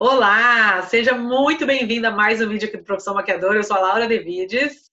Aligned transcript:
Olá, 0.00 0.80
seja 0.82 1.12
muito 1.12 1.66
bem-vinda 1.66 2.06
a 2.06 2.12
mais 2.12 2.40
um 2.40 2.48
vídeo 2.48 2.68
aqui 2.68 2.76
do 2.76 2.84
Profissão 2.84 3.14
Maquiadora. 3.14 3.58
Eu 3.58 3.64
sou 3.64 3.76
a 3.76 3.80
Laura 3.80 4.06
Devides. 4.06 4.92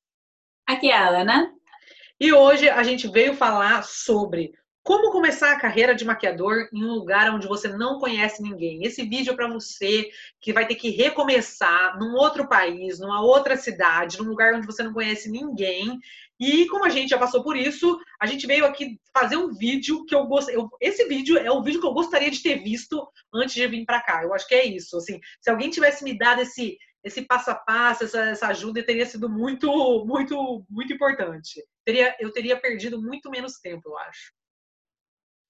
Aqui 0.67 0.89
é 0.89 0.97
a 0.97 1.21
Ana. 1.21 1.53
E 2.19 2.33
hoje 2.33 2.67
a 2.67 2.81
gente 2.81 3.07
veio 3.07 3.35
falar 3.35 3.83
sobre 3.83 4.51
como 4.85 5.11
começar 5.11 5.51
a 5.51 5.59
carreira 5.59 5.95
de 5.95 6.05
maquiador 6.05 6.69
em 6.71 6.85
um 6.85 6.93
lugar 6.93 7.33
onde 7.33 7.47
você 7.47 7.67
não 7.67 7.99
conhece 7.99 8.43
ninguém. 8.43 8.83
Esse 8.83 9.01
vídeo 9.01 9.33
é 9.33 9.35
para 9.35 9.47
você 9.47 10.11
que 10.39 10.53
vai 10.53 10.67
ter 10.67 10.75
que 10.75 10.91
recomeçar 10.91 11.97
num 11.97 12.13
outro 12.13 12.47
país, 12.47 12.99
numa 12.99 13.19
outra 13.19 13.57
cidade, 13.57 14.19
num 14.19 14.29
lugar 14.29 14.53
onde 14.53 14.67
você 14.67 14.83
não 14.83 14.93
conhece 14.93 15.27
ninguém. 15.27 15.99
E 16.39 16.67
como 16.67 16.85
a 16.85 16.89
gente 16.89 17.09
já 17.09 17.17
passou 17.17 17.43
por 17.43 17.57
isso, 17.57 17.99
a 18.21 18.27
gente 18.27 18.45
veio 18.45 18.63
aqui 18.63 18.99
fazer 19.11 19.37
um 19.37 19.51
vídeo 19.55 20.05
que 20.05 20.13
eu 20.13 20.27
gostei. 20.27 20.55
Esse 20.79 21.07
vídeo 21.07 21.35
é 21.35 21.49
o 21.49 21.63
vídeo 21.63 21.81
que 21.81 21.87
eu 21.87 21.93
gostaria 21.93 22.29
de 22.29 22.43
ter 22.43 22.61
visto 22.61 23.07
antes 23.33 23.55
de 23.55 23.65
vir 23.65 23.85
para 23.85 24.01
cá. 24.01 24.21
Eu 24.21 24.35
acho 24.35 24.47
que 24.47 24.53
é 24.53 24.65
isso. 24.65 24.97
Assim, 24.97 25.19
se 25.41 25.49
alguém 25.49 25.71
tivesse 25.71 26.03
me 26.03 26.15
dado 26.15 26.41
esse 26.41 26.77
esse 27.03 27.21
passo 27.21 27.51
a 27.51 27.55
passo, 27.55 28.03
essa, 28.03 28.19
essa 28.21 28.47
ajuda 28.47 28.83
teria 28.83 29.05
sido 29.05 29.29
muito, 29.29 29.67
muito, 30.05 30.65
muito 30.67 30.91
importante. 30.91 31.63
Teria, 31.83 32.15
eu 32.19 32.31
teria 32.31 32.59
perdido 32.59 32.99
muito 32.99 33.29
menos 33.29 33.59
tempo, 33.59 33.89
eu 33.89 33.97
acho. 33.99 34.31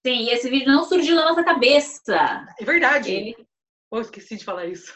Sim, 0.06 0.26
e 0.26 0.30
esse 0.30 0.48
vídeo 0.52 0.72
não 0.72 0.84
surgiu 0.84 1.16
na 1.16 1.26
nossa 1.26 1.44
cabeça. 1.44 2.16
É 2.60 2.64
verdade. 2.64 3.12
Ele... 3.12 3.48
Oh, 3.90 4.00
esqueci 4.00 4.38
de 4.38 4.46
falar 4.46 4.68
isso. 4.68 4.94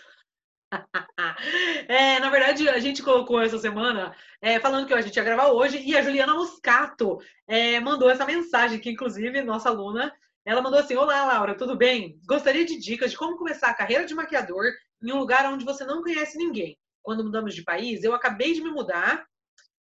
é, 1.89 2.19
na 2.19 2.29
verdade, 2.29 2.69
a 2.69 2.77
gente 2.77 3.01
colocou 3.01 3.41
essa 3.41 3.57
semana 3.57 4.15
é, 4.39 4.59
falando 4.59 4.85
que 4.85 4.93
a 4.93 5.01
gente 5.01 5.15
ia 5.15 5.23
gravar 5.23 5.47
hoje 5.47 5.81
e 5.81 5.97
a 5.97 6.03
Juliana 6.03 6.35
Moscato 6.35 7.17
é, 7.47 7.79
mandou 7.79 8.07
essa 8.07 8.23
mensagem, 8.23 8.79
que 8.79 8.91
inclusive 8.91 9.41
nossa 9.41 9.69
aluna, 9.69 10.13
ela 10.45 10.61
mandou 10.61 10.79
assim: 10.79 10.95
Olá, 10.95 11.25
Laura, 11.25 11.57
tudo 11.57 11.75
bem? 11.75 12.19
Gostaria 12.27 12.63
de 12.63 12.77
dicas 12.77 13.09
de 13.09 13.17
como 13.17 13.35
começar 13.35 13.71
a 13.71 13.73
carreira 13.73 14.05
de 14.05 14.13
maquiador 14.13 14.65
em 15.01 15.11
um 15.11 15.17
lugar 15.17 15.51
onde 15.51 15.65
você 15.65 15.83
não 15.85 16.03
conhece 16.03 16.37
ninguém. 16.37 16.77
Quando 17.01 17.23
mudamos 17.23 17.55
de 17.55 17.63
país, 17.63 18.03
eu 18.03 18.13
acabei 18.13 18.53
de 18.53 18.61
me 18.61 18.69
mudar 18.69 19.25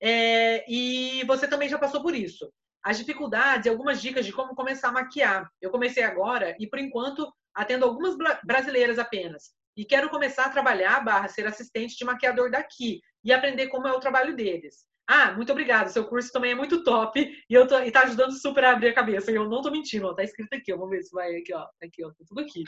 é, 0.01 0.65
e 0.67 1.23
você 1.27 1.47
também 1.47 1.69
já 1.69 1.79
passou 1.79 2.01
por 2.01 2.15
isso 2.15 2.51
as 2.83 2.99
dificuldades 2.99 3.67
e 3.67 3.69
algumas 3.69 4.01
dicas 4.01 4.27
de 4.27 4.33
como 4.33 4.55
começar 4.55 4.89
a 4.89 4.93
maquiar. 4.93 5.49
Eu 5.61 5.71
comecei 5.71 6.03
agora 6.03 6.57
e, 6.59 6.67
por 6.67 6.79
enquanto, 6.79 7.33
atendo 7.55 7.85
algumas 7.85 8.17
brasileiras 8.45 8.99
apenas. 8.99 9.51
E 9.77 9.85
quero 9.85 10.11
começar 10.11 10.47
a 10.47 10.51
trabalhar, 10.51 11.03
barra, 11.05 11.29
ser 11.29 11.47
assistente 11.47 11.97
de 11.97 12.05
maquiador 12.05 12.51
daqui 12.51 13.01
e 13.25 13.33
aprender 13.33 13.69
como 13.69 13.89
é 13.89 13.93
o 13.93 14.01
trabalho 14.01 14.37
deles. 14.37 14.85
Ah, 15.09 15.33
muito 15.33 15.51
obrigada. 15.51 15.89
Seu 15.91 16.05
curso 16.07 16.31
também 16.33 16.53
é 16.53 16.55
muito 16.55 16.85
top 16.85 17.21
e 17.21 17.55
eu 17.55 17.67
tô, 17.67 17.79
e 17.81 17.91
tá 17.91 18.03
ajudando 18.03 18.33
super 18.33 18.65
a 18.65 18.73
abrir 18.73 18.89
a 18.89 18.95
cabeça. 18.95 19.31
E 19.31 19.35
eu 19.35 19.49
não 19.49 19.61
tô 19.61 19.71
mentindo, 19.71 20.07
ó, 20.07 20.15
tá 20.15 20.23
escrito 20.23 20.55
aqui. 20.55 20.73
Ó, 20.73 20.77
vamos 20.77 20.91
ver 20.91 21.03
se 21.03 21.13
vai 21.13 21.37
aqui, 21.37 21.53
ó. 21.55 21.67
Aqui, 21.83 22.05
ó, 22.05 22.09
tá 22.09 22.25
tudo 22.27 22.41
aqui. 22.41 22.65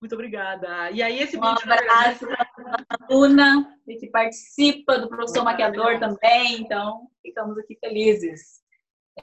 Muito 0.00 0.14
obrigada. 0.14 0.90
E 0.90 1.02
aí 1.02 1.18
esse 1.20 1.36
um 1.36 1.40
vídeo, 1.40 1.72
abraço 1.72 2.26
para 2.26 2.46
a 2.88 3.04
aluna 3.10 3.76
que 3.86 4.08
participa 4.10 4.98
do 4.98 5.08
professor 5.08 5.44
maquiador 5.44 5.98
também. 5.98 6.60
Então, 6.60 7.08
ficamos 7.22 7.58
aqui 7.58 7.76
felizes. 7.80 8.60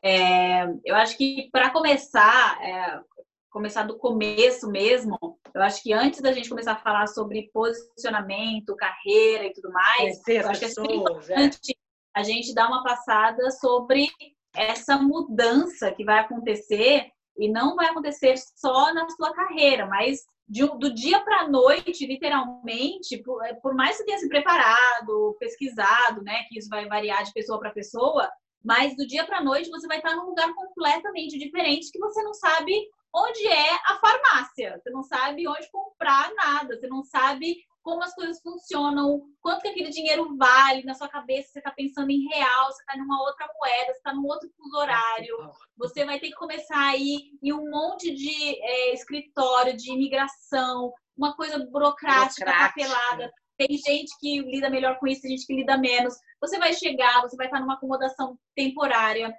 É, 0.02 0.66
eu 0.84 0.96
acho 0.96 1.18
que 1.18 1.50
para 1.52 1.70
começar, 1.70 2.62
é, 2.62 3.00
começar 3.50 3.84
do 3.84 3.98
começo 3.98 4.70
mesmo, 4.70 5.18
eu 5.54 5.62
acho 5.62 5.82
que 5.82 5.94
antes 5.94 6.22
da 6.22 6.32
gente 6.32 6.50
começar 6.50 6.74
a 6.74 6.78
falar 6.78 7.08
sobre 7.08 7.50
posicionamento, 7.54 8.76
carreira 8.76 9.46
e 9.46 9.54
tudo 9.54 9.72
mais, 9.72 10.22
eu 10.28 10.50
acho 10.50 10.60
pessoas, 10.60 10.88
que 10.88 10.94
é 10.94 10.96
importante 10.98 11.72
é. 11.72 12.20
a 12.20 12.24
gente 12.24 12.54
dar 12.54 12.68
uma 12.68 12.84
passada 12.84 13.50
sobre 13.52 14.08
essa 14.56 14.98
mudança 14.98 15.92
que 15.92 16.04
vai 16.04 16.20
acontecer 16.20 17.10
e 17.38 17.50
não 17.50 17.76
vai 17.76 17.88
acontecer 17.88 18.36
só 18.56 18.94
na 18.94 19.08
sua 19.10 19.34
carreira, 19.34 19.86
mas 19.86 20.22
de, 20.48 20.66
do 20.78 20.94
dia 20.94 21.20
para 21.22 21.42
a 21.42 21.48
noite, 21.48 22.06
literalmente, 22.06 23.18
por, 23.24 23.44
é, 23.44 23.54
por, 23.56 23.74
mais 23.74 23.92
que 23.92 23.98
você 23.98 24.06
tenha 24.06 24.20
se 24.20 24.30
preparado, 24.30 25.36
pesquisado, 25.40 26.22
né, 26.24 26.44
que 26.50 26.60
isso 26.60 26.70
vai 26.70 26.88
variar 26.88 27.24
de 27.24 27.34
pessoa 27.34 27.60
para 27.60 27.72
pessoa, 27.72 28.30
mas 28.66 28.96
do 28.96 29.06
dia 29.06 29.24
para 29.24 29.38
a 29.38 29.44
noite 29.44 29.70
você 29.70 29.88
vai 29.88 29.98
estar 29.98 30.16
num 30.16 30.26
lugar 30.26 30.52
completamente 30.54 31.38
diferente 31.38 31.92
que 31.92 32.00
você 32.00 32.22
não 32.24 32.34
sabe 32.34 32.74
onde 33.14 33.48
é 33.48 33.76
a 33.86 33.98
farmácia, 34.00 34.78
você 34.78 34.90
não 34.90 35.04
sabe 35.04 35.48
onde 35.48 35.72
comprar 35.72 36.34
nada, 36.34 36.76
você 36.76 36.88
não 36.88 37.04
sabe 37.04 37.56
como 37.82 38.04
as 38.04 38.16
coisas 38.16 38.42
funcionam, 38.42 39.22
quanto 39.40 39.62
que 39.62 39.68
aquele 39.68 39.92
dinheiro 39.92 40.36
vale 40.36 40.84
na 40.84 40.96
sua 40.96 41.08
cabeça, 41.08 41.52
você 41.52 41.60
está 41.60 41.70
pensando 41.70 42.10
em 42.10 42.28
real, 42.28 42.66
você 42.66 42.82
está 42.82 42.98
numa 42.98 43.22
outra 43.22 43.48
moeda, 43.56 43.86
você 43.86 43.98
está 44.00 44.14
num 44.14 44.26
outro 44.26 44.50
fuso 44.58 44.76
horário, 44.76 45.38
você 45.78 46.04
vai 46.04 46.20
ter 46.20 46.30
que 46.30 46.36
começar 46.36 46.80
aí 46.80 47.30
em 47.44 47.54
um 47.54 47.70
monte 47.70 48.12
de 48.12 48.60
é, 48.60 48.94
escritório 48.94 49.78
de 49.78 49.92
imigração, 49.92 50.92
uma 51.16 51.36
coisa 51.36 51.60
burocrática, 51.60 52.44
burocrática. 52.44 52.90
papelada. 52.90 53.34
Tem 53.58 53.78
gente 53.78 54.12
que 54.20 54.42
lida 54.42 54.70
melhor 54.70 54.98
com 55.00 55.08
isso, 55.08 55.22
tem 55.22 55.32
gente 55.32 55.46
que 55.46 55.56
lida 55.56 55.78
menos. 55.78 56.16
Você 56.42 56.58
vai 56.60 56.74
chegar, 56.74 57.22
você 57.22 57.36
vai 57.36 57.48
estar 57.48 57.60
numa 57.60 57.76
acomodação 57.76 58.38
temporária, 58.56 59.34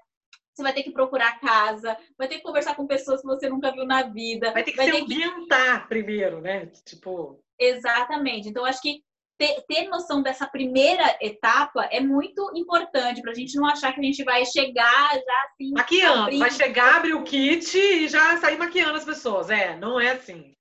você 0.54 0.62
vai 0.62 0.72
ter 0.72 0.82
que 0.82 0.90
procurar 0.90 1.38
casa, 1.38 1.96
vai 2.16 2.26
ter 2.26 2.36
que 2.36 2.42
conversar 2.42 2.74
com 2.74 2.86
pessoas 2.86 3.20
que 3.20 3.26
você 3.26 3.48
nunca 3.48 3.70
viu 3.72 3.84
na 3.84 4.02
vida. 4.04 4.52
Vai 4.52 4.64
ter 4.64 4.70
que 4.70 4.76
vai 4.78 4.90
se 4.90 4.96
ambientar 4.96 5.82
que... 5.82 5.88
primeiro, 5.88 6.40
né? 6.40 6.66
Tipo. 6.84 7.38
Exatamente. 7.58 8.48
Então, 8.48 8.64
acho 8.64 8.80
que 8.80 9.02
ter, 9.38 9.62
ter, 9.68 9.88
noção 9.88 10.22
dessa 10.22 10.46
primeira 10.46 11.16
etapa 11.20 11.84
é 11.90 12.00
muito 12.00 12.50
importante 12.54 13.20
para 13.20 13.32
a 13.32 13.34
gente 13.34 13.54
não 13.56 13.66
achar 13.66 13.92
que 13.92 14.00
a 14.00 14.02
gente 14.02 14.24
vai 14.24 14.46
chegar 14.46 15.14
já 15.14 15.44
assim. 15.44 15.72
Maquiando, 15.72 16.22
abrindo. 16.22 16.40
vai 16.40 16.50
chegar, 16.50 16.96
abrir 16.96 17.14
o 17.14 17.22
kit 17.22 17.76
e 17.76 18.08
já 18.08 18.38
sair 18.38 18.56
maquiando 18.56 18.96
as 18.96 19.04
pessoas. 19.04 19.50
É, 19.50 19.76
não 19.76 20.00
é 20.00 20.12
assim. 20.12 20.54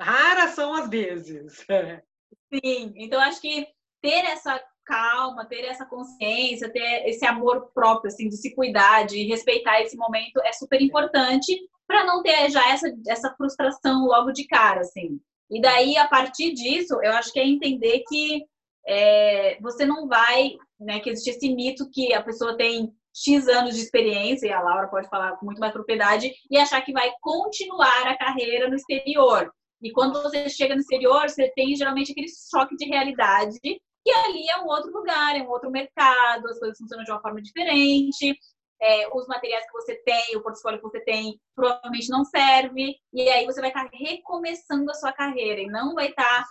Raras 0.00 0.52
são 0.52 0.72
as 0.74 0.88
vezes. 0.88 1.66
Sim, 2.52 2.92
então 2.96 3.20
acho 3.20 3.40
que 3.40 3.66
ter 4.02 4.24
essa 4.24 4.60
calma, 4.84 5.44
ter 5.44 5.64
essa 5.64 5.86
consciência, 5.86 6.72
ter 6.72 7.08
esse 7.08 7.24
amor 7.24 7.70
próprio, 7.72 8.08
assim, 8.08 8.28
de 8.28 8.36
se 8.36 8.54
cuidar, 8.54 9.06
de 9.06 9.24
respeitar 9.24 9.80
esse 9.80 9.96
momento 9.96 10.40
é 10.42 10.52
super 10.52 10.80
importante 10.82 11.56
para 11.86 12.04
não 12.04 12.22
ter 12.22 12.50
já 12.50 12.68
essa, 12.70 12.92
essa 13.06 13.32
frustração 13.36 14.06
logo 14.06 14.32
de 14.32 14.46
cara, 14.46 14.80
assim. 14.80 15.20
E 15.50 15.60
daí, 15.60 15.96
a 15.96 16.08
partir 16.08 16.52
disso, 16.52 16.94
eu 17.02 17.12
acho 17.12 17.32
que 17.32 17.40
é 17.40 17.46
entender 17.46 18.02
que 18.08 18.44
é, 18.86 19.58
você 19.60 19.84
não 19.84 20.08
vai, 20.08 20.56
né, 20.78 21.00
que 21.00 21.10
existe 21.10 21.30
esse 21.30 21.54
mito 21.54 21.88
que 21.90 22.12
a 22.12 22.22
pessoa 22.22 22.56
tem 22.56 22.92
X 23.14 23.48
anos 23.48 23.74
de 23.74 23.82
experiência, 23.82 24.46
e 24.46 24.52
a 24.52 24.60
Laura 24.60 24.88
pode 24.88 25.08
falar 25.08 25.36
com 25.36 25.46
muito 25.46 25.60
mais 25.60 25.72
propriedade, 25.72 26.32
e 26.50 26.56
achar 26.56 26.80
que 26.80 26.92
vai 26.92 27.10
continuar 27.20 28.06
a 28.06 28.16
carreira 28.16 28.68
no 28.68 28.76
exterior. 28.76 29.52
E 29.82 29.92
quando 29.92 30.22
você 30.22 30.48
chega 30.48 30.74
no 30.74 30.80
exterior, 30.80 31.28
você 31.28 31.50
tem 31.54 31.74
geralmente 31.74 32.12
aquele 32.12 32.28
choque 32.28 32.76
de 32.76 32.86
realidade, 32.86 33.58
que 33.60 34.10
ali 34.10 34.48
é 34.48 34.58
um 34.60 34.66
outro 34.66 34.92
lugar, 34.92 35.36
é 35.36 35.42
um 35.42 35.50
outro 35.50 35.70
mercado, 35.70 36.48
as 36.48 36.58
coisas 36.58 36.78
funcionam 36.78 37.04
de 37.04 37.10
uma 37.10 37.20
forma 37.20 37.40
diferente. 37.40 38.38
É, 38.82 39.06
os 39.14 39.26
materiais 39.26 39.66
que 39.66 39.72
você 39.72 39.94
tem, 40.02 40.36
o 40.36 40.42
portfólio 40.42 40.78
que 40.78 40.88
você 40.88 41.00
tem, 41.00 41.38
provavelmente 41.54 42.08
não 42.08 42.24
serve, 42.24 42.96
e 43.12 43.28
aí 43.28 43.44
você 43.44 43.60
vai 43.60 43.68
estar 43.68 43.86
recomeçando 43.92 44.90
a 44.90 44.94
sua 44.94 45.12
carreira 45.12 45.60
e 45.60 45.66
não 45.66 45.94
vai 45.94 46.08
estar 46.08 46.46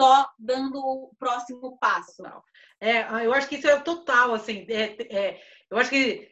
só 0.00 0.26
dando 0.38 0.78
o 0.78 1.10
próximo 1.18 1.76
passo. 1.78 2.22
É, 2.80 3.26
eu 3.26 3.34
acho 3.34 3.46
que 3.46 3.56
isso 3.56 3.68
é 3.68 3.78
total, 3.80 4.32
assim, 4.32 4.66
é, 4.70 4.96
é 5.14 5.40
eu 5.70 5.76
acho 5.76 5.90
que 5.90 6.30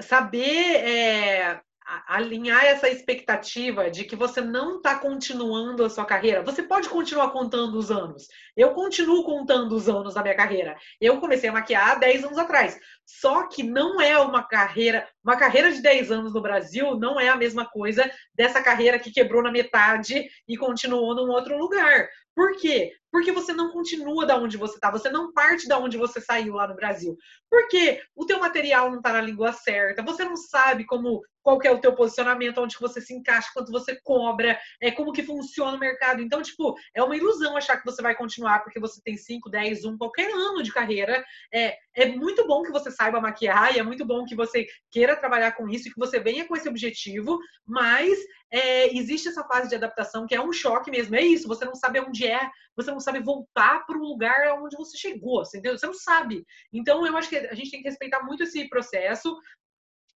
saber 0.00 0.76
é, 0.76 1.60
alinhar 2.06 2.64
essa 2.64 2.88
expectativa 2.88 3.90
de 3.90 4.04
que 4.04 4.16
você 4.16 4.40
não 4.40 4.76
está 4.76 4.98
continuando 4.98 5.84
a 5.84 5.90
sua 5.90 6.04
carreira. 6.04 6.42
Você 6.42 6.62
pode 6.62 6.88
continuar 6.88 7.30
contando 7.30 7.78
os 7.78 7.90
anos. 7.90 8.28
Eu 8.56 8.72
continuo 8.72 9.24
contando 9.24 9.74
os 9.74 9.88
anos 9.88 10.14
da 10.14 10.22
minha 10.22 10.36
carreira. 10.36 10.76
Eu 11.00 11.20
comecei 11.20 11.48
a 11.48 11.52
maquiar 11.52 11.90
há 11.90 11.94
10 11.96 12.24
anos 12.24 12.38
atrás. 12.38 12.78
Só 13.04 13.48
que 13.48 13.62
não 13.62 14.00
é 14.00 14.18
uma 14.18 14.42
carreira, 14.42 15.08
uma 15.24 15.36
carreira 15.36 15.72
de 15.72 15.80
10 15.80 16.10
anos 16.10 16.34
no 16.34 16.42
Brasil 16.42 16.96
não 16.96 17.20
é 17.20 17.28
a 17.28 17.36
mesma 17.36 17.64
coisa 17.64 18.10
dessa 18.34 18.62
carreira 18.62 18.98
que 18.98 19.12
quebrou 19.12 19.42
na 19.42 19.52
metade 19.52 20.28
e 20.48 20.56
continuou 20.56 21.14
num 21.14 21.30
outro 21.30 21.56
lugar. 21.56 22.08
Por 22.34 22.56
quê? 22.56 22.92
Porque 23.10 23.30
você 23.30 23.52
não 23.52 23.70
continua 23.70 24.24
da 24.24 24.36
onde 24.36 24.56
você 24.56 24.74
está, 24.74 24.90
você 24.90 25.10
não 25.10 25.32
parte 25.32 25.68
da 25.68 25.78
onde 25.78 25.98
você 25.98 26.18
saiu 26.18 26.54
lá 26.54 26.66
no 26.66 26.74
Brasil. 26.74 27.16
Porque 27.50 28.00
o 28.16 28.24
teu 28.24 28.40
material 28.40 28.90
não 28.90 28.98
está 28.98 29.12
na 29.12 29.20
língua 29.20 29.52
certa, 29.52 30.02
você 30.02 30.24
não 30.24 30.34
sabe 30.34 30.86
como 30.86 31.20
qual 31.42 31.60
é 31.62 31.70
o 31.70 31.78
teu 31.78 31.94
posicionamento, 31.94 32.58
onde 32.58 32.78
você 32.80 33.00
se 33.00 33.12
encaixa, 33.12 33.50
quanto 33.52 33.70
você 33.70 34.00
cobra, 34.02 34.58
é 34.80 34.90
como 34.90 35.12
que 35.12 35.22
funciona 35.22 35.76
o 35.76 35.80
mercado. 35.80 36.22
Então, 36.22 36.40
tipo, 36.40 36.74
é 36.94 37.02
uma 37.02 37.16
ilusão 37.16 37.56
achar 37.56 37.76
que 37.76 37.84
você 37.84 38.00
vai 38.00 38.14
continuar 38.14 38.60
porque 38.60 38.80
você 38.80 39.00
tem 39.02 39.16
5, 39.16 39.50
10, 39.50 39.84
1, 39.84 39.98
qualquer 39.98 40.30
ano 40.32 40.62
de 40.62 40.72
carreira. 40.72 41.22
É, 41.52 41.76
é 41.94 42.06
muito 42.06 42.46
bom 42.46 42.62
que 42.62 42.72
você 42.72 42.90
saiba 42.90 43.20
maquiar 43.20 43.74
e 43.74 43.78
é 43.78 43.82
muito 43.82 44.04
bom 44.04 44.24
que 44.24 44.34
você 44.34 44.66
queira 44.90 45.16
trabalhar 45.16 45.52
com 45.52 45.68
isso 45.68 45.88
e 45.88 45.92
que 45.92 45.98
você 45.98 46.18
venha 46.18 46.46
com 46.46 46.56
esse 46.56 46.68
objetivo, 46.68 47.38
mas 47.66 48.18
é, 48.50 48.94
existe 48.96 49.28
essa 49.28 49.44
fase 49.44 49.68
de 49.68 49.74
adaptação 49.74 50.26
que 50.26 50.34
é 50.34 50.40
um 50.40 50.52
choque 50.52 50.90
mesmo. 50.90 51.14
É 51.16 51.22
isso, 51.22 51.48
você 51.48 51.64
não 51.64 51.74
sabe 51.74 52.00
onde 52.00 52.26
é, 52.26 52.48
você 52.76 52.90
não 52.90 53.00
sabe 53.00 53.20
voltar 53.20 53.84
para 53.86 53.96
o 53.96 54.02
lugar 54.02 54.52
onde 54.62 54.76
você 54.76 54.96
chegou, 54.96 55.42
entendeu? 55.42 55.76
Você 55.76 55.86
não 55.86 55.94
sabe. 55.94 56.44
Então, 56.72 57.06
eu 57.06 57.16
acho 57.16 57.28
que 57.28 57.36
a 57.36 57.54
gente 57.54 57.70
tem 57.70 57.82
que 57.82 57.88
respeitar 57.88 58.22
muito 58.22 58.42
esse 58.42 58.68
processo. 58.68 59.36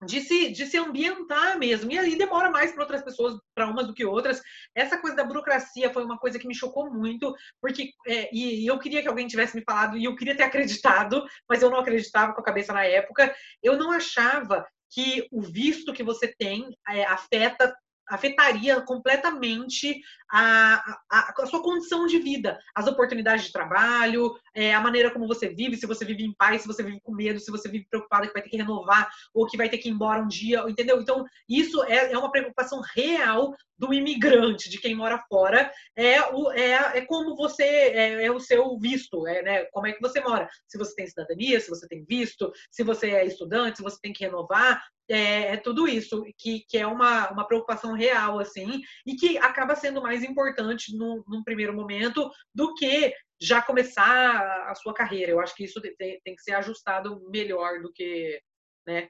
De 0.05 0.21
se, 0.21 0.51
de 0.51 0.67
se 0.67 0.77
ambientar 0.77 1.59
mesmo. 1.59 1.91
E 1.91 1.99
ali 1.99 2.17
demora 2.17 2.51
mais 2.51 2.73
para 2.73 2.83
outras 2.83 3.03
pessoas, 3.03 3.39
para 3.55 3.69
umas 3.69 3.87
do 3.87 3.95
que 3.95 4.05
outras. 4.05 4.43
Essa 4.75 4.99
coisa 4.99 5.17
da 5.17 5.25
burocracia 5.25 5.93
foi 5.93 6.05
uma 6.05 6.19
coisa 6.19 6.39
que 6.39 6.47
me 6.47 6.55
chocou 6.55 6.93
muito, 6.93 7.35
porque 7.61 7.91
é, 8.07 8.29
e, 8.33 8.65
e, 8.65 8.67
eu 8.67 8.79
queria 8.79 9.03
que 9.03 9.09
alguém 9.09 9.27
tivesse 9.27 9.57
me 9.57 9.63
falado, 9.65 9.97
e 9.97 10.05
eu 10.05 10.15
queria 10.17 10.37
ter 10.37 10.43
acreditado, 10.45 11.25
mas 11.49 11.63
eu 11.63 11.71
não 11.71 11.79
acreditava 11.79 12.33
com 12.33 12.41
a 12.41 12.45
cabeça 12.45 12.73
na 12.73 12.85
época. 12.85 13.35
Eu 13.63 13.77
não 13.77 13.91
achava 13.91 14.67
que 14.91 15.27
o 15.33 15.41
visto 15.43 15.93
que 15.93 16.03
você 16.03 16.29
tem 16.39 16.77
é, 16.89 17.05
afeta 17.05 17.75
afetaria 18.09 18.81
completamente 18.81 20.01
a, 20.31 20.99
a, 21.11 21.35
a, 21.43 21.47
sua 21.47 21.63
condição 21.63 22.07
de 22.07 22.19
vida, 22.19 22.59
as 22.75 22.87
oportunidades 22.87 23.47
de 23.47 23.53
trabalho, 23.53 24.35
é, 24.55 24.75
a 24.75 24.81
maneira 24.81 25.11
como 25.11 25.27
você 25.27 25.49
vive, 25.49 25.77
se 25.77 25.87
você 25.87 26.05
vive 26.05 26.25
em 26.25 26.35
paz, 26.35 26.63
se 26.63 26.69
você 26.69 26.83
vive 26.83 27.01
com 27.01 27.15
medo, 27.15 27.41
se 27.41 27.51
você 27.51 27.69
vive 27.69 27.87
preocupado 27.89 28.27
que 28.27 28.33
vai 28.33 28.43
ter 28.43 28.51
que 28.51 28.57
renovar 28.57 29.11
ou 29.33 29.47
que 29.47 29.57
vai 29.57 29.69
ter 29.69 29.79
que 29.79 29.89
ir 29.89 29.93
embora 29.93 30.23
um 30.23 30.29
dia, 30.29 30.65
entendeu? 30.69 31.01
Então, 31.01 31.25
isso 31.49 31.83
é, 31.85 32.13
é 32.13 32.19
uma 32.19 32.31
preocupação 32.31 32.81
real 32.95 33.55
do 33.79 33.93
imigrante, 33.93 34.71
de 34.71 34.79
quem 34.79 34.95
mora 34.95 35.23
fora, 35.29 35.71
é, 35.95 36.21
o, 36.33 36.51
é, 36.51 36.99
é 36.99 37.01
como 37.03 37.37
você, 37.37 37.63
é, 37.63 38.25
é, 38.25 38.33
o 38.33 38.41
seu 38.41 38.79
visto, 38.79 39.27
é, 39.27 39.43
né? 39.43 39.65
Como 39.67 39.87
é 39.87 39.93
que 39.93 40.01
você 40.01 40.21
mora. 40.21 40.49
Se 40.67 40.79
você 40.79 40.95
tem 40.95 41.07
cidadania, 41.07 41.61
se 41.61 41.69
você 41.69 41.87
tem 41.87 42.05
visto, 42.05 42.51
se 42.71 42.83
você 42.83 43.11
é 43.11 43.27
estudante, 43.27 43.79
se 43.79 43.83
você 43.83 43.99
tem 44.01 44.13
que 44.13 44.25
renovar, 44.25 44.83
é, 45.09 45.53
é, 45.53 45.57
tudo 45.57 45.87
isso, 45.87 46.25
que, 46.37 46.65
que 46.69 46.79
é 46.79 46.87
uma, 46.87 47.31
uma 47.31 47.47
preocupação 47.47 47.93
real, 47.93 48.39
assim, 48.39 48.81
e 49.07 49.15
que 49.15 49.39
acaba 49.39 49.77
sendo 49.77 50.03
mais 50.03 50.23
importante 50.23 50.97
no, 50.97 51.25
num 51.29 51.43
primeiro 51.45 51.75
momento 51.75 52.31
do 52.55 52.75
que 52.75 53.15
já 53.41 53.63
começar 53.63 54.69
a 54.69 54.75
sua 54.75 54.95
carreira. 54.95 55.33
Eu 55.33 55.41
acho 55.41 55.55
que 55.55 55.65
isso 55.65 55.81
tem, 55.81 56.21
tem 56.25 56.35
que 56.35 56.43
ser 56.43 56.55
ajustado 56.55 57.21
melhor 57.31 57.81
do 57.81 57.93
que, 57.93 58.41
né? 58.87 59.09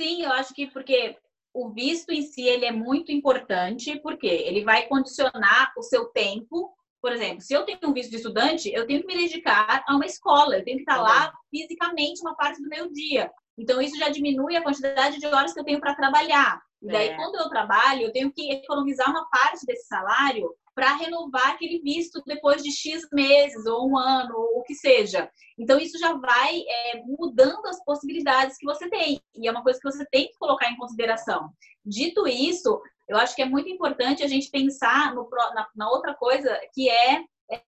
Sim, 0.00 0.22
eu 0.22 0.32
acho 0.32 0.54
que 0.54 0.66
porque 0.68 1.16
o 1.52 1.70
visto 1.70 2.10
em 2.10 2.22
si 2.22 2.42
ele 2.42 2.64
é 2.64 2.72
muito 2.72 3.12
importante, 3.12 3.98
porque 4.00 4.26
ele 4.26 4.64
vai 4.64 4.86
condicionar 4.86 5.72
o 5.76 5.82
seu 5.82 6.06
tempo. 6.06 6.72
Por 7.02 7.12
exemplo, 7.12 7.40
se 7.40 7.52
eu 7.52 7.64
tenho 7.64 7.78
um 7.84 7.92
visto 7.92 8.10
de 8.10 8.16
estudante, 8.16 8.70
eu 8.72 8.86
tenho 8.86 9.00
que 9.00 9.06
me 9.06 9.16
dedicar 9.16 9.84
a 9.86 9.94
uma 9.94 10.06
escola, 10.06 10.56
eu 10.56 10.64
tenho 10.64 10.76
que 10.76 10.82
estar 10.82 11.00
lá 11.00 11.32
fisicamente 11.50 12.20
uma 12.20 12.36
parte 12.36 12.62
do 12.62 12.68
meu 12.68 12.90
dia. 12.90 13.30
Então, 13.60 13.78
isso 13.78 13.98
já 13.98 14.08
diminui 14.08 14.56
a 14.56 14.62
quantidade 14.62 15.18
de 15.18 15.26
horas 15.26 15.52
que 15.52 15.60
eu 15.60 15.64
tenho 15.64 15.80
para 15.80 15.94
trabalhar. 15.94 16.62
E 16.80 16.86
daí, 16.86 17.08
é. 17.08 17.14
quando 17.14 17.34
eu 17.34 17.50
trabalho, 17.50 18.04
eu 18.04 18.12
tenho 18.12 18.32
que 18.32 18.50
economizar 18.50 19.10
uma 19.10 19.28
parte 19.28 19.66
desse 19.66 19.86
salário 19.86 20.50
para 20.74 20.96
renovar 20.96 21.50
aquele 21.50 21.78
visto 21.80 22.22
depois 22.24 22.62
de 22.62 22.72
X 22.72 23.06
meses, 23.12 23.66
ou 23.66 23.86
um 23.86 23.98
ano, 23.98 24.34
ou 24.34 24.60
o 24.60 24.62
que 24.62 24.74
seja. 24.74 25.30
Então, 25.58 25.78
isso 25.78 25.98
já 25.98 26.14
vai 26.14 26.62
é, 26.66 27.02
mudando 27.04 27.66
as 27.66 27.84
possibilidades 27.84 28.56
que 28.56 28.64
você 28.64 28.88
tem. 28.88 29.20
E 29.36 29.46
é 29.46 29.50
uma 29.50 29.62
coisa 29.62 29.78
que 29.78 29.90
você 29.90 30.06
tem 30.06 30.28
que 30.28 30.38
colocar 30.38 30.70
em 30.70 30.78
consideração. 30.78 31.50
Dito 31.84 32.26
isso, 32.26 32.80
eu 33.06 33.18
acho 33.18 33.36
que 33.36 33.42
é 33.42 33.46
muito 33.46 33.68
importante 33.68 34.22
a 34.22 34.28
gente 34.28 34.50
pensar 34.50 35.14
no, 35.14 35.28
na, 35.54 35.68
na 35.76 35.90
outra 35.90 36.14
coisa, 36.14 36.58
que 36.72 36.88
é 36.88 37.24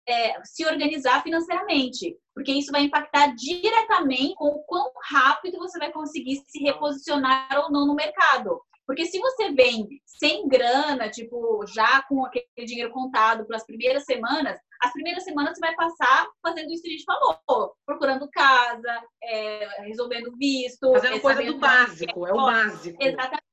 é, 0.08 0.44
se 0.44 0.66
organizar 0.66 1.24
financeiramente, 1.24 2.18
porque 2.34 2.52
isso 2.52 2.72
vai 2.72 2.82
impactar 2.84 3.34
diretamente 3.36 4.36
com 4.36 4.48
o 4.48 4.64
quão 4.64 4.92
rápido 5.12 5.58
você 5.58 5.80
vai 5.80 5.92
conseguir 5.92 6.42
se 6.48 6.60
reposicionar 6.60 7.50
ou 7.64 7.72
não 7.72 7.88
no 7.88 7.96
mercado. 7.96 8.62
Porque 8.86 9.06
se 9.06 9.20
você 9.20 9.52
vem 9.52 9.88
sem 10.04 10.48
grana, 10.48 11.12
tipo, 11.12 11.64
já 11.68 12.02
com 12.04 12.26
aquele 12.26 12.66
dinheiro 12.66 12.92
contado 12.92 13.46
pelas 13.46 13.64
primeiras 13.64 14.04
semanas, 14.04 14.58
as 14.82 14.92
primeiras 14.92 15.24
semanas 15.24 15.54
você 15.54 15.60
vai 15.60 15.76
passar 15.76 16.28
fazendo 16.42 16.72
isso 16.72 16.82
que 16.82 16.90
a 16.90 16.92
gente 16.94 17.04
falou, 17.04 17.76
procurando 17.86 18.28
casa, 18.32 19.04
é, 19.24 19.84
resolvendo 19.84 20.36
visto. 20.38 20.92
Fazendo 20.92 21.22
coisa 21.22 21.44
do 21.44 21.60
básico, 21.60 22.26
é, 22.26 22.30
é 22.32 22.34
o 22.34 22.38
básico. 22.38 22.98
Exatamente. 23.00 23.44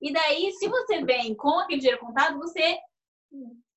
E 0.00 0.12
daí, 0.12 0.52
se 0.52 0.68
você 0.68 1.04
vem 1.04 1.34
com 1.34 1.58
aquele 1.58 1.80
dinheiro 1.80 2.00
contado, 2.00 2.38
você 2.38 2.78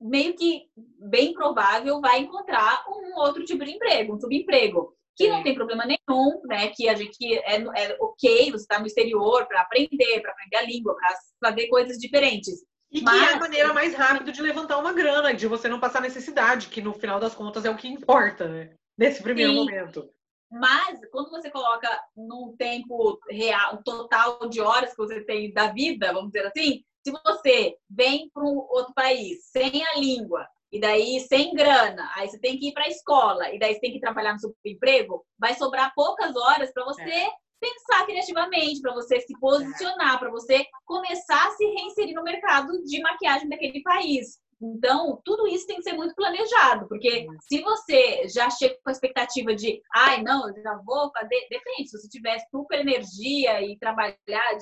meio 0.02 0.36
que 0.36 0.64
bem 1.00 1.34
provável 1.34 2.02
vai 2.02 2.20
encontrar 2.20 2.84
um 2.88 3.20
outro 3.20 3.46
tipo 3.46 3.64
de 3.64 3.72
emprego, 3.72 4.16
um 4.16 4.20
subemprego 4.20 4.96
que 5.16 5.30
não 5.30 5.44
tem 5.44 5.54
problema 5.54 5.86
nenhum, 5.86 6.42
né? 6.46 6.70
Que 6.70 6.90
a 6.90 6.96
gente 6.96 7.36
é, 7.40 7.62
é 7.62 7.98
ok, 8.00 8.52
você 8.52 8.64
está 8.64 8.80
no 8.80 8.88
exterior 8.88 9.46
para 9.46 9.62
aprender, 9.62 10.22
para 10.22 10.32
aprender 10.32 10.58
a 10.58 10.64
língua, 10.64 10.96
para 10.96 11.50
fazer 11.50 11.68
coisas 11.68 11.98
diferentes. 11.98 12.64
E 12.92 13.02
Mas... 13.02 13.20
que 13.20 13.26
é 13.26 13.34
a 13.36 13.40
maneira 13.40 13.74
mais 13.74 13.94
rápida 13.94 14.32
de 14.32 14.42
levantar 14.42 14.78
uma 14.78 14.94
grana, 14.94 15.34
de 15.34 15.48
você 15.48 15.70
não 15.70 15.80
passar 15.80 16.02
necessidade, 16.02 16.68
que 16.68 16.82
no 16.82 16.94
final 16.94 17.20
das 17.20 17.36
contas 17.36 17.66
é 17.66 17.70
o 17.70 17.78
que 17.78 17.88
importa, 17.88 18.48
né? 18.48 18.74
Nesse 18.98 19.22
primeiro 19.22 19.52
Sim. 19.52 19.58
momento. 19.58 20.10
Mas 20.52 21.00
quando 21.12 21.30
você 21.30 21.50
coloca 21.50 21.88
num 22.16 22.54
tempo 22.58 23.18
real, 23.30 23.76
um 23.76 23.84
total 23.84 24.50
de 24.50 24.60
horas 24.60 24.92
que 24.92 24.98
você 24.98 25.22
tem 25.24 25.54
da 25.54 25.68
vida, 25.68 26.12
vamos 26.12 26.32
dizer 26.32 26.48
assim, 26.48 26.84
se 27.04 27.12
você 27.24 27.78
vem 27.90 28.30
para 28.34 28.44
um 28.44 28.58
outro 28.58 28.94
país 28.94 29.46
sem 29.46 29.84
a 29.86 29.98
língua, 29.98 30.46
e 30.72 30.80
daí 30.80 31.20
sem 31.22 31.54
grana, 31.54 32.10
aí 32.16 32.30
você 32.30 32.40
tem 32.40 32.58
que 32.58 32.70
ir 32.70 32.74
para 32.74 32.84
a 32.84 32.90
escola, 32.90 33.54
e 33.54 33.60
daí 33.60 33.74
você 33.74 33.80
tem 33.80 33.94
que 33.94 34.00
trabalhar 34.00 34.34
no 34.34 34.40
seu 34.40 34.56
emprego, 34.66 35.26
vai 35.38 35.54
sobrar 35.56 35.94
poucas 35.96 36.36
horas 36.36 36.72
para 36.74 36.86
você 36.86 37.02
é. 37.02 37.30
pensar 37.60 38.06
criativamente, 38.06 38.82
para 38.82 38.94
você 38.94 39.20
se 39.22 39.38
posicionar, 39.40 40.20
para 40.20 40.30
você 40.30 40.66
começar 40.86 41.48
a 41.48 41.52
se 41.52 41.66
reinserir 41.66 42.14
no 42.14 42.24
mercado 42.24 42.84
de 42.84 43.02
maquiagem 43.02 43.50
daquele 43.50 43.82
país. 43.82 44.41
Então, 44.62 45.20
tudo 45.26 45.48
isso 45.48 45.66
tem 45.66 45.78
que 45.78 45.84
ser 45.84 45.94
muito 45.94 46.14
planejado, 46.14 46.88
porque 46.88 47.26
se 47.48 47.62
você 47.62 48.28
já 48.28 48.50
chega 48.50 48.76
com 48.84 48.90
a 48.90 48.92
expectativa 48.92 49.56
de, 49.56 49.82
ai, 49.94 50.22
não, 50.22 50.48
eu 50.48 50.62
já 50.62 50.80
vou 50.86 51.12
fazer, 51.12 51.48
depende, 51.50 51.90
se 51.90 51.98
você 51.98 52.08
tiver 52.08 52.38
super 52.52 52.80
energia 52.80 53.62
e 53.62 53.78
trabalhar 53.80 54.18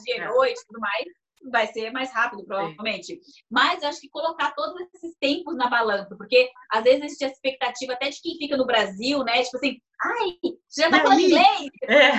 dia 0.06 0.18
e 0.18 0.20
é. 0.20 0.28
noite 0.28 0.60
e 0.62 0.66
tudo 0.68 0.80
mais, 0.80 1.06
vai 1.52 1.68
ser 1.68 1.92
mais 1.92 2.14
rápido, 2.14 2.46
provavelmente. 2.46 3.08
Sim. 3.08 3.20
Mas 3.50 3.84
acho 3.84 4.00
que 4.02 4.10
colocar 4.10 4.54
todos 4.54 4.76
esses 4.94 5.16
tempos 5.20 5.56
na 5.56 5.70
balança, 5.70 6.16
porque 6.18 6.50
às 6.72 6.84
vezes 6.84 7.04
existe 7.04 7.26
a 7.26 7.30
expectativa 7.30 7.94
até 7.94 8.10
de 8.10 8.22
quem 8.22 8.38
fica 8.38 8.58
no 8.58 8.66
Brasil, 8.66 9.24
né? 9.24 9.44
Tipo 9.44 9.58
assim, 9.58 9.78
ai, 10.02 10.38
você 10.68 10.84
já 10.84 10.90
tá 10.90 11.02
falando 11.02 11.20
inglês, 11.20 11.70
é. 11.84 12.12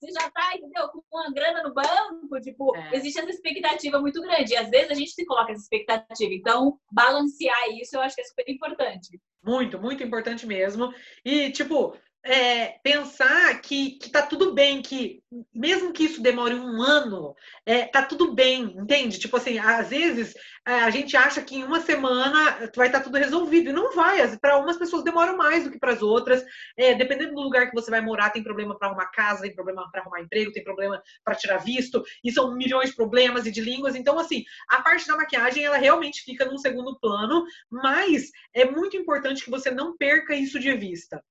Você 0.00 0.12
já 0.12 0.30
tá, 0.30 0.56
entendeu, 0.56 0.88
com 0.88 1.02
uma 1.12 1.30
grana 1.30 1.62
no 1.62 1.74
banco, 1.74 2.40
tipo, 2.40 2.74
é. 2.74 2.96
existe 2.96 3.20
essa 3.20 3.30
expectativa 3.30 4.00
muito 4.00 4.20
grande. 4.22 4.54
E 4.54 4.56
às 4.56 4.70
vezes 4.70 4.90
a 4.90 4.94
gente 4.94 5.10
se 5.10 5.26
coloca 5.26 5.52
essa 5.52 5.60
expectativa. 5.60 6.32
Então, 6.32 6.78
balancear 6.90 7.68
isso 7.78 7.96
eu 7.96 8.00
acho 8.00 8.14
que 8.14 8.22
é 8.22 8.24
super 8.24 8.44
importante. 8.48 9.20
Muito, 9.44 9.78
muito 9.78 10.02
importante 10.02 10.46
mesmo. 10.46 10.92
E, 11.22 11.50
tipo, 11.50 11.94
é, 12.24 12.78
pensar 12.82 13.60
que, 13.62 13.92
que 13.92 14.10
tá 14.10 14.22
tudo 14.22 14.52
bem, 14.52 14.82
que 14.82 15.22
mesmo 15.54 15.92
que 15.92 16.04
isso 16.04 16.22
demore 16.22 16.54
um 16.54 16.82
ano, 16.82 17.34
é, 17.64 17.86
tá 17.86 18.02
tudo 18.02 18.34
bem, 18.34 18.62
entende? 18.76 19.18
Tipo 19.18 19.36
assim, 19.36 19.58
às 19.58 19.88
vezes 19.88 20.34
é, 20.66 20.80
a 20.80 20.90
gente 20.90 21.16
acha 21.16 21.40
que 21.40 21.56
em 21.56 21.64
uma 21.64 21.80
semana 21.80 22.70
vai 22.76 22.88
estar 22.88 22.98
tá 22.98 23.04
tudo 23.04 23.16
resolvido, 23.16 23.70
e 23.70 23.72
não 23.72 23.94
vai. 23.94 24.36
Para 24.38 24.58
umas 24.58 24.76
pessoas 24.76 25.02
demoram 25.02 25.36
mais 25.36 25.64
do 25.64 25.70
que 25.70 25.78
para 25.78 25.92
as 25.92 26.02
outras. 26.02 26.44
É, 26.76 26.94
dependendo 26.94 27.34
do 27.34 27.40
lugar 27.40 27.68
que 27.68 27.74
você 27.74 27.90
vai 27.90 28.00
morar, 28.00 28.30
tem 28.30 28.42
problema 28.42 28.78
para 28.78 28.88
arrumar 28.88 29.06
casa, 29.06 29.42
tem 29.42 29.54
problema 29.54 29.88
para 29.90 30.02
arrumar 30.02 30.20
emprego, 30.20 30.52
tem 30.52 30.64
problema 30.64 31.02
para 31.24 31.34
tirar 31.34 31.58
visto, 31.58 32.02
e 32.22 32.30
são 32.30 32.54
milhões 32.54 32.90
de 32.90 32.96
problemas 32.96 33.46
e 33.46 33.50
de 33.50 33.60
línguas. 33.60 33.94
Então, 33.94 34.18
assim, 34.18 34.44
a 34.68 34.82
parte 34.82 35.06
da 35.06 35.16
maquiagem, 35.16 35.64
ela 35.64 35.78
realmente 35.78 36.22
fica 36.22 36.44
num 36.44 36.58
segundo 36.58 36.98
plano, 37.00 37.44
mas 37.70 38.30
é 38.54 38.64
muito 38.64 38.96
importante 38.96 39.44
que 39.44 39.50
você 39.50 39.70
não 39.70 39.96
perca 39.96 40.34
isso 40.34 40.58
de 40.58 40.72
vista 40.76 41.22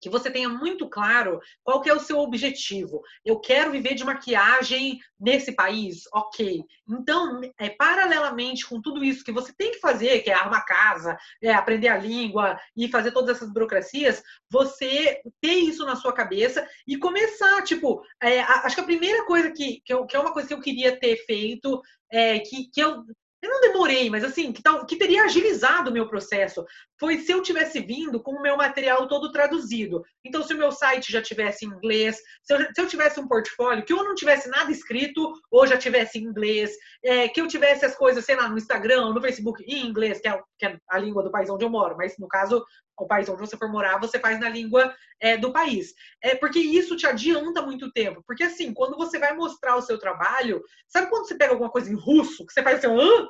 que 0.00 0.08
você 0.08 0.30
tenha 0.30 0.48
muito 0.48 0.88
claro 0.88 1.40
qual 1.62 1.80
que 1.80 1.90
é 1.90 1.94
o 1.94 2.00
seu 2.00 2.18
objetivo. 2.18 3.02
Eu 3.24 3.38
quero 3.40 3.70
viver 3.70 3.94
de 3.94 4.04
maquiagem 4.04 4.98
nesse 5.18 5.52
país, 5.52 6.04
ok. 6.12 6.62
Então, 6.88 7.40
é, 7.58 7.70
paralelamente 7.70 8.66
com 8.66 8.80
tudo 8.80 9.04
isso 9.04 9.24
que 9.24 9.32
você 9.32 9.52
tem 9.52 9.72
que 9.72 9.80
fazer, 9.80 10.20
que 10.20 10.30
é 10.30 10.34
arrumar 10.34 10.64
casa, 10.64 11.18
é, 11.42 11.52
aprender 11.52 11.88
a 11.88 11.98
língua 11.98 12.58
e 12.76 12.88
fazer 12.88 13.12
todas 13.12 13.36
essas 13.36 13.52
burocracias, 13.52 14.22
você 14.50 15.20
ter 15.40 15.54
isso 15.54 15.84
na 15.84 15.96
sua 15.96 16.12
cabeça 16.12 16.66
e 16.86 16.96
começar, 16.96 17.62
tipo, 17.62 18.02
é, 18.22 18.40
acho 18.40 18.76
que 18.76 18.82
a 18.82 18.86
primeira 18.86 19.24
coisa 19.26 19.50
que, 19.50 19.80
que, 19.84 19.92
eu, 19.92 20.06
que, 20.06 20.16
é 20.16 20.20
uma 20.20 20.32
coisa 20.32 20.48
que 20.48 20.54
eu 20.54 20.60
queria 20.60 20.98
ter 20.98 21.16
feito, 21.24 21.80
é, 22.10 22.38
que, 22.38 22.68
que 22.70 22.80
eu 22.80 23.04
eu 23.40 23.50
não 23.50 23.60
demorei, 23.60 24.10
mas 24.10 24.24
assim, 24.24 24.52
que, 24.52 24.62
tal, 24.62 24.84
que 24.84 24.96
teria 24.96 25.22
agilizado 25.24 25.90
o 25.90 25.92
meu 25.92 26.08
processo 26.08 26.64
foi 26.98 27.18
se 27.18 27.30
eu 27.30 27.40
tivesse 27.40 27.80
vindo 27.80 28.20
com 28.20 28.32
o 28.32 28.42
meu 28.42 28.56
material 28.56 29.06
todo 29.06 29.30
traduzido. 29.30 30.02
Então, 30.24 30.42
se 30.42 30.52
o 30.52 30.58
meu 30.58 30.72
site 30.72 31.12
já 31.12 31.22
tivesse 31.22 31.64
em 31.64 31.68
inglês, 31.68 32.16
se 32.42 32.52
eu, 32.52 32.58
se 32.58 32.80
eu 32.80 32.88
tivesse 32.88 33.20
um 33.20 33.28
portfólio 33.28 33.84
que 33.84 33.92
eu 33.92 34.02
não 34.02 34.14
tivesse 34.14 34.48
nada 34.48 34.72
escrito 34.72 35.32
ou 35.50 35.66
já 35.66 35.76
tivesse 35.76 36.18
em 36.18 36.24
inglês, 36.24 36.72
é, 37.04 37.28
que 37.28 37.40
eu 37.40 37.46
tivesse 37.46 37.84
as 37.84 37.96
coisas, 37.96 38.24
sei 38.24 38.34
lá, 38.34 38.48
no 38.48 38.58
Instagram, 38.58 39.12
no 39.12 39.20
Facebook 39.20 39.62
em 39.64 39.86
inglês, 39.86 40.20
que 40.20 40.28
é, 40.28 40.42
que 40.58 40.66
é 40.66 40.76
a 40.88 40.98
língua 40.98 41.22
do 41.22 41.30
país 41.30 41.48
onde 41.48 41.64
eu 41.64 41.70
moro, 41.70 41.96
mas 41.96 42.14
no 42.18 42.26
caso, 42.26 42.64
o 43.04 43.08
país 43.08 43.28
onde 43.28 43.40
você 43.40 43.56
for 43.56 43.70
morar, 43.70 43.98
você 43.98 44.18
faz 44.18 44.38
na 44.40 44.48
língua 44.48 44.94
é, 45.20 45.36
do 45.36 45.52
país. 45.52 45.94
É 46.22 46.34
porque 46.34 46.58
isso 46.58 46.96
te 46.96 47.06
adianta 47.06 47.62
muito 47.62 47.92
tempo. 47.92 48.22
Porque 48.26 48.44
assim, 48.44 48.72
quando 48.72 48.96
você 48.96 49.18
vai 49.18 49.34
mostrar 49.34 49.76
o 49.76 49.82
seu 49.82 49.98
trabalho, 49.98 50.62
sabe 50.86 51.08
quando 51.08 51.26
você 51.26 51.34
pega 51.34 51.52
alguma 51.52 51.70
coisa 51.70 51.90
em 51.90 51.96
russo, 51.96 52.46
que 52.46 52.52
você 52.52 52.62
faz 52.62 52.78
assim, 52.78 52.94
hã? 52.94 53.28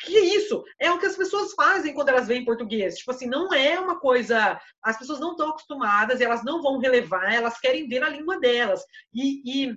que 0.00 0.16
isso? 0.16 0.62
É 0.78 0.90
o 0.92 0.98
que 0.98 1.06
as 1.06 1.16
pessoas 1.16 1.52
fazem 1.54 1.92
quando 1.92 2.10
elas 2.10 2.28
veem 2.28 2.44
português. 2.44 2.96
Tipo 2.98 3.10
assim, 3.10 3.26
não 3.26 3.52
é 3.52 3.78
uma 3.80 3.98
coisa. 3.98 4.60
As 4.82 4.96
pessoas 4.96 5.18
não 5.20 5.32
estão 5.32 5.50
acostumadas, 5.50 6.20
elas 6.20 6.44
não 6.44 6.62
vão 6.62 6.78
relevar, 6.78 7.32
elas 7.34 7.58
querem 7.58 7.88
ver 7.88 8.00
na 8.00 8.08
língua 8.08 8.38
delas. 8.38 8.82
E, 9.12 9.66
e 9.66 9.76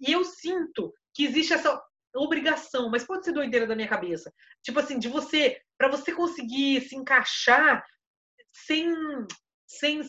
E 0.00 0.12
eu 0.12 0.24
sinto 0.24 0.92
que 1.12 1.24
existe 1.24 1.52
essa 1.52 1.82
obrigação, 2.14 2.88
mas 2.90 3.04
pode 3.04 3.24
ser 3.24 3.32
doideira 3.32 3.66
da 3.66 3.76
minha 3.76 3.88
cabeça. 3.88 4.32
Tipo 4.62 4.80
assim, 4.80 4.98
de 4.98 5.08
você, 5.08 5.60
para 5.76 5.88
você 5.88 6.12
conseguir 6.12 6.80
se 6.82 6.96
encaixar 6.96 7.84
sem, 8.52 8.94
sem, 9.66 10.02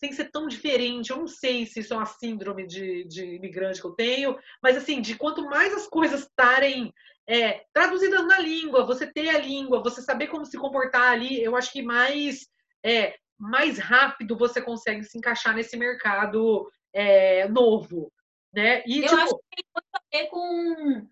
sem 0.00 0.12
ser 0.12 0.30
tão 0.30 0.46
diferente. 0.46 1.10
Eu 1.10 1.18
não 1.18 1.26
sei 1.26 1.66
se 1.66 1.80
isso 1.80 1.94
é 1.94 1.96
uma 1.96 2.06
síndrome 2.06 2.66
de, 2.66 3.04
de 3.04 3.36
imigrante 3.36 3.80
que 3.80 3.86
eu 3.86 3.94
tenho, 3.94 4.38
mas 4.62 4.76
assim, 4.76 5.00
de 5.00 5.16
quanto 5.16 5.44
mais 5.44 5.72
as 5.74 5.86
coisas 5.86 6.22
estarem 6.22 6.92
é, 7.28 7.64
traduzidas 7.72 8.24
na 8.26 8.38
língua, 8.38 8.86
você 8.86 9.06
ter 9.06 9.30
a 9.30 9.38
língua, 9.38 9.82
você 9.82 10.00
saber 10.00 10.28
como 10.28 10.46
se 10.46 10.56
comportar 10.56 11.12
ali, 11.12 11.42
eu 11.42 11.56
acho 11.56 11.72
que 11.72 11.82
mais 11.82 12.46
é, 12.84 13.16
mais 13.38 13.78
rápido 13.78 14.36
você 14.36 14.62
consegue 14.62 15.04
se 15.04 15.18
encaixar 15.18 15.54
nesse 15.54 15.76
mercado 15.76 16.70
é, 16.92 17.48
novo. 17.48 18.12
Né? 18.52 18.82
E, 18.86 19.00
eu 19.00 19.08
tipo... 19.08 19.16
acho 19.16 19.34
que 19.34 19.56
tem 19.56 19.64
muito 19.74 19.88
a 19.92 20.16
ver 20.16 20.28
com. 20.28 21.08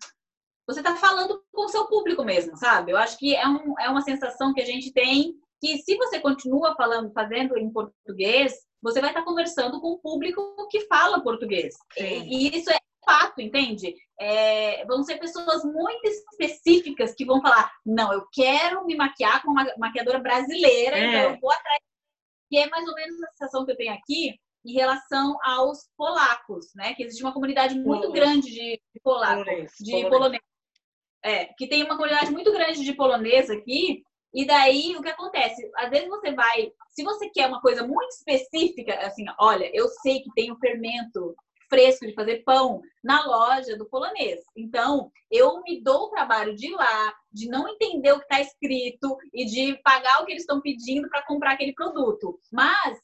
Você 0.67 0.79
está 0.79 0.95
falando 0.95 1.43
com 1.51 1.65
o 1.65 1.69
seu 1.69 1.85
público 1.85 2.23
mesmo, 2.23 2.57
sabe? 2.57 2.91
Eu 2.91 2.97
acho 2.97 3.19
que 3.19 3.35
é, 3.35 3.47
um, 3.47 3.79
é 3.79 3.87
uma 3.87 4.01
sensação 4.01 4.51
que 4.51 4.61
a 4.61 4.65
gente 4.65 4.91
tem 4.91 5.39
que 5.61 5.77
se 5.79 5.95
você 5.97 6.19
continua 6.19 6.75
falando, 6.75 7.11
fazendo 7.13 7.57
em 7.57 7.71
português, 7.71 8.53
você 8.81 9.01
vai 9.01 9.09
estar 9.09 9.23
conversando 9.23 9.81
com 9.81 9.93
o 9.93 9.99
público 9.99 10.67
que 10.69 10.81
fala 10.81 11.23
português. 11.23 11.75
E, 11.97 12.03
e, 12.03 12.57
isso 12.57 12.69
é 12.69 12.77
fato, 13.05 13.41
entende? 13.41 13.95
É, 14.19 14.85
vão 14.85 15.03
ser 15.03 15.17
pessoas 15.17 15.63
muito 15.63 16.05
específicas 16.05 17.13
que 17.13 17.25
vão 17.25 17.41
falar: 17.41 17.71
não, 17.85 18.11
eu 18.11 18.25
quero 18.31 18.85
me 18.85 18.95
maquiar 18.95 19.43
com 19.43 19.51
uma 19.51 19.65
maquiadora 19.77 20.19
brasileira, 20.19 20.97
é. 20.97 21.05
então 21.05 21.31
eu 21.31 21.39
vou 21.39 21.51
atrás. 21.51 21.79
E 22.51 22.57
é 22.57 22.69
mais 22.69 22.87
ou 22.87 22.95
menos 22.95 23.21
a 23.23 23.31
sensação 23.31 23.65
que 23.65 23.71
eu 23.71 23.77
tenho 23.77 23.93
aqui 23.93 24.35
em 24.65 24.73
relação 24.73 25.37
aos 25.43 25.89
polacos, 25.95 26.67
né? 26.75 26.93
Que 26.95 27.03
existe 27.03 27.23
uma 27.23 27.33
comunidade 27.33 27.77
muito 27.79 28.11
grande 28.11 28.49
de, 28.49 28.81
de 28.93 28.99
polaco, 29.03 29.43
polonês, 29.43 29.71
de 29.79 30.09
polonês. 30.09 30.41
É, 31.23 31.45
que 31.57 31.67
tem 31.67 31.83
uma 31.83 31.95
comunidade 31.95 32.31
muito 32.31 32.51
grande 32.51 32.83
de 32.83 32.93
polonês 32.93 33.49
aqui. 33.49 34.03
E 34.35 34.45
daí 34.45 34.97
o 34.97 35.01
que 35.01 35.07
acontece? 35.07 35.71
Às 35.77 35.89
vezes 35.89 36.09
você 36.09 36.33
vai, 36.33 36.69
se 36.89 37.03
você 37.03 37.29
quer 37.29 37.47
uma 37.47 37.61
coisa 37.61 37.87
muito 37.87 38.09
específica, 38.09 38.93
assim, 38.99 39.23
olha, 39.39 39.71
eu 39.73 39.87
sei 39.87 40.21
que 40.21 40.33
tem 40.35 40.51
o 40.51 40.59
fermento 40.59 41.33
fresco 41.69 42.05
de 42.05 42.13
fazer 42.13 42.43
pão 42.43 42.81
na 43.01 43.25
loja 43.25 43.77
do 43.77 43.85
polonês. 43.85 44.41
Então, 44.55 45.09
eu 45.31 45.61
me 45.61 45.81
dou 45.81 46.03
o 46.03 46.09
trabalho 46.09 46.53
de 46.53 46.67
ir 46.67 46.75
lá, 46.75 47.13
de 47.31 47.47
não 47.47 47.65
entender 47.67 48.11
o 48.11 48.19
que 48.19 48.25
está 48.25 48.41
escrito 48.41 49.17
e 49.33 49.45
de 49.45 49.81
pagar 49.81 50.21
o 50.21 50.25
que 50.25 50.33
eles 50.33 50.43
estão 50.43 50.59
pedindo 50.59 51.07
para 51.07 51.25
comprar 51.25 51.53
aquele 51.53 51.73
produto. 51.73 52.37
Mas 52.51 52.99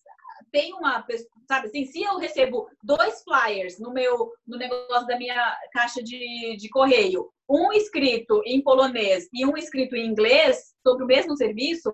tem 0.52 0.74
uma, 0.74 1.06
sabe 1.48 1.68
assim, 1.68 1.86
se 1.86 2.04
eu 2.04 2.18
recebo 2.18 2.68
dois 2.84 3.24
flyers 3.24 3.80
no 3.80 3.92
meu 3.92 4.32
no 4.46 4.58
negócio 4.58 5.08
da 5.08 5.18
minha 5.18 5.58
caixa 5.72 6.04
de, 6.04 6.58
de 6.58 6.70
correio, 6.70 7.32
um 7.50 7.72
escrito 7.72 8.42
em 8.46 8.62
polonês 8.62 9.28
e 9.34 9.46
um 9.46 9.58
escrito 9.58 9.96
em 9.96 10.06
inglês 10.06 10.74
sobre 10.86 11.04
o 11.04 11.08
mesmo 11.08 11.36
serviço, 11.36 11.92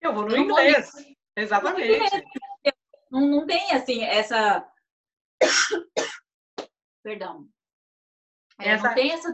eu 0.00 0.14
vou 0.14 0.24
no 0.24 0.34
eu 0.34 0.42
inglês. 0.42 0.90
Vou... 0.92 1.02
Exatamente. 1.36 2.26
Não, 3.10 3.26
não 3.26 3.46
tem 3.46 3.72
assim 3.72 4.04
essa 4.04 4.66
Perdão. 7.02 7.46
É, 8.58 8.70
essa... 8.70 8.88
Não 8.88 8.94
tem 8.94 9.12
essa 9.12 9.32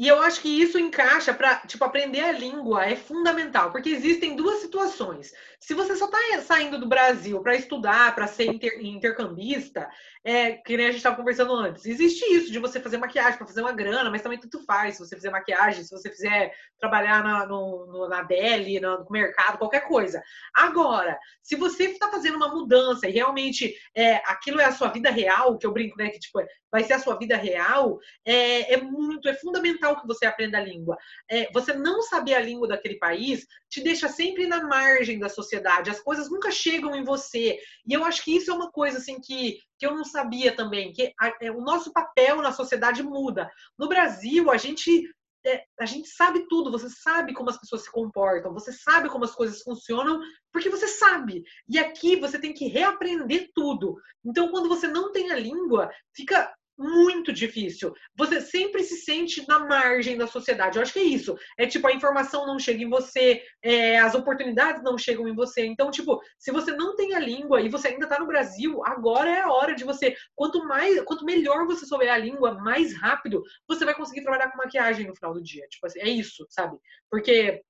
e 0.00 0.08
eu 0.08 0.18
acho 0.22 0.40
que 0.40 0.48
isso 0.48 0.78
encaixa 0.78 1.34
para, 1.34 1.56
tipo, 1.66 1.84
aprender 1.84 2.22
a 2.22 2.32
língua 2.32 2.86
é 2.86 2.96
fundamental, 2.96 3.70
porque 3.70 3.90
existem 3.90 4.34
duas 4.34 4.62
situações. 4.62 5.30
Se 5.58 5.74
você 5.74 5.94
só 5.94 6.06
está 6.06 6.40
saindo 6.40 6.80
do 6.80 6.88
Brasil 6.88 7.38
para 7.42 7.54
estudar, 7.54 8.14
para 8.14 8.26
ser 8.26 8.46
inter, 8.46 8.82
intercambista, 8.82 9.90
é, 10.24 10.52
que 10.52 10.74
nem 10.74 10.86
a 10.86 10.88
gente 10.88 11.00
estava 11.00 11.16
conversando 11.16 11.54
antes, 11.54 11.84
existe 11.84 12.24
isso 12.34 12.50
de 12.50 12.58
você 12.58 12.80
fazer 12.80 12.96
maquiagem 12.96 13.36
para 13.36 13.46
fazer 13.46 13.60
uma 13.60 13.72
grana, 13.72 14.10
mas 14.10 14.22
também 14.22 14.40
tudo 14.40 14.64
faz. 14.64 14.94
Se 14.94 15.00
você 15.00 15.16
fizer 15.16 15.28
maquiagem, 15.28 15.84
se 15.84 15.90
você 15.90 16.08
fizer 16.08 16.50
trabalhar 16.78 17.22
na, 17.22 17.44
no, 17.44 17.86
no, 17.86 18.08
na 18.08 18.22
Deli, 18.22 18.80
no, 18.80 19.00
no, 19.00 19.06
mercado, 19.10 19.58
qualquer 19.58 19.86
coisa. 19.86 20.22
Agora, 20.54 21.18
se 21.42 21.56
você 21.56 21.84
está 21.84 22.10
fazendo 22.10 22.36
uma 22.36 22.48
mudança 22.48 23.06
e 23.06 23.12
realmente 23.12 23.74
é, 23.94 24.16
aquilo 24.30 24.62
é 24.62 24.64
a 24.64 24.72
sua 24.72 24.88
vida 24.88 25.10
real, 25.10 25.58
que 25.58 25.66
eu 25.66 25.72
brinco, 25.72 25.98
né, 25.98 26.08
que 26.08 26.18
tipo, 26.18 26.40
vai 26.72 26.84
ser 26.84 26.94
a 26.94 26.98
sua 26.98 27.18
vida 27.18 27.36
real, 27.36 27.98
é, 28.24 28.74
é 28.74 28.76
muito, 28.80 29.28
é 29.28 29.34
fundamental 29.34 29.89
que 29.98 30.06
você 30.06 30.26
aprenda 30.26 30.58
a 30.58 30.62
língua. 30.62 30.98
É, 31.30 31.50
você 31.52 31.72
não 31.72 32.02
saber 32.02 32.34
a 32.34 32.40
língua 32.40 32.68
daquele 32.68 32.98
país 32.98 33.46
te 33.68 33.82
deixa 33.82 34.08
sempre 34.08 34.46
na 34.46 34.62
margem 34.62 35.18
da 35.18 35.28
sociedade. 35.28 35.90
As 35.90 36.00
coisas 36.00 36.30
nunca 36.30 36.50
chegam 36.50 36.94
em 36.94 37.02
você. 37.02 37.58
E 37.86 37.92
eu 37.92 38.04
acho 38.04 38.22
que 38.22 38.36
isso 38.36 38.50
é 38.50 38.54
uma 38.54 38.70
coisa 38.70 38.98
assim 38.98 39.20
que, 39.20 39.58
que 39.78 39.86
eu 39.86 39.94
não 39.94 40.04
sabia 40.04 40.54
também, 40.54 40.92
que 40.92 41.12
a, 41.18 41.32
é, 41.40 41.50
o 41.50 41.60
nosso 41.60 41.92
papel 41.92 42.42
na 42.42 42.52
sociedade 42.52 43.02
muda. 43.02 43.50
No 43.78 43.88
Brasil, 43.88 44.50
a 44.50 44.56
gente 44.56 45.08
é, 45.44 45.64
a 45.78 45.86
gente 45.86 46.08
sabe 46.08 46.46
tudo, 46.48 46.70
você 46.70 46.88
sabe 46.90 47.32
como 47.32 47.48
as 47.48 47.58
pessoas 47.58 47.84
se 47.84 47.90
comportam, 47.90 48.52
você 48.52 48.72
sabe 48.72 49.08
como 49.08 49.24
as 49.24 49.34
coisas 49.34 49.62
funcionam, 49.62 50.20
porque 50.52 50.68
você 50.68 50.86
sabe. 50.86 51.42
E 51.68 51.78
aqui 51.78 52.16
você 52.16 52.38
tem 52.38 52.52
que 52.52 52.66
reaprender 52.66 53.50
tudo. 53.54 53.96
Então, 54.24 54.50
quando 54.50 54.68
você 54.68 54.86
não 54.86 55.12
tem 55.12 55.30
a 55.30 55.36
língua, 55.36 55.90
fica 56.14 56.52
muito 56.80 57.30
difícil. 57.30 57.94
Você 58.16 58.40
sempre 58.40 58.82
se 58.82 58.96
sente 58.96 59.46
na 59.46 59.58
margem 59.58 60.16
da 60.16 60.26
sociedade. 60.26 60.78
Eu 60.78 60.82
acho 60.82 60.94
que 60.94 60.98
é 60.98 61.04
isso. 61.04 61.36
É 61.58 61.66
tipo, 61.66 61.86
a 61.86 61.92
informação 61.92 62.46
não 62.46 62.58
chega 62.58 62.82
em 62.82 62.88
você, 62.88 63.42
é, 63.62 63.98
as 63.98 64.14
oportunidades 64.14 64.82
não 64.82 64.96
chegam 64.96 65.28
em 65.28 65.34
você. 65.34 65.66
Então, 65.66 65.90
tipo, 65.90 66.20
se 66.38 66.50
você 66.50 66.72
não 66.72 66.96
tem 66.96 67.14
a 67.14 67.20
língua 67.20 67.60
e 67.60 67.68
você 67.68 67.88
ainda 67.88 68.06
está 68.06 68.18
no 68.18 68.26
Brasil, 68.26 68.80
agora 68.86 69.28
é 69.28 69.42
a 69.42 69.52
hora 69.52 69.74
de 69.74 69.84
você. 69.84 70.16
Quanto 70.34 70.64
mais, 70.64 71.02
quanto 71.02 71.24
melhor 71.24 71.66
você 71.66 71.84
souber 71.84 72.10
a 72.10 72.16
língua, 72.16 72.54
mais 72.54 72.98
rápido 72.98 73.42
você 73.68 73.84
vai 73.84 73.94
conseguir 73.94 74.22
trabalhar 74.22 74.50
com 74.50 74.56
maquiagem 74.56 75.06
no 75.06 75.14
final 75.14 75.34
do 75.34 75.42
dia. 75.42 75.66
Tipo 75.68 75.86
assim, 75.86 76.00
é 76.00 76.08
isso, 76.08 76.46
sabe? 76.48 76.78
Porque 77.10 77.60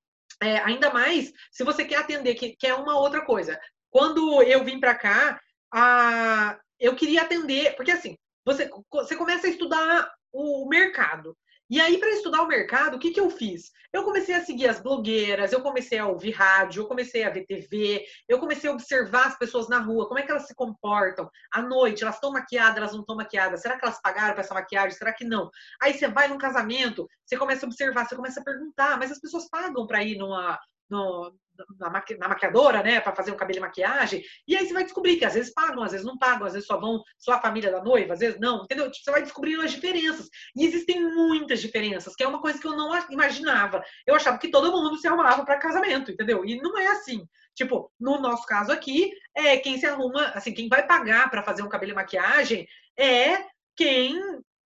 é, 0.41 0.57
ainda 0.59 0.89
mais 0.89 1.33
se 1.51 1.65
você 1.65 1.83
quer 1.83 1.97
atender, 1.97 2.35
que, 2.35 2.55
que 2.55 2.67
é 2.67 2.73
uma 2.73 2.97
outra 2.97 3.25
coisa. 3.25 3.59
Quando 3.89 4.41
eu 4.41 4.63
vim 4.63 4.79
para 4.79 4.95
cá, 4.95 5.41
a, 5.73 6.57
eu 6.79 6.95
queria 6.95 7.21
atender, 7.21 7.75
porque 7.75 7.91
assim, 7.91 8.17
você, 8.45 8.69
você 8.91 9.15
começa 9.15 9.47
a 9.47 9.49
estudar 9.49 10.11
o 10.31 10.67
mercado. 10.67 11.35
E 11.71 11.79
aí, 11.79 11.97
para 11.97 12.09
estudar 12.09 12.41
o 12.41 12.47
mercado, 12.49 12.95
o 12.95 12.99
que, 12.99 13.11
que 13.11 13.19
eu 13.19 13.29
fiz? 13.29 13.71
Eu 13.93 14.03
comecei 14.03 14.35
a 14.35 14.43
seguir 14.43 14.67
as 14.67 14.81
blogueiras, 14.81 15.53
eu 15.53 15.61
comecei 15.61 15.97
a 15.97 16.05
ouvir 16.05 16.31
rádio, 16.31 16.81
eu 16.81 16.87
comecei 16.87 17.23
a 17.23 17.29
ver 17.29 17.45
TV, 17.45 18.03
eu 18.27 18.39
comecei 18.39 18.69
a 18.69 18.73
observar 18.73 19.27
as 19.27 19.37
pessoas 19.37 19.69
na 19.69 19.79
rua, 19.79 20.05
como 20.05 20.19
é 20.19 20.23
que 20.23 20.31
elas 20.31 20.47
se 20.47 20.53
comportam 20.53 21.29
à 21.49 21.61
noite, 21.61 22.03
elas 22.03 22.15
estão 22.15 22.33
maquiadas, 22.33 22.75
elas 22.75 22.91
não 22.91 22.99
estão 22.99 23.15
maquiadas, 23.15 23.61
será 23.61 23.79
que 23.79 23.85
elas 23.85 24.01
pagaram 24.01 24.33
para 24.33 24.43
essa 24.43 24.53
maquiagem, 24.53 24.97
será 24.97 25.13
que 25.13 25.23
não? 25.23 25.49
Aí 25.81 25.93
você 25.93 26.09
vai 26.09 26.27
num 26.27 26.37
casamento, 26.37 27.07
você 27.25 27.37
começa 27.37 27.65
a 27.65 27.69
observar, 27.69 28.05
você 28.05 28.17
começa 28.17 28.41
a 28.41 28.43
perguntar, 28.43 28.99
mas 28.99 29.09
as 29.09 29.19
pessoas 29.21 29.47
pagam 29.49 29.87
para 29.87 30.03
ir 30.03 30.17
numa, 30.17 30.59
no, 30.89 31.33
na, 31.79 31.89
maqui, 31.89 32.17
na, 32.17 32.27
maquiadora, 32.27 32.83
né, 32.83 32.99
para 32.99 33.15
fazer 33.15 33.31
um 33.31 33.37
cabelo 33.37 33.59
e 33.59 33.61
maquiagem, 33.61 34.23
e 34.47 34.55
aí 34.55 34.65
você 34.65 34.73
vai 34.73 34.83
descobrir 34.83 35.17
que 35.17 35.25
às 35.25 35.33
vezes 35.33 35.53
pagam, 35.53 35.83
às 35.83 35.91
vezes 35.91 36.05
não 36.05 36.17
pagam, 36.17 36.47
às 36.47 36.53
vezes 36.53 36.67
só 36.67 36.79
vão 36.79 37.03
só 37.17 37.33
a 37.33 37.41
família 37.41 37.71
da 37.71 37.83
noiva, 37.83 38.13
às 38.13 38.19
vezes 38.19 38.39
não, 38.39 38.63
entendeu? 38.63 38.89
Tipo, 38.91 39.03
você 39.03 39.11
vai 39.11 39.21
descobrindo 39.21 39.61
as 39.61 39.71
diferenças. 39.71 40.29
E 40.55 40.65
existem 40.65 41.01
muitas 41.01 41.61
diferenças, 41.61 42.15
que 42.15 42.23
é 42.23 42.27
uma 42.27 42.41
coisa 42.41 42.59
que 42.59 42.67
eu 42.67 42.75
não 42.75 42.91
imaginava. 43.09 43.83
Eu 44.05 44.15
achava 44.15 44.37
que 44.37 44.49
todo 44.49 44.71
mundo 44.71 44.97
se 44.97 45.07
arrumava 45.07 45.43
para 45.45 45.59
casamento, 45.59 46.11
entendeu? 46.11 46.45
E 46.45 46.61
não 46.61 46.77
é 46.77 46.87
assim. 46.87 47.25
Tipo, 47.53 47.91
no 47.99 48.19
nosso 48.19 48.45
caso 48.45 48.71
aqui, 48.71 49.11
é 49.35 49.57
quem 49.57 49.77
se 49.77 49.85
arruma, 49.85 50.27
assim, 50.29 50.53
quem 50.53 50.67
vai 50.67 50.85
pagar 50.85 51.29
para 51.29 51.43
fazer 51.43 51.63
um 51.63 51.69
cabelo 51.69 51.91
e 51.91 51.95
maquiagem 51.95 52.67
é 52.97 53.45
quem, 53.75 54.19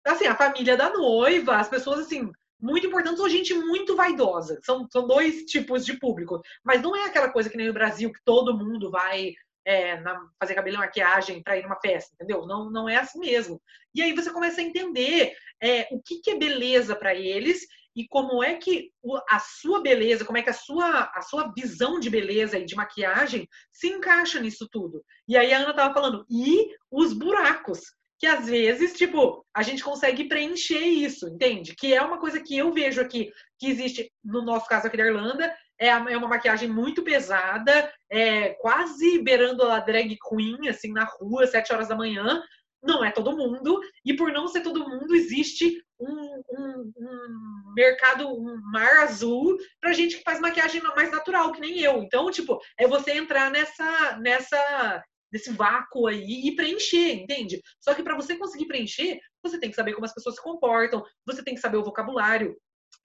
assim, 0.06 0.28
a 0.28 0.36
família 0.36 0.78
da 0.78 0.90
noiva, 0.90 1.58
as 1.58 1.70
pessoas 1.70 2.02
assim, 2.02 2.32
muito 2.60 2.88
importantes 2.88 3.20
ou 3.20 3.30
gente 3.30 3.54
muito 3.54 3.96
vaidosa. 3.96 4.60
São, 4.64 4.88
são 4.92 5.08
dois 5.08 5.46
tipos 5.46 5.86
de 5.86 6.00
público. 6.00 6.42
Mas 6.64 6.82
não 6.82 6.96
é 6.96 7.06
aquela 7.06 7.30
coisa 7.30 7.50
que 7.50 7.58
nem 7.58 7.68
no 7.68 7.74
Brasil, 7.74 8.12
que 8.12 8.24
todo 8.24 8.58
mundo 8.58 8.90
vai 8.90 9.34
é, 9.66 10.00
na, 10.00 10.30
fazer 10.40 10.56
cabelo 10.56 10.78
e 10.78 10.80
maquiagem 10.80 11.42
para 11.42 11.58
ir 11.58 11.64
numa 11.64 11.80
festa, 11.80 12.12
entendeu? 12.14 12.46
Não, 12.46 12.70
não 12.70 12.88
é 12.88 12.98
assim 12.98 13.20
mesmo. 13.20 13.62
E 13.94 14.02
aí 14.02 14.14
você 14.14 14.32
começa 14.32 14.62
a 14.62 14.64
entender 14.64 15.36
é, 15.62 15.88
o 15.92 16.02
que, 16.02 16.22
que 16.22 16.32
é 16.32 16.38
beleza 16.38 16.96
para 16.96 17.16
eles 17.16 17.66
e 17.96 18.06
como 18.08 18.44
é 18.44 18.56
que 18.56 18.92
a 19.30 19.40
sua 19.40 19.82
beleza, 19.82 20.26
como 20.26 20.38
é 20.38 20.42
que 20.42 20.50
a 20.50 20.54
sua, 20.54 21.12
a 21.16 21.22
sua 21.22 21.52
visão 21.56 22.00
de 22.00 22.10
beleza 22.10 22.60
e 22.60 22.66
de 22.66 22.76
maquiagem 22.76 23.48
se 23.72 23.88
encaixa 23.88 24.40
nisso 24.40 24.68
tudo. 24.70 25.04
E 25.28 25.38
aí 25.38 25.54
a 25.54 25.60
Ana 25.60 25.70
estava 25.70 25.94
falando, 25.94 26.26
e 26.30 26.76
os 26.92 27.14
buracos 27.14 27.80
que 28.18 28.26
às 28.26 28.48
vezes, 28.48 28.94
tipo, 28.94 29.46
a 29.54 29.62
gente 29.62 29.84
consegue 29.84 30.26
preencher 30.26 30.80
isso, 30.80 31.28
entende? 31.28 31.76
Que 31.76 31.94
é 31.94 32.02
uma 32.02 32.20
coisa 32.20 32.42
que 32.42 32.58
eu 32.58 32.72
vejo 32.72 33.02
aqui, 33.02 33.32
que 33.60 33.68
existe, 33.68 34.12
no 34.24 34.42
nosso 34.42 34.68
caso 34.68 34.88
aqui 34.88 34.98
da 34.98 35.06
Irlanda, 35.06 35.54
é, 35.80 35.88
é 35.88 36.18
uma 36.18 36.28
maquiagem 36.28 36.70
muito 36.70 37.04
pesada, 37.04 37.92
é 38.10 38.50
quase 38.56 39.22
beirando 39.22 39.64
a 39.64 39.80
drag 39.80 40.18
queen, 40.30 40.70
assim, 40.70 40.92
na 40.92 41.04
rua, 41.04 41.46
sete 41.48 41.74
horas 41.74 41.90
da 41.90 41.96
manhã. 41.96 42.42
Não 42.82 43.04
é 43.04 43.12
todo 43.12 43.36
mundo, 43.36 43.82
e 44.06 44.16
por 44.16 44.32
não 44.32 44.48
ser 44.48 44.62
todo 44.62 44.88
mundo, 44.88 45.16
existe 45.16 45.84
um, 46.00 46.44
um, 46.52 46.92
um 46.98 47.74
mercado, 47.76 48.28
um 48.28 48.62
mar 48.72 49.00
azul 49.00 49.58
pra 49.82 49.94
gente 49.94 50.18
que 50.18 50.24
faz 50.24 50.40
maquiagem 50.40 50.82
mais 50.96 51.12
natural, 51.12 51.52
que 51.52 51.60
nem 51.60 51.80
eu. 51.80 52.04
Então, 52.04 52.30
tipo, 52.30 52.60
é 52.78 52.88
você 52.88 53.14
entrar 53.14 53.50
nessa, 53.50 54.18
nessa 54.18 55.04
desse 55.32 55.52
vácuo 55.52 56.08
aí 56.08 56.48
e 56.48 56.56
preencher, 56.56 57.14
entende? 57.14 57.62
Só 57.80 57.94
que 57.94 58.04
para 58.04 58.16
você 58.16 58.36
conseguir 58.36 58.68
preencher, 58.68 59.20
você 59.44 59.60
tem 59.60 59.70
que 59.70 59.76
saber 59.76 59.94
como 59.94 60.06
as 60.06 60.14
pessoas 60.14 60.36
se 60.36 60.44
comportam, 60.44 61.04
você 61.26 61.44
tem 61.44 61.56
que 61.56 61.62
saber 61.62 61.78
o 61.78 61.84
vocabulário. 61.84 62.56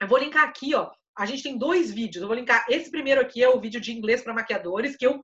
Eu 0.01 0.07
vou 0.07 0.17
linkar 0.17 0.43
aqui, 0.43 0.73
ó, 0.73 0.89
a 1.17 1.25
gente 1.25 1.43
tem 1.43 1.57
dois 1.57 1.91
vídeos. 1.91 2.21
Eu 2.21 2.27
vou 2.27 2.35
linkar. 2.35 2.65
Esse 2.69 2.89
primeiro 2.89 3.21
aqui 3.21 3.43
é 3.43 3.49
o 3.49 3.59
vídeo 3.59 3.81
de 3.81 3.91
inglês 3.91 4.23
para 4.23 4.33
maquiadores, 4.33 4.95
que 4.95 5.05
eu 5.05 5.19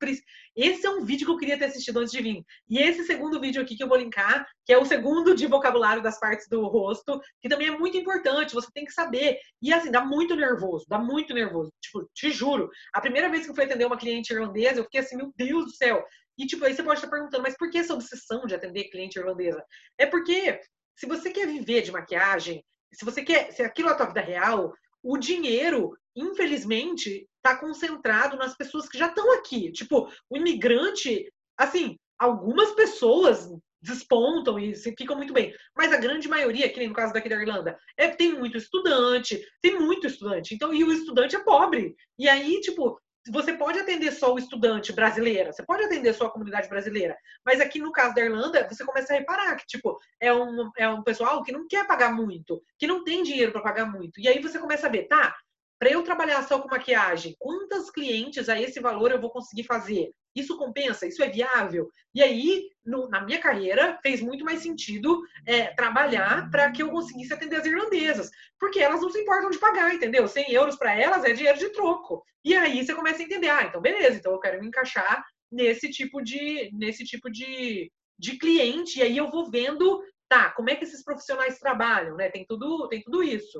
esse 0.56 0.86
é 0.86 0.90
um 0.90 1.06
vídeo 1.06 1.26
que 1.26 1.32
eu 1.32 1.38
queria 1.38 1.58
ter 1.58 1.66
assistido 1.66 2.00
antes 2.00 2.12
de 2.12 2.22
vir. 2.22 2.44
E 2.70 2.80
esse 2.80 3.04
segundo 3.04 3.40
vídeo 3.40 3.62
aqui 3.62 3.76
que 3.76 3.84
eu 3.84 3.88
vou 3.88 3.98
linkar, 3.98 4.46
que 4.66 4.74
é 4.74 4.78
o 4.78 4.86
segundo 4.86 5.36
de 5.36 5.48
vocabulário 5.48 6.02
das 6.02 6.20
partes 6.20 6.48
do 6.50 6.68
rosto, 6.68 7.20
que 7.42 7.48
também 7.48 7.68
é 7.68 7.78
muito 7.78 7.98
importante, 7.98 8.54
você 8.54 8.68
tem 8.74 8.86
que 8.86 8.92
saber. 8.92 9.38
E 9.62 9.72
assim, 9.72 9.92
dá 9.92 10.04
muito 10.04 10.36
nervoso, 10.36 10.86
dá 10.90 11.00
muito 11.00 11.34
nervoso. 11.34 11.72
Tipo, 11.82 12.10
te 12.14 12.32
juro, 12.32 12.70
a 12.94 13.00
primeira 13.00 13.30
vez 13.30 13.46
que 13.46 13.52
eu 13.52 13.56
fui 13.56 13.64
atender 13.64 13.86
uma 13.86 13.98
cliente 13.98 14.34
irlandesa, 14.34 14.80
eu 14.80 14.84
fiquei 14.84 15.00
assim, 15.00 15.16
meu 15.16 15.32
Deus 15.36 15.66
do 15.66 15.72
céu. 15.72 16.04
E 16.38 16.46
tipo, 16.46 16.66
aí 16.66 16.74
você 16.74 16.84
pode 16.84 17.00
estar 17.00 17.10
perguntando, 17.10 17.44
mas 17.44 17.58
por 17.58 17.70
que 17.70 17.78
essa 17.78 17.94
obsessão 17.94 18.46
de 18.46 18.56
atender 18.56 18.90
cliente 18.90 19.18
irlandesa? 19.18 19.64
É 19.98 20.06
porque 20.06 20.60
se 20.96 21.06
você 21.06 21.30
quer 21.32 21.48
viver 21.48 21.82
de 21.82 21.92
maquiagem, 21.92 22.64
se 22.94 23.06
você 23.06 23.24
quer, 23.24 23.52
se 23.52 23.62
aquilo 23.62 23.90
é 23.90 23.92
a 23.92 23.96
tua 23.96 24.08
vida 24.08 24.22
real, 24.22 24.74
o 25.04 25.18
dinheiro, 25.18 25.98
infelizmente, 26.16 27.28
está 27.38 27.58
concentrado 27.58 28.36
nas 28.38 28.56
pessoas 28.56 28.90
que 28.90 28.98
já 28.98 29.08
estão 29.08 29.34
aqui. 29.34 29.72
Tipo, 29.72 30.12
o 30.30 30.38
imigrante, 30.38 31.32
assim, 31.58 31.98
algumas 32.18 32.72
pessoas 32.72 33.50
despontam 33.82 34.58
e 34.60 34.76
ficam 34.76 35.16
muito 35.16 35.34
bem. 35.34 35.54
Mas 35.76 35.94
a 35.94 35.98
grande 35.98 36.28
maioria, 36.28 36.70
que 36.70 36.80
nem 36.80 36.90
no 36.90 36.96
caso 36.96 37.14
daqui 37.14 37.30
da 37.30 37.36
Irlanda, 37.36 37.78
é, 37.96 38.10
tem 38.10 38.34
muito 38.34 38.58
estudante, 38.58 39.42
tem 39.62 39.80
muito 39.80 40.08
estudante. 40.08 40.54
Então, 40.54 40.74
e 40.74 40.84
o 40.84 40.92
estudante 40.92 41.36
é 41.36 41.44
pobre. 41.44 41.96
E 42.18 42.28
aí, 42.28 42.60
tipo, 42.62 43.00
você 43.32 43.54
pode 43.54 43.80
atender 43.80 44.12
só 44.12 44.34
o 44.34 44.38
estudante 44.38 44.94
brasileiro, 44.94 45.52
você 45.52 45.64
pode 45.64 45.84
atender 45.84 46.14
só 46.14 46.28
a 46.28 46.30
comunidade 46.30 46.70
brasileira, 46.70 47.18
mas 47.46 47.60
aqui 47.60 47.80
no 47.80 47.92
caso 47.92 48.16
da 48.16 48.22
Irlanda, 48.22 48.68
você 48.70 48.86
começa 48.86 49.14
a 49.14 49.18
reparar 49.18 49.56
que, 49.56 49.66
tipo, 49.66 49.98
é 50.20 50.34
um, 50.34 50.70
é 50.78 50.90
um 50.90 51.04
pessoal 51.04 51.44
que 51.44 51.52
não 51.52 51.68
quer 51.68 51.86
pagar 51.88 52.14
muito, 52.14 52.62
que 52.78 52.88
não 52.88 53.04
tem 53.04 53.24
dinheiro 53.24 53.52
para 53.52 53.62
pagar 53.62 53.86
muito. 53.86 54.20
E 54.20 54.28
aí 54.28 54.42
você 54.42 54.60
começa 54.60 54.88
a 54.88 54.90
ver, 54.90 55.08
tá, 55.08 55.36
para 55.80 55.92
eu 55.92 56.04
trabalhar 56.04 56.42
só 56.44 56.60
com 56.60 56.70
maquiagem, 56.70 57.36
quantas 57.38 57.92
clientes 57.92 58.50
a 58.50 58.60
esse 58.60 58.80
valor 58.80 59.12
eu 59.12 59.22
vou 59.22 59.30
conseguir 59.30 59.64
fazer? 59.64 60.12
Isso 60.38 60.56
compensa? 60.56 61.08
Isso 61.08 61.24
é 61.24 61.30
viável? 61.30 61.90
E 62.14 62.22
aí, 62.22 62.70
no, 62.86 63.10
na 63.10 63.22
minha 63.22 63.40
carreira, 63.40 63.98
fez 64.04 64.22
muito 64.22 64.46
mais 64.46 64.62
sentido 64.62 65.20
é, 65.48 65.74
trabalhar 65.74 66.50
para 66.52 66.72
que 66.72 66.84
eu 66.84 66.92
conseguisse 66.92 67.34
atender 67.34 67.56
as 67.56 67.66
irlandesas. 67.66 68.30
Porque 68.60 68.80
elas 68.80 69.02
não 69.02 69.10
se 69.10 69.20
importam 69.20 69.50
de 69.50 69.58
pagar, 69.58 69.94
entendeu? 69.94 70.28
100 70.28 70.52
euros 70.52 70.76
para 70.76 70.96
elas 70.96 71.24
é 71.24 71.34
dinheiro 71.34 71.58
de 71.58 71.70
troco. 71.70 72.24
E 72.46 72.56
aí 72.56 72.86
você 72.86 72.94
começa 72.94 73.22
a 73.22 73.26
entender, 73.26 73.50
ah, 73.50 73.64
então 73.64 73.82
beleza, 73.82 74.18
então 74.18 74.32
eu 74.32 74.40
quero 74.40 74.60
me 74.62 74.68
encaixar 74.68 75.26
nesse 75.52 75.90
tipo 75.90 76.22
de, 76.22 76.70
nesse 76.72 77.04
tipo 77.04 77.32
de, 77.32 77.92
de 78.18 78.38
cliente. 78.38 79.00
E 79.00 79.02
aí 79.02 79.18
eu 79.18 79.32
vou 79.32 79.50
vendo, 79.50 80.04
tá, 80.30 80.52
como 80.52 80.70
é 80.70 80.76
que 80.76 80.84
esses 80.84 81.04
profissionais 81.04 81.58
trabalham, 81.58 82.16
né? 82.16 82.30
Tem 82.30 82.46
tudo, 82.48 82.88
tem 82.90 83.02
tudo 83.02 83.24
isso. 83.24 83.60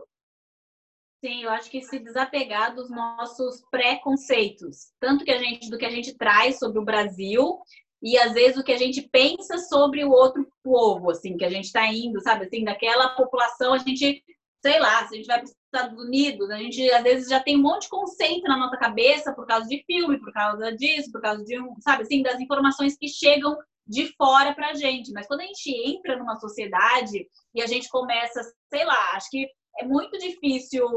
Sim, 1.24 1.44
eu 1.44 1.50
acho 1.50 1.70
que 1.72 1.82
se 1.82 1.98
desapegar 1.98 2.76
dos 2.76 2.92
nossos 2.92 3.64
preconceitos, 3.72 4.92
tanto 5.00 5.26
que 5.26 5.32
a 5.32 5.38
gente 5.40 5.68
do 5.70 5.78
que 5.78 5.86
a 5.86 5.90
gente 5.90 6.16
traz 6.16 6.60
sobre 6.60 6.80
o 6.80 6.86
Brasil 6.86 7.60
e 8.02 8.18
às 8.20 8.34
vezes 8.34 8.58
o 8.58 8.64
que 8.64 8.72
a 8.72 8.78
gente 8.78 9.02
pensa 9.02 9.58
sobre 9.58 10.04
o 10.06 10.12
outro 10.12 10.48
povo, 10.64 11.10
assim, 11.10 11.36
que 11.36 11.44
a 11.44 11.50
gente 11.50 11.66
está 11.66 11.86
indo, 11.88 12.22
sabe, 12.22 12.46
assim, 12.46 12.64
daquela 12.64 13.10
população, 13.16 13.74
a 13.74 13.80
gente, 13.80 14.24
sei 14.64 14.80
lá, 14.80 15.08
se 15.08 15.16
a 15.16 15.18
gente 15.18 15.26
vai 15.26 15.38
para 15.38 15.46
os 15.46 15.56
Estados 15.74 16.00
Unidos, 16.06 16.52
a 16.52 16.58
gente 16.58 16.92
às 16.92 17.04
vezes 17.04 17.30
já 17.30 17.40
tem 17.40 17.58
um 17.58 17.64
monte 17.64 17.84
de 17.84 17.90
conceito 17.90 18.48
na 18.48 18.58
nossa 18.58 18.78
cabeça 18.78 19.34
por 19.34 19.48
causa 19.48 19.68
de 19.68 19.84
filme, 19.86 20.20
por 20.20 20.32
causa 20.32 20.72
disso, 20.76 21.12
por 21.12 21.22
causa 21.22 21.44
de 21.44 21.60
um, 21.60 21.74
sabe, 21.82 22.04
assim, 22.04 22.22
das 22.22 22.40
informações 22.40 22.96
que 22.96 23.08
chegam 23.08 23.58
de 23.88 24.14
fora 24.16 24.54
para 24.54 24.70
a 24.70 24.74
gente. 24.76 25.12
Mas 25.12 25.26
quando 25.26 25.42
a 25.42 25.46
gente 25.46 25.72
entra 25.72 26.18
numa 26.18 26.36
sociedade 26.36 27.28
e 27.56 27.62
a 27.62 27.66
gente 27.66 27.90
começa, 27.90 28.42
sei 28.72 28.86
lá, 28.86 29.14
acho 29.14 29.32
que 29.32 29.48
é 29.80 29.86
muito 29.86 30.18
difícil 30.18 30.88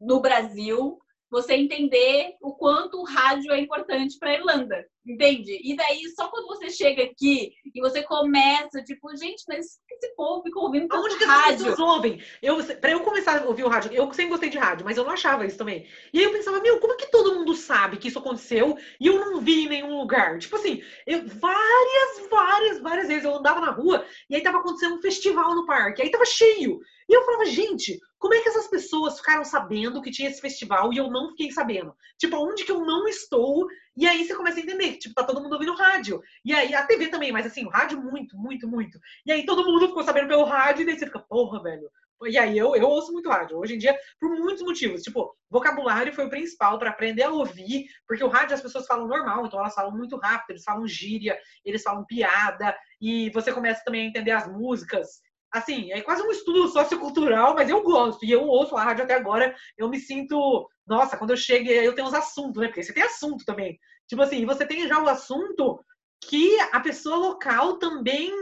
no 0.00 0.20
Brasil 0.20 0.98
você 1.30 1.54
entender 1.54 2.34
o 2.42 2.52
quanto 2.54 3.00
o 3.00 3.04
rádio 3.04 3.52
é 3.52 3.60
importante 3.60 4.18
para 4.18 4.30
a 4.30 4.34
Irlanda, 4.34 4.84
entende? 5.06 5.60
E 5.62 5.76
daí, 5.76 6.02
só 6.08 6.28
quando 6.28 6.48
você 6.48 6.68
chega 6.68 7.04
aqui 7.04 7.52
e 7.72 7.80
você 7.80 8.02
começa, 8.02 8.82
tipo, 8.82 9.16
gente, 9.16 9.44
mas 9.46 9.78
esse 9.92 10.14
povo 10.16 10.42
fica 10.42 10.58
ouvindo 10.58 10.88
tanto 10.88 11.04
Onde 11.04 11.18
que 11.18 11.24
rádio? 11.24 11.54
as 11.54 11.62
pessoas 11.62 11.78
ouvem? 11.78 12.20
Eu, 12.42 12.58
para 12.78 12.90
eu 12.90 13.00
começar 13.00 13.40
a 13.40 13.46
ouvir 13.46 13.62
o 13.62 13.68
rádio, 13.68 13.92
eu 13.92 14.12
sempre 14.12 14.32
gostei 14.32 14.50
de 14.50 14.58
rádio, 14.58 14.84
mas 14.84 14.96
eu 14.96 15.04
não 15.04 15.12
achava 15.12 15.46
isso 15.46 15.56
também. 15.56 15.86
E 16.12 16.18
aí 16.18 16.24
eu 16.24 16.32
pensava, 16.32 16.60
meu, 16.60 16.80
como 16.80 16.96
que 16.96 17.10
todo 17.12 17.36
mundo 17.36 17.54
sabe 17.54 17.96
que 17.96 18.08
isso 18.08 18.18
aconteceu 18.18 18.76
e 19.00 19.06
eu 19.06 19.20
não 19.20 19.40
vi 19.40 19.66
em 19.66 19.68
nenhum 19.68 19.98
lugar? 19.98 20.36
Tipo 20.38 20.56
assim, 20.56 20.82
eu, 21.06 21.24
várias, 21.28 22.28
várias, 22.28 22.80
várias 22.80 23.06
vezes 23.06 23.24
eu 23.24 23.36
andava 23.36 23.60
na 23.60 23.70
rua 23.70 24.04
e 24.28 24.34
aí 24.34 24.42
tava 24.42 24.58
acontecendo 24.58 24.96
um 24.96 25.02
festival 25.02 25.54
no 25.54 25.64
parque, 25.64 26.02
aí 26.02 26.10
tava 26.10 26.24
cheio. 26.24 26.80
E 27.10 27.12
eu 27.12 27.24
falava, 27.24 27.44
gente, 27.44 27.98
como 28.20 28.34
é 28.34 28.40
que 28.40 28.48
essas 28.48 28.68
pessoas 28.68 29.16
ficaram 29.18 29.44
sabendo 29.44 30.00
que 30.00 30.12
tinha 30.12 30.30
esse 30.30 30.40
festival 30.40 30.92
e 30.92 30.98
eu 30.98 31.10
não 31.10 31.30
fiquei 31.30 31.50
sabendo? 31.50 31.92
Tipo, 32.16 32.36
onde 32.36 32.62
que 32.64 32.70
eu 32.70 32.86
não 32.86 33.08
estou? 33.08 33.66
E 33.96 34.06
aí 34.06 34.24
você 34.24 34.32
começa 34.32 34.60
a 34.60 34.62
entender 34.62 34.96
tipo, 34.96 35.12
tá 35.16 35.24
todo 35.24 35.42
mundo 35.42 35.54
ouvindo 35.54 35.74
rádio. 35.74 36.22
E 36.44 36.54
aí 36.54 36.72
a 36.72 36.86
TV 36.86 37.08
também, 37.08 37.32
mas 37.32 37.46
assim, 37.46 37.66
o 37.66 37.68
rádio 37.68 38.00
muito, 38.00 38.36
muito, 38.36 38.68
muito. 38.68 38.96
E 39.26 39.32
aí 39.32 39.44
todo 39.44 39.64
mundo 39.64 39.88
ficou 39.88 40.04
sabendo 40.04 40.28
pelo 40.28 40.44
rádio 40.44 40.82
e 40.82 40.86
daí 40.86 40.96
você 40.96 41.06
fica, 41.06 41.18
porra, 41.18 41.60
velho. 41.60 41.90
E 42.28 42.38
aí 42.38 42.56
eu, 42.56 42.76
eu 42.76 42.86
ouço 42.86 43.12
muito 43.12 43.28
rádio. 43.28 43.58
Hoje 43.58 43.74
em 43.74 43.78
dia, 43.78 43.98
por 44.20 44.30
muitos 44.30 44.62
motivos. 44.62 45.02
Tipo, 45.02 45.34
vocabulário 45.50 46.12
foi 46.12 46.26
o 46.26 46.30
principal 46.30 46.78
para 46.78 46.90
aprender 46.90 47.24
a 47.24 47.30
ouvir, 47.30 47.86
porque 48.06 48.22
o 48.22 48.28
rádio 48.28 48.54
as 48.54 48.62
pessoas 48.62 48.86
falam 48.86 49.08
normal, 49.08 49.46
então 49.46 49.58
elas 49.58 49.74
falam 49.74 49.90
muito 49.90 50.16
rápido, 50.16 50.50
eles 50.50 50.62
falam 50.62 50.86
gíria, 50.86 51.36
eles 51.64 51.82
falam 51.82 52.04
piada, 52.04 52.76
e 53.00 53.30
você 53.30 53.52
começa 53.52 53.82
também 53.84 54.02
a 54.02 54.08
entender 54.08 54.30
as 54.30 54.46
músicas 54.46 55.28
assim, 55.52 55.92
é 55.92 56.00
quase 56.00 56.22
um 56.22 56.30
estudo 56.30 56.68
sociocultural, 56.68 57.54
mas 57.54 57.68
eu 57.68 57.82
gosto. 57.82 58.24
E 58.24 58.30
eu 58.30 58.44
ouço 58.46 58.76
a 58.76 58.84
rádio 58.84 59.04
até 59.04 59.14
agora, 59.14 59.54
eu 59.76 59.88
me 59.88 59.98
sinto. 59.98 60.68
Nossa, 60.86 61.16
quando 61.16 61.30
eu 61.30 61.36
chego, 61.36 61.68
eu 61.70 61.94
tenho 61.94 62.08
uns 62.08 62.14
assuntos, 62.14 62.60
né? 62.60 62.68
Porque 62.68 62.82
você 62.82 62.92
tem 62.92 63.02
assunto 63.02 63.44
também. 63.44 63.78
Tipo 64.06 64.22
assim, 64.22 64.44
você 64.44 64.66
tem 64.66 64.88
já 64.88 65.00
o 65.02 65.08
assunto 65.08 65.84
que 66.22 66.58
a 66.72 66.80
pessoa 66.80 67.16
local 67.16 67.78
também. 67.78 68.32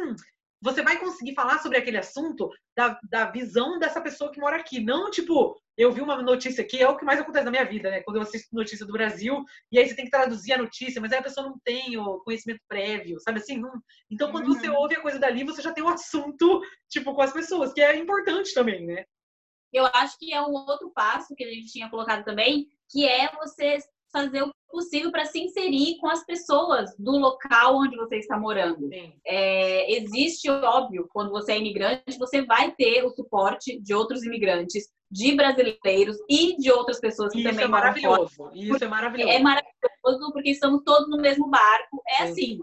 Você 0.61 0.83
vai 0.83 0.99
conseguir 0.99 1.35
falar 1.35 1.61
sobre 1.61 1.79
aquele 1.79 1.99
assunto 1.99 2.51
da, 2.77 2.99
da 3.09 3.31
visão 3.31 3.79
dessa 3.79 4.01
pessoa 4.01 4.33
que 4.33 4.41
mora 4.41 4.57
aqui. 4.57 4.81
Não, 4.81 5.11
tipo, 5.11 5.57
eu 5.77 5.93
vi 5.93 6.01
uma 6.01 6.21
notícia 6.21 6.65
aqui, 6.65 6.83
é 6.83 6.89
o 6.89 6.97
que 6.97 7.05
mais 7.05 7.21
acontece 7.21 7.45
na 7.45 7.51
minha 7.53 7.65
vida, 7.65 7.89
né? 7.89 8.03
Quando 8.03 8.17
eu 8.17 8.23
assisto 8.23 8.55
notícia 8.55 8.85
do 8.85 8.93
Brasil, 8.93 9.45
e 9.71 9.79
aí 9.79 9.89
você 9.89 9.95
tem 9.95 10.07
que 10.07 10.11
traduzir 10.11 10.53
a 10.53 10.59
notícia, 10.59 11.01
mas 11.01 11.13
aí 11.13 11.19
a 11.19 11.23
pessoa 11.23 11.47
não 11.49 11.59
tem 11.65 11.97
o 11.97 12.19
conhecimento 12.21 12.61
prévio, 12.67 13.21
sabe 13.21 13.39
assim? 13.39 13.59
Não... 13.59 13.71
Então, 14.11 14.33
quando 14.33 14.49
uhum. 14.49 14.55
você 14.55 14.69
ouve 14.69 14.97
a 14.97 15.01
coisa 15.01 15.19
dali, 15.21 15.45
você 15.45 15.63
já 15.63 15.73
tem 15.73 15.85
o 15.85 15.87
um 15.87 15.91
assunto, 15.91 16.61
tipo, 16.89 17.15
com 17.15 17.23
as 17.23 17.33
pessoas, 17.33 17.73
que 17.73 17.81
é 17.81 17.97
importante 17.97 18.53
também, 18.53 18.85
né? 18.85 19.05
Eu 19.73 19.87
acho 19.87 20.19
que 20.19 20.33
é 20.33 20.43
um 20.43 20.53
outro 20.53 20.91
passo 20.91 21.35
que 21.37 21.45
a 21.45 21.51
gente 21.51 21.71
tinha 21.71 21.89
colocado 21.89 22.25
também, 22.25 22.67
que 22.91 23.07
é 23.07 23.31
você 23.37 23.79
fazer 24.11 24.43
o 24.43 24.53
possível 24.69 25.11
para 25.11 25.25
se 25.25 25.41
inserir 25.41 25.99
com 25.99 26.09
as 26.09 26.25
pessoas 26.25 26.95
do 26.99 27.13
local 27.13 27.77
onde 27.77 27.97
você 27.97 28.17
está 28.19 28.39
morando. 28.39 28.89
É, 29.27 29.93
existe, 29.93 30.49
óbvio, 30.51 31.09
quando 31.13 31.31
você 31.31 31.53
é 31.53 31.59
imigrante, 31.59 32.19
você 32.19 32.43
vai 32.43 32.73
ter 32.73 33.05
o 33.05 33.11
suporte 33.11 33.81
de 33.81 33.95
outros 33.95 34.23
imigrantes, 34.25 34.89
de 35.11 35.35
brasileiros 35.35 36.17
e 36.29 36.57
de 36.57 36.71
outras 36.71 37.01
pessoas 37.01 37.33
que 37.33 37.41
Isso 37.41 37.49
também 37.49 37.65
é 37.65 37.69
maravilhoso. 37.69 38.35
Fora. 38.35 38.53
Isso 38.55 38.85
é 38.85 38.89
maravilhoso. 38.89 39.31
É 39.31 39.39
maravilhoso 39.39 40.33
porque 40.33 40.51
estamos 40.51 40.83
todos 40.85 41.09
no 41.09 41.17
mesmo 41.17 41.49
barco. 41.49 42.03
É 42.07 42.27
Sim. 42.27 42.33
assim, 42.33 42.59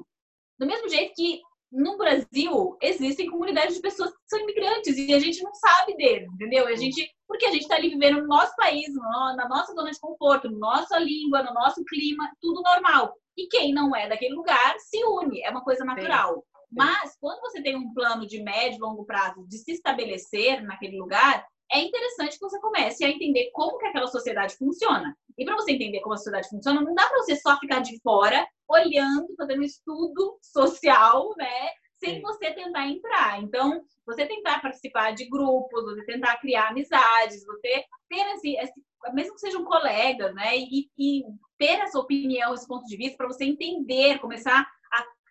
do 0.60 0.68
mesmo 0.68 0.88
jeito 0.90 1.14
que 1.16 1.42
no 1.72 1.98
Brasil 1.98 2.78
existem 2.82 3.30
comunidades 3.30 3.76
de 3.76 3.82
pessoas 3.82 4.12
que 4.12 4.18
são 4.28 4.40
imigrantes 4.40 4.98
e 4.98 5.14
a 5.14 5.20
gente 5.20 5.44
não 5.44 5.54
sabe 5.54 5.96
deles, 5.96 6.32
entendeu? 6.34 6.68
A 6.68 6.76
gente, 6.76 7.10
porque 7.28 7.46
a 7.46 7.52
gente 7.52 7.64
está 7.64 7.76
ali 7.76 7.90
vivendo 7.90 8.22
no 8.22 8.28
nosso 8.28 8.56
país, 8.56 8.94
na 8.94 9.48
nossa 9.50 9.74
zona 9.74 9.92
de 9.92 10.00
conforto, 10.00 10.50
na 10.50 10.58
nossa 10.58 10.98
língua, 11.00 11.44
no 11.44 11.54
nosso 11.54 11.84
clima, 11.86 12.32
tudo 12.42 12.62
normal. 12.62 13.14
E 13.38 13.48
quem 13.48 13.74
não 13.74 13.96
é 13.96 14.08
daquele 14.08 14.34
lugar 14.34 14.76
se 14.80 15.04
une, 15.04 15.42
é 15.42 15.50
uma 15.50 15.64
coisa 15.64 15.84
natural. 15.84 16.36
Sim. 16.36 16.44
Mas 16.72 17.18
quando 17.20 17.42
você 17.42 17.62
tem 17.62 17.76
um 17.76 17.94
plano 17.94 18.26
de 18.26 18.42
médio 18.42 18.78
e 18.78 18.82
longo 18.82 19.06
prazo 19.06 19.46
de 19.48 19.58
se 19.58 19.74
estabelecer 19.74 20.64
naquele 20.64 20.98
lugar, 20.98 21.46
é 21.72 21.80
interessante 21.80 22.38
que 22.38 22.46
você 22.46 22.60
comece 22.60 23.04
a 23.04 23.10
entender 23.10 23.50
como 23.52 23.78
que 23.78 23.88
aquela 23.88 24.08
sociedade 24.08 24.56
funciona. 24.56 25.16
E 25.38 25.46
para 25.46 25.56
você 25.56 25.74
entender 25.74 26.00
como 26.02 26.14
a 26.14 26.18
sociedade 26.18 26.50
funciona, 26.50 26.82
não 26.82 26.94
dá 26.94 27.08
para 27.08 27.18
você 27.18 27.36
só 27.36 27.58
ficar 27.60 27.80
de 27.80 28.00
fora, 28.02 28.48
olhando, 28.70 29.36
fazendo 29.38 29.60
um 29.60 29.66
estudo 29.66 30.38
social, 30.42 31.34
né? 31.38 31.70
Sem 32.00 32.16
Sim. 32.16 32.22
você 32.22 32.52
tentar 32.54 32.88
entrar. 32.88 33.42
Então, 33.42 33.84
você 34.06 34.26
tentar 34.26 34.62
participar 34.62 35.12
de 35.12 35.26
grupos, 35.26 35.84
você 35.84 36.06
tentar 36.06 36.38
criar 36.38 36.70
amizades, 36.70 37.46
você 37.46 37.84
ter 38.10 38.34
esse, 38.36 38.56
esse 38.56 38.74
mesmo 39.14 39.34
que 39.34 39.42
sejam 39.42 39.64
colegas, 39.66 40.34
né? 40.34 40.58
E, 40.58 40.90
e 40.98 41.24
ter 41.58 41.80
essa 41.80 42.00
opinião, 42.00 42.54
esse 42.54 42.68
ponto 42.68 42.86
de 42.86 42.98
vista 42.98 43.18
para 43.18 43.28
você 43.28 43.46
entender, 43.46 44.20
começar 44.20 44.68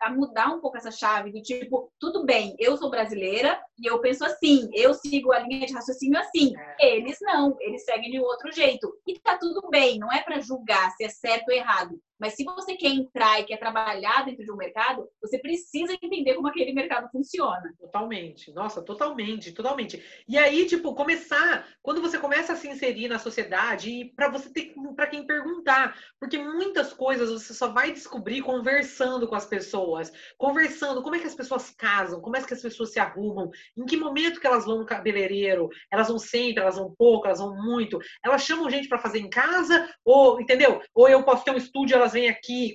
a 0.04 0.10
mudar 0.10 0.48
um 0.48 0.60
pouco 0.60 0.76
essa 0.76 0.90
chave 0.90 1.32
do 1.32 1.40
tipo, 1.40 1.90
tudo 1.98 2.24
bem, 2.24 2.54
eu 2.58 2.76
sou 2.76 2.90
brasileira 2.90 3.58
e 3.78 3.86
eu 3.86 3.98
penso 4.00 4.24
assim, 4.24 4.68
eu 4.72 4.92
sigo 4.92 5.32
a 5.32 5.38
linha 5.38 5.66
de 5.66 5.72
raciocínio 5.72 6.18
assim. 6.20 6.52
É. 6.78 6.96
Eles 6.96 7.18
não, 7.22 7.56
eles 7.60 7.84
seguem 7.84 8.10
de 8.10 8.20
outro 8.20 8.52
jeito. 8.52 8.92
E 9.06 9.18
tá 9.18 9.38
tudo 9.38 9.68
bem, 9.70 9.98
não 9.98 10.12
é 10.12 10.22
para 10.22 10.40
julgar 10.40 10.90
se 10.92 11.04
é 11.04 11.08
certo 11.08 11.48
ou 11.48 11.54
errado, 11.54 11.98
Mas 12.24 12.37
se 12.37 12.44
você 12.44 12.74
quer 12.74 12.88
entrar 12.88 13.38
e 13.38 13.44
quer 13.44 13.58
trabalhar 13.58 14.24
dentro 14.24 14.42
de 14.42 14.50
um 14.50 14.56
mercado, 14.56 15.06
você 15.20 15.38
precisa 15.38 15.92
entender 15.92 16.32
como 16.32 16.48
aquele 16.48 16.72
mercado 16.72 17.06
funciona. 17.10 17.70
Totalmente. 17.78 18.50
Nossa, 18.54 18.80
totalmente, 18.80 19.52
totalmente. 19.52 20.02
E 20.26 20.38
aí, 20.38 20.64
tipo, 20.64 20.94
começar, 20.94 21.68
quando 21.82 22.00
você 22.00 22.18
começa 22.18 22.54
a 22.54 22.56
se 22.56 22.66
inserir 22.66 23.08
na 23.08 23.18
sociedade 23.18 23.90
e 23.90 24.04
para 24.06 24.30
você 24.30 24.50
ter 24.50 24.72
para 24.96 25.06
quem 25.06 25.26
perguntar, 25.26 25.98
porque 26.18 26.38
muitas 26.38 26.94
coisas 26.94 27.30
você 27.30 27.52
só 27.52 27.68
vai 27.68 27.92
descobrir 27.92 28.40
conversando 28.40 29.28
com 29.28 29.34
as 29.34 29.44
pessoas, 29.44 30.10
conversando 30.38 31.02
como 31.02 31.16
é 31.16 31.18
que 31.18 31.26
as 31.26 31.34
pessoas 31.34 31.68
casam, 31.72 32.22
como 32.22 32.38
é 32.38 32.42
que 32.42 32.54
as 32.54 32.62
pessoas 32.62 32.90
se 32.90 32.98
arrumam, 32.98 33.50
em 33.76 33.84
que 33.84 33.98
momento 33.98 34.40
que 34.40 34.46
elas 34.46 34.64
vão 34.64 34.78
no 34.78 34.87
cabeleireiro, 34.87 35.68
elas 35.92 36.08
vão 36.08 36.18
sempre, 36.18 36.62
elas 36.62 36.76
vão 36.76 36.94
pouco, 36.96 37.26
elas 37.26 37.38
vão 37.38 37.54
muito, 37.54 37.98
elas 38.24 38.42
chamam 38.42 38.70
gente 38.70 38.88
para 38.88 38.98
fazer 38.98 39.18
em 39.18 39.28
casa 39.28 39.92
ou, 40.02 40.40
entendeu? 40.40 40.80
Ou 40.94 41.06
eu 41.06 41.22
posso 41.22 41.44
ter 41.44 41.50
um 41.50 41.58
estúdio, 41.58 41.96
elas 41.96 42.13
vêm 42.14 42.29
aqui, 42.29 42.74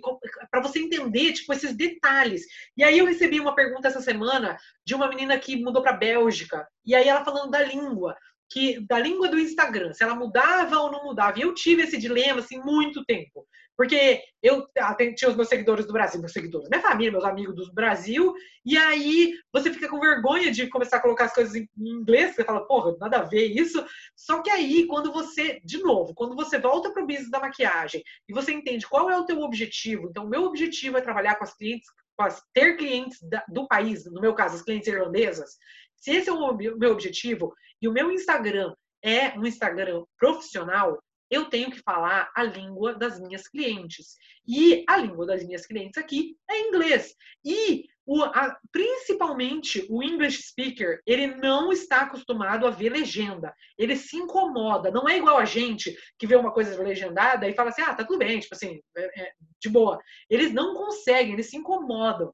para 0.51 0.61
você 0.61 0.79
entender, 0.79 1.33
tipo, 1.33 1.51
esses 1.51 1.75
detalhes. 1.75 2.43
E 2.77 2.83
aí 2.83 2.99
eu 2.99 3.05
recebi 3.05 3.39
uma 3.39 3.55
pergunta 3.55 3.87
essa 3.87 4.01
semana 4.01 4.57
de 4.85 4.93
uma 4.93 5.09
menina 5.09 5.39
que 5.39 5.55
mudou 5.55 5.81
para 5.81 5.93
Bélgica, 5.93 6.67
e 6.85 6.93
aí 6.93 7.07
ela 7.07 7.25
falando 7.25 7.49
da 7.49 7.63
língua 7.63 8.15
que 8.51 8.79
da 8.87 8.97
língua 8.99 9.29
do 9.29 9.39
Instagram, 9.39 9.93
se 9.93 10.03
ela 10.03 10.15
mudava 10.15 10.79
ou 10.79 10.91
não 10.91 11.03
mudava. 11.03 11.37
E 11.37 11.43
eu 11.43 11.53
tive 11.53 11.83
esse 11.83 11.97
dilema 11.97 12.39
assim 12.39 12.59
muito 12.59 13.05
tempo. 13.05 13.47
Porque 13.79 14.21
eu 14.43 14.67
tinha 15.15 15.29
os 15.29 15.37
meus 15.37 15.47
seguidores 15.47 15.85
do 15.85 15.93
Brasil, 15.93 16.19
meus 16.19 16.33
seguidores, 16.33 16.67
minha 16.67 16.81
família, 16.81 17.13
meus 17.13 17.23
amigos 17.23 17.55
do 17.55 17.73
Brasil, 17.73 18.33
e 18.65 18.77
aí 18.77 19.33
você 19.53 19.71
fica 19.71 19.87
com 19.87 20.01
vergonha 20.01 20.51
de 20.51 20.67
começar 20.67 20.97
a 20.97 21.01
colocar 21.01 21.23
as 21.23 21.33
coisas 21.33 21.55
em 21.55 21.65
inglês, 21.77 22.35
você 22.35 22.43
fala, 22.43 22.67
porra, 22.67 22.97
nada 22.99 23.19
a 23.19 23.23
ver 23.23 23.45
isso. 23.45 23.81
Só 24.17 24.41
que 24.41 24.49
aí, 24.49 24.85
quando 24.85 25.13
você, 25.13 25.61
de 25.63 25.77
novo, 25.77 26.13
quando 26.13 26.35
você 26.35 26.59
volta 26.59 26.91
para 26.91 27.01
o 27.01 27.07
business 27.07 27.31
da 27.31 27.39
maquiagem 27.39 28.03
e 28.27 28.33
você 28.33 28.51
entende 28.51 28.85
qual 28.85 29.09
é 29.09 29.17
o 29.17 29.23
teu 29.25 29.39
objetivo, 29.39 30.09
então 30.09 30.25
o 30.25 30.29
meu 30.29 30.43
objetivo 30.43 30.97
é 30.97 31.01
trabalhar 31.01 31.35
com 31.35 31.45
as 31.45 31.55
clientes, 31.55 31.87
com 32.17 32.23
as, 32.23 32.43
ter 32.53 32.75
clientes 32.75 33.17
da, 33.29 33.45
do 33.47 33.65
país, 33.65 34.03
no 34.11 34.19
meu 34.19 34.33
caso, 34.33 34.57
as 34.57 34.61
clientes 34.61 34.89
irlandesas, 34.89 35.51
se 35.95 36.11
esse 36.11 36.27
é 36.27 36.33
o 36.33 36.53
meu 36.53 36.91
objetivo 36.91 37.53
e 37.81 37.87
o 37.87 37.93
meu 37.93 38.11
Instagram 38.11 38.75
é 39.01 39.39
um 39.39 39.45
Instagram 39.45 40.03
profissional, 40.17 41.01
eu 41.29 41.45
tenho 41.45 41.71
que 41.71 41.81
falar 41.81 42.31
a 42.35 42.43
língua 42.43 42.93
das 42.93 43.19
minhas 43.19 43.47
clientes. 43.47 44.15
E 44.47 44.83
a 44.87 44.97
língua 44.97 45.25
das 45.25 45.43
minhas 45.43 45.65
clientes 45.65 45.97
aqui 45.97 46.35
é 46.49 46.67
inglês. 46.67 47.15
E 47.45 47.85
o, 48.05 48.23
a, 48.23 48.57
principalmente 48.71 49.85
o 49.87 50.01
English 50.01 50.41
speaker, 50.41 50.99
ele 51.05 51.27
não 51.27 51.71
está 51.71 52.01
acostumado 52.01 52.65
a 52.65 52.71
ver 52.71 52.89
legenda. 52.89 53.53
Ele 53.77 53.95
se 53.95 54.17
incomoda. 54.17 54.89
Não 54.89 55.07
é 55.07 55.17
igual 55.17 55.37
a 55.37 55.45
gente 55.45 55.95
que 56.17 56.25
vê 56.25 56.35
uma 56.35 56.51
coisa 56.51 56.81
legendada 56.81 57.47
e 57.47 57.53
fala 57.53 57.69
assim: 57.69 57.83
ah, 57.83 57.93
tá 57.93 58.03
tudo 58.03 58.17
bem, 58.17 58.39
tipo 58.39 58.55
assim, 58.55 58.81
é, 58.97 59.21
é, 59.21 59.31
de 59.61 59.69
boa. 59.69 59.99
Eles 60.27 60.51
não 60.51 60.73
conseguem, 60.73 61.33
eles 61.33 61.51
se 61.51 61.57
incomodam. 61.57 62.33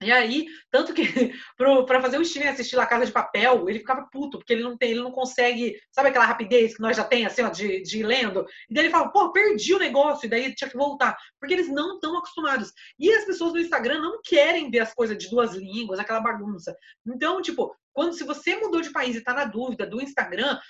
E 0.00 0.12
aí, 0.12 0.46
tanto 0.70 0.94
que 0.94 1.02
para 1.56 2.00
fazer 2.00 2.18
o 2.18 2.24
Steven 2.24 2.48
assistir 2.48 2.76
La 2.76 2.86
Casa 2.86 3.04
de 3.04 3.10
Papel, 3.10 3.68
ele 3.68 3.80
ficava 3.80 4.06
puto, 4.12 4.38
porque 4.38 4.52
ele 4.52 4.62
não 4.62 4.76
tem, 4.76 4.92
ele 4.92 5.02
não 5.02 5.10
consegue, 5.10 5.76
sabe 5.90 6.10
aquela 6.10 6.24
rapidez 6.24 6.76
que 6.76 6.80
nós 6.80 6.96
já 6.96 7.02
tem, 7.02 7.26
assim, 7.26 7.42
ó, 7.42 7.48
de, 7.48 7.82
de 7.82 8.02
lendo? 8.04 8.46
E 8.70 8.74
daí 8.74 8.84
ele 8.84 8.92
fala, 8.92 9.10
pô, 9.10 9.32
perdi 9.32 9.74
o 9.74 9.78
negócio, 9.78 10.26
e 10.26 10.28
daí 10.28 10.54
tinha 10.54 10.70
que 10.70 10.76
voltar. 10.76 11.16
Porque 11.40 11.52
eles 11.52 11.68
não 11.68 11.94
estão 11.94 12.16
acostumados. 12.16 12.72
E 12.98 13.10
as 13.12 13.24
pessoas 13.24 13.52
no 13.52 13.58
Instagram 13.58 14.00
não 14.00 14.20
querem 14.22 14.70
ver 14.70 14.80
as 14.80 14.94
coisas 14.94 15.18
de 15.18 15.28
duas 15.28 15.54
línguas, 15.54 15.98
aquela 15.98 16.20
bagunça. 16.20 16.76
Então, 17.04 17.42
tipo, 17.42 17.74
quando 17.92 18.12
se 18.12 18.22
você 18.22 18.54
mudou 18.54 18.80
de 18.80 18.92
país 18.92 19.16
e 19.16 19.20
tá 19.24 19.34
na 19.34 19.46
dúvida 19.46 19.84
do 19.84 20.00
Instagram, 20.00 20.60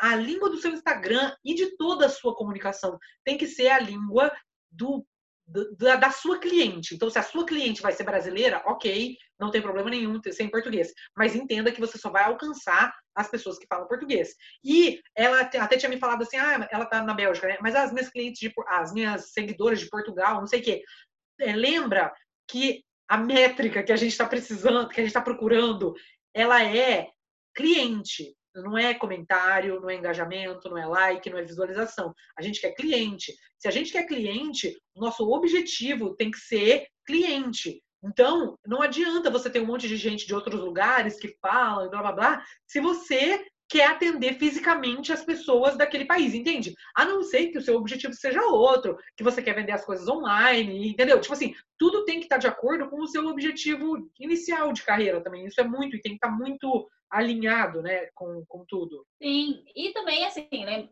a 0.00 0.16
língua 0.16 0.48
do 0.50 0.56
seu 0.56 0.72
Instagram 0.72 1.34
e 1.44 1.54
de 1.54 1.76
toda 1.76 2.06
a 2.06 2.08
sua 2.08 2.34
comunicação 2.34 2.98
tem 3.24 3.36
que 3.36 3.46
ser 3.46 3.68
a 3.68 3.78
língua 3.78 4.32
do 4.70 5.04
da, 5.76 5.96
da, 5.96 6.10
sua 6.10 6.38
cliente. 6.38 6.94
Então, 6.94 7.10
se 7.10 7.18
a 7.18 7.22
sua 7.22 7.44
cliente 7.44 7.82
vai 7.82 7.92
ser 7.92 8.04
brasileira, 8.04 8.62
ok, 8.66 9.16
não 9.38 9.50
tem 9.50 9.60
problema 9.60 9.90
nenhum 9.90 10.20
ser 10.22 10.44
em 10.44 10.50
português. 10.50 10.92
Mas 11.16 11.34
entenda 11.34 11.72
que 11.72 11.80
você 11.80 11.98
só 11.98 12.10
vai 12.10 12.24
alcançar 12.24 12.94
as 13.14 13.28
pessoas 13.28 13.58
que 13.58 13.66
falam 13.66 13.88
português. 13.88 14.34
E 14.64 15.00
ela 15.14 15.40
até 15.40 15.76
tinha 15.76 15.90
me 15.90 15.98
falado 15.98 16.22
assim, 16.22 16.36
ah, 16.36 16.68
ela 16.70 16.86
tá 16.86 17.02
na 17.02 17.14
Bélgica, 17.14 17.48
né? 17.48 17.58
Mas 17.60 17.74
as 17.74 17.92
minhas 17.92 18.10
clientes, 18.10 18.40
de, 18.40 18.52
as 18.68 18.92
minhas 18.92 19.32
seguidoras 19.32 19.80
de 19.80 19.88
Portugal, 19.88 20.40
não 20.40 20.46
sei 20.46 20.60
o 20.60 20.62
quê. 20.62 20.82
É, 21.40 21.52
lembra 21.52 22.12
que 22.48 22.84
a 23.08 23.16
métrica 23.16 23.82
que 23.82 23.92
a 23.92 23.96
gente 23.96 24.12
está 24.12 24.26
precisando, 24.26 24.88
que 24.88 25.00
a 25.00 25.02
gente 25.02 25.10
está 25.10 25.20
procurando, 25.20 25.94
ela 26.32 26.64
é 26.64 27.08
cliente. 27.54 28.36
Não 28.54 28.76
é 28.76 28.94
comentário, 28.94 29.80
não 29.80 29.90
é 29.90 29.94
engajamento, 29.94 30.68
não 30.68 30.78
é 30.78 30.86
like, 30.86 31.30
não 31.30 31.38
é 31.38 31.44
visualização. 31.44 32.14
A 32.36 32.42
gente 32.42 32.60
quer 32.60 32.72
cliente. 32.72 33.34
Se 33.58 33.68
a 33.68 33.70
gente 33.70 33.92
quer 33.92 34.06
cliente, 34.06 34.76
nosso 34.94 35.28
objetivo 35.30 36.16
tem 36.16 36.30
que 36.30 36.38
ser 36.38 36.86
cliente. 37.06 37.82
Então, 38.02 38.58
não 38.66 38.80
adianta 38.80 39.30
você 39.30 39.50
ter 39.50 39.60
um 39.60 39.66
monte 39.66 39.86
de 39.86 39.96
gente 39.96 40.26
de 40.26 40.34
outros 40.34 40.58
lugares 40.58 41.18
que 41.18 41.36
falam 41.40 41.86
e 41.86 41.90
blá 41.90 42.00
blá 42.00 42.12
blá, 42.12 42.44
se 42.66 42.80
você 42.80 43.44
quer 43.70 43.86
atender 43.86 44.36
fisicamente 44.36 45.12
as 45.12 45.24
pessoas 45.24 45.76
daquele 45.76 46.04
país, 46.04 46.34
entende? 46.34 46.74
A 46.96 47.04
não 47.04 47.22
ser 47.22 47.48
que 47.48 47.58
o 47.58 47.62
seu 47.62 47.76
objetivo 47.76 48.12
seja 48.12 48.42
outro, 48.42 48.98
que 49.16 49.22
você 49.22 49.40
quer 49.40 49.54
vender 49.54 49.70
as 49.70 49.84
coisas 49.84 50.08
online, 50.08 50.90
entendeu? 50.90 51.20
Tipo 51.20 51.34
assim, 51.34 51.54
tudo 51.78 52.04
tem 52.04 52.18
que 52.18 52.24
estar 52.24 52.38
de 52.38 52.48
acordo 52.48 52.90
com 52.90 53.00
o 53.00 53.06
seu 53.06 53.24
objetivo 53.28 54.10
inicial 54.18 54.72
de 54.72 54.82
carreira 54.82 55.22
também. 55.22 55.46
Isso 55.46 55.60
é 55.60 55.64
muito, 55.64 55.94
e 55.94 56.00
tem 56.00 56.12
que 56.12 56.16
estar 56.16 56.36
muito 56.36 56.88
alinhado, 57.10 57.82
né, 57.82 58.06
com, 58.14 58.44
com 58.46 58.64
tudo. 58.66 59.04
Sim, 59.20 59.64
e 59.74 59.92
também 59.92 60.24
assim, 60.24 60.48
né, 60.52 60.88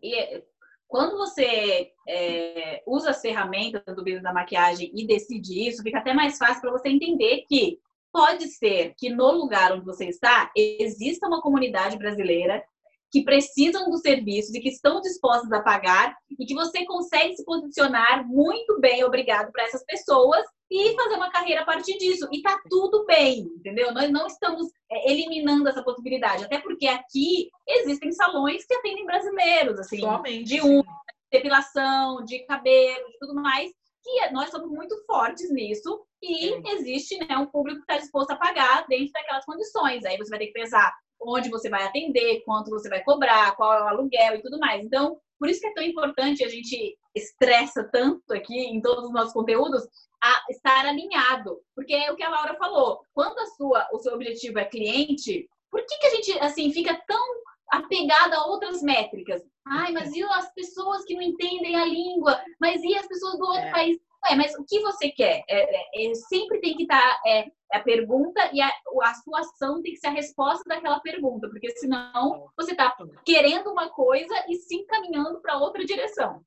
quando 0.89 1.19
você 1.19 1.93
é, 2.09 2.83
usa 2.87 3.11
as 3.11 3.21
ferramentas 3.21 3.83
do 3.87 4.03
business 4.03 4.23
da 4.23 4.33
maquiagem 4.33 4.91
e 4.95 5.07
decide 5.07 5.69
isso, 5.69 5.83
fica 5.83 5.99
até 5.99 6.15
mais 6.15 6.39
fácil 6.39 6.63
para 6.63 6.73
você 6.73 6.89
entender 6.89 7.45
que 7.47 7.79
pode 8.11 8.49
ser 8.49 8.95
que 8.97 9.11
no 9.11 9.31
lugar 9.31 9.73
onde 9.73 9.85
você 9.85 10.07
está 10.07 10.51
exista 10.57 11.29
uma 11.29 11.43
comunidade 11.43 11.99
brasileira 11.99 12.65
que 13.11 13.25
precisam 13.25 13.91
dos 13.91 14.01
serviços 14.01 14.55
e 14.55 14.61
que 14.61 14.69
estão 14.69 15.01
dispostas 15.01 15.51
a 15.53 15.63
pagar 15.63 16.15
e 16.39 16.45
que 16.45 16.55
você 16.55 16.85
consegue 16.85 17.37
se 17.37 17.45
posicionar 17.45 18.27
muito 18.27 18.79
bem, 18.81 19.03
obrigado, 19.05 19.51
para 19.51 19.65
essas 19.65 19.85
pessoas 19.85 20.45
e 20.71 20.95
fazer 20.95 21.15
uma 21.15 21.31
carreira 21.31 21.63
a 21.63 21.65
partir 21.65 21.97
disso. 21.97 22.29
E 22.31 22.43
tá 22.43 22.61
tudo 22.69 23.07
bem, 23.07 23.41
entendeu? 23.41 23.93
Nós 23.93 24.11
não 24.11 24.27
estamos 24.27 24.69
é, 24.91 25.11
eliminando 25.11 25.69
essa 25.69 25.83
possibilidade, 25.83 26.45
até 26.45 26.59
porque 26.59 26.87
aqui 26.87 27.49
existem 27.67 28.13
salões 28.13 28.65
que 28.67 28.75
atendem 28.75 29.07
brasileiros, 29.07 29.79
assim, 29.79 30.01
Somente, 30.01 30.45
de 30.45 30.61
unha, 30.61 30.85
depilação, 31.33 32.23
de 32.25 32.41
cabelo, 32.41 33.09
de 33.09 33.19
tudo 33.19 33.35
mais, 33.35 33.71
que 34.03 34.31
nós 34.31 34.51
somos 34.51 34.71
muito 34.71 34.97
fortes 35.07 35.51
nisso 35.51 36.03
e 36.23 36.55
existe 36.73 37.19
né, 37.19 37.37
um 37.37 37.47
público 37.47 37.79
que 37.79 37.93
está 37.93 38.03
disposto 38.03 38.31
a 38.33 38.37
pagar 38.37 38.87
dentro 38.89 39.13
daquelas 39.13 39.45
condições. 39.45 40.05
Aí 40.05 40.17
você 40.17 40.31
vai 40.31 40.39
ter 40.39 40.47
que 40.47 40.53
pesar 40.53 40.93
onde 41.21 41.49
você 41.49 41.69
vai 41.69 41.85
atender, 41.85 42.43
quanto 42.45 42.71
você 42.71 42.89
vai 42.89 43.03
cobrar, 43.03 43.55
qual 43.57 43.75
é 43.75 43.83
o 43.83 43.89
aluguel 43.89 44.37
e 44.37 44.43
tudo 44.43 44.59
mais. 44.59 44.85
Então, 44.85 45.19
por 45.39 45.49
isso 45.49 45.61
que 45.61 45.67
é 45.67 45.75
tão 45.75 45.85
importante 45.85 46.45
a 46.45 46.49
gente 46.49 46.97
estressa 47.15 47.89
tanto 47.93 48.33
aqui 48.33 48.57
em 48.57 48.81
todos 48.81 49.05
os 49.05 49.13
nossos 49.13 49.33
conteúdos 49.33 49.83
a 50.23 50.45
estar 50.51 50.87
alinhado, 50.87 51.61
porque 51.75 51.95
é 51.95 52.11
o 52.11 52.17
que 52.17 52.23
a 52.23 52.31
Laura 52.31 52.57
falou. 52.57 53.01
Quando 53.15 53.39
a 53.39 53.47
sua, 53.47 53.87
o 53.93 53.99
seu 53.99 54.15
objetivo 54.15 54.59
é 54.59 54.65
cliente, 54.65 55.49
por 55.71 55.85
que, 55.87 55.99
que 55.99 56.07
a 56.07 56.11
gente 56.11 56.39
assim 56.41 56.73
fica 56.73 57.01
tão 57.07 57.25
apegado 57.71 58.35
a 58.35 58.47
outras 58.47 58.83
métricas? 58.83 59.43
Ai, 59.67 59.93
mas 59.93 60.15
e 60.15 60.23
as 60.23 60.53
pessoas 60.55 61.05
que 61.05 61.15
não 61.15 61.23
entendem 61.23 61.77
a 61.77 61.85
língua? 61.85 62.41
Mas 62.61 62.83
e 62.83 62.97
as 62.97 63.07
pessoas 63.07 63.39
do 63.39 63.45
outro 63.45 63.61
é. 63.61 63.71
país? 63.71 63.99
É, 64.27 64.35
mas 64.35 64.55
o 64.55 64.65
que 64.65 64.81
você 64.81 65.11
quer? 65.11 65.43
É, 65.49 66.05
é, 66.05 66.11
é 66.11 66.15
sempre 66.15 66.61
tem 66.61 66.77
que 66.77 66.83
estar 66.83 67.01
tá, 67.01 67.21
é, 67.27 67.47
a 67.73 67.81
pergunta 67.81 68.51
e 68.53 68.61
a, 68.61 68.69
a 68.69 69.15
sua 69.15 69.41
ação 69.41 69.81
tem 69.83 69.93
que 69.93 69.99
ser 69.99 70.09
a 70.09 70.13
resposta 70.13 70.65
daquela 70.67 71.01
pergunta, 71.01 71.49
porque 71.49 71.71
senão 71.71 72.49
você 72.57 72.73
está 72.73 72.95
querendo 73.25 73.71
uma 73.71 73.89
coisa 73.91 74.35
e 74.49 74.57
se 74.57 74.75
encaminhando 74.75 75.41
para 75.41 75.59
outra 75.59 75.85
direção. 75.85 76.43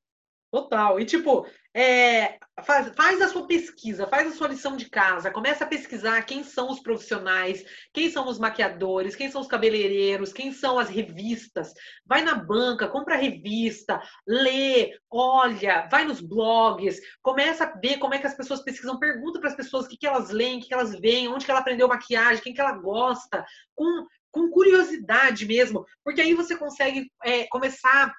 Total. 0.51 0.99
E 0.99 1.05
tipo, 1.05 1.47
é, 1.73 2.37
faz, 2.65 2.93
faz 2.93 3.21
a 3.21 3.29
sua 3.29 3.47
pesquisa, 3.47 4.05
faz 4.05 4.27
a 4.27 4.35
sua 4.35 4.49
lição 4.49 4.75
de 4.75 4.89
casa, 4.89 5.31
começa 5.31 5.63
a 5.63 5.67
pesquisar 5.67 6.21
quem 6.23 6.43
são 6.43 6.69
os 6.69 6.81
profissionais, 6.81 7.63
quem 7.93 8.11
são 8.11 8.27
os 8.27 8.37
maquiadores, 8.37 9.15
quem 9.15 9.31
são 9.31 9.39
os 9.39 9.47
cabeleireiros, 9.47 10.33
quem 10.33 10.51
são 10.51 10.77
as 10.77 10.89
revistas. 10.89 11.71
Vai 12.05 12.21
na 12.21 12.35
banca, 12.35 12.89
compra 12.89 13.15
revista, 13.15 14.01
lê, 14.27 14.99
olha, 15.09 15.87
vai 15.89 16.03
nos 16.03 16.19
blogs, 16.19 16.99
começa 17.21 17.63
a 17.63 17.79
ver 17.79 17.97
como 17.99 18.13
é 18.13 18.19
que 18.19 18.27
as 18.27 18.35
pessoas 18.35 18.61
pesquisam, 18.61 18.99
pergunta 18.99 19.39
para 19.39 19.51
as 19.51 19.55
pessoas 19.55 19.85
o 19.85 19.87
que, 19.87 19.95
que 19.95 20.07
elas 20.07 20.31
leem, 20.31 20.57
o 20.57 20.61
que, 20.61 20.67
que 20.67 20.73
elas 20.73 20.99
veem, 20.99 21.29
onde 21.29 21.45
que 21.45 21.51
ela 21.51 21.61
aprendeu 21.61 21.87
maquiagem, 21.87 22.43
quem 22.43 22.53
que 22.53 22.59
ela 22.59 22.73
gosta, 22.73 23.45
com, 23.73 24.05
com 24.29 24.51
curiosidade 24.51 25.45
mesmo, 25.45 25.85
porque 26.03 26.19
aí 26.19 26.33
você 26.33 26.57
consegue 26.57 27.09
é, 27.23 27.47
começar. 27.47 28.13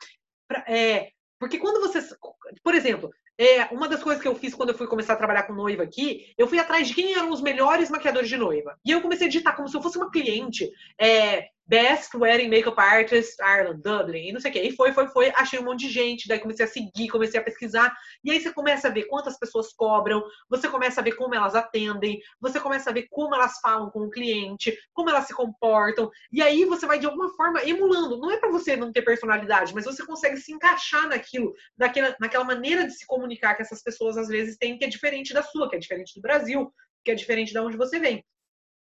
Pra, 0.48 0.64
é, 0.66 1.10
porque 1.42 1.58
quando 1.58 1.80
você. 1.80 2.00
Por 2.62 2.72
exemplo, 2.72 3.10
é, 3.36 3.64
uma 3.74 3.88
das 3.88 4.00
coisas 4.00 4.22
que 4.22 4.28
eu 4.28 4.34
fiz 4.36 4.54
quando 4.54 4.68
eu 4.68 4.78
fui 4.78 4.86
começar 4.86 5.14
a 5.14 5.16
trabalhar 5.16 5.42
com 5.42 5.52
noiva 5.52 5.82
aqui, 5.82 6.32
eu 6.38 6.46
fui 6.46 6.56
atrás 6.56 6.86
de 6.86 6.94
quem 6.94 7.14
eram 7.14 7.32
os 7.32 7.40
melhores 7.40 7.90
maquiadores 7.90 8.28
de 8.28 8.36
noiva. 8.36 8.78
E 8.84 8.92
eu 8.92 9.00
comecei 9.00 9.26
a 9.26 9.28
digitar 9.28 9.56
como 9.56 9.68
se 9.68 9.76
eu 9.76 9.82
fosse 9.82 9.98
uma 9.98 10.08
cliente. 10.08 10.70
É, 10.96 11.48
Best 11.66 12.14
Wedding 12.14 12.48
Makeup 12.48 12.78
Artist 12.78 13.40
Ireland, 13.40 13.82
Dublin, 13.82 14.28
e 14.28 14.32
não 14.32 14.40
sei 14.40 14.50
o 14.50 14.54
quê. 14.54 14.62
E 14.62 14.72
foi, 14.72 14.92
foi, 14.92 15.08
foi, 15.08 15.32
achei 15.36 15.58
um 15.58 15.64
monte 15.64 15.86
de 15.86 15.90
gente, 15.90 16.28
daí 16.28 16.38
comecei 16.38 16.66
a 16.66 16.68
seguir, 16.68 17.08
comecei 17.08 17.38
a 17.38 17.42
pesquisar, 17.42 17.94
e 18.24 18.30
aí 18.30 18.40
você 18.40 18.52
começa 18.52 18.88
a 18.88 18.90
ver 18.90 19.04
quantas 19.04 19.38
pessoas 19.38 19.72
cobram, 19.72 20.22
você 20.48 20.68
começa 20.68 21.00
a 21.00 21.04
ver 21.04 21.12
como 21.12 21.34
elas 21.34 21.54
atendem, 21.54 22.20
você 22.40 22.60
começa 22.60 22.90
a 22.90 22.92
ver 22.92 23.06
como 23.10 23.34
elas 23.34 23.58
falam 23.60 23.90
com 23.90 24.00
o 24.00 24.10
cliente, 24.10 24.76
como 24.92 25.10
elas 25.10 25.26
se 25.26 25.34
comportam, 25.34 26.10
e 26.32 26.42
aí 26.42 26.64
você 26.64 26.86
vai 26.86 26.98
de 26.98 27.06
alguma 27.06 27.30
forma 27.30 27.62
emulando. 27.64 28.18
Não 28.18 28.30
é 28.30 28.38
para 28.38 28.50
você 28.50 28.76
não 28.76 28.92
ter 28.92 29.02
personalidade, 29.02 29.74
mas 29.74 29.84
você 29.84 30.04
consegue 30.04 30.36
se 30.36 30.52
encaixar 30.52 31.08
naquilo, 31.08 31.52
naquela, 31.78 32.16
naquela 32.20 32.44
maneira 32.44 32.86
de 32.86 32.92
se 32.92 33.06
comunicar 33.06 33.54
que 33.54 33.62
essas 33.62 33.82
pessoas 33.82 34.16
às 34.16 34.28
vezes 34.28 34.56
têm, 34.56 34.76
que 34.76 34.84
é 34.84 34.88
diferente 34.88 35.32
da 35.32 35.42
sua, 35.42 35.68
que 35.68 35.76
é 35.76 35.78
diferente 35.78 36.14
do 36.14 36.20
Brasil, 36.20 36.72
que 37.04 37.10
é 37.10 37.14
diferente 37.14 37.52
de 37.52 37.58
onde 37.58 37.76
você 37.76 37.98
vem. 37.98 38.24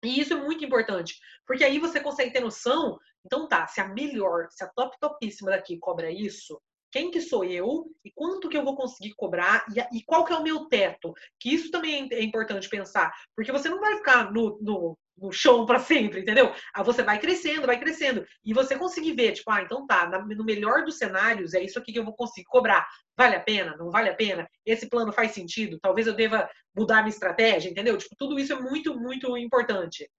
E 0.03 0.19
isso 0.19 0.33
é 0.33 0.35
muito 0.35 0.63
importante, 0.63 1.19
porque 1.45 1.63
aí 1.63 1.79
você 1.79 1.99
consegue 1.99 2.31
ter 2.31 2.39
noção, 2.39 2.99
então 3.25 3.47
tá, 3.47 3.67
se 3.67 3.81
a 3.81 3.87
melhor, 3.87 4.47
se 4.51 4.63
a 4.63 4.67
top 4.67 4.95
topíssima 4.99 5.51
daqui 5.51 5.77
cobra 5.79 6.11
isso, 6.11 6.61
quem 6.97 7.11
que 7.11 7.21
sou 7.21 7.45
eu 7.45 7.85
e 8.03 8.11
quanto 8.11 8.49
que 8.49 8.57
eu 8.57 8.63
vou 8.63 8.75
conseguir 8.75 9.13
cobrar 9.15 9.63
e, 9.69 9.97
e 9.97 10.03
qual 10.03 10.25
que 10.25 10.33
é 10.33 10.35
o 10.35 10.41
meu 10.41 10.65
teto. 10.65 11.13
Que 11.39 11.53
isso 11.53 11.69
também 11.69 12.09
é 12.11 12.23
importante 12.23 12.67
pensar, 12.67 13.13
porque 13.35 13.51
você 13.51 13.69
não 13.69 13.79
vai 13.79 13.97
ficar 13.97 14.31
no, 14.33 14.57
no, 14.59 14.97
no 15.15 15.31
chão 15.31 15.63
para 15.63 15.77
sempre, 15.77 16.21
entendeu? 16.21 16.51
Aí 16.73 16.83
você 16.83 17.03
vai 17.03 17.19
crescendo, 17.19 17.67
vai 17.67 17.79
crescendo 17.79 18.25
e 18.43 18.51
você 18.51 18.75
conseguir 18.75 19.13
ver, 19.13 19.33
tipo, 19.33 19.51
ah, 19.51 19.61
então 19.61 19.85
tá, 19.85 20.09
no 20.09 20.43
melhor 20.43 20.83
dos 20.85 20.97
cenários 20.97 21.53
é 21.53 21.61
isso 21.61 21.77
aqui 21.77 21.93
que 21.93 21.99
eu 21.99 22.05
vou 22.05 22.15
conseguir 22.15 22.47
cobrar. 22.47 22.87
Vale 23.15 23.35
a 23.35 23.41
pena? 23.41 23.77
Não 23.77 23.91
vale 23.91 24.09
a 24.09 24.15
pena? 24.15 24.49
Esse 24.65 24.89
plano 24.89 25.13
faz 25.13 25.33
sentido? 25.33 25.77
Talvez 25.79 26.07
eu 26.07 26.15
deva 26.15 26.49
mudar 26.75 27.03
minha 27.03 27.09
estratégia, 27.09 27.69
entendeu? 27.69 27.95
Tipo, 27.95 28.15
tudo 28.17 28.39
isso 28.39 28.53
é 28.53 28.59
muito, 28.59 28.99
muito 28.99 29.37
importante. 29.37 30.09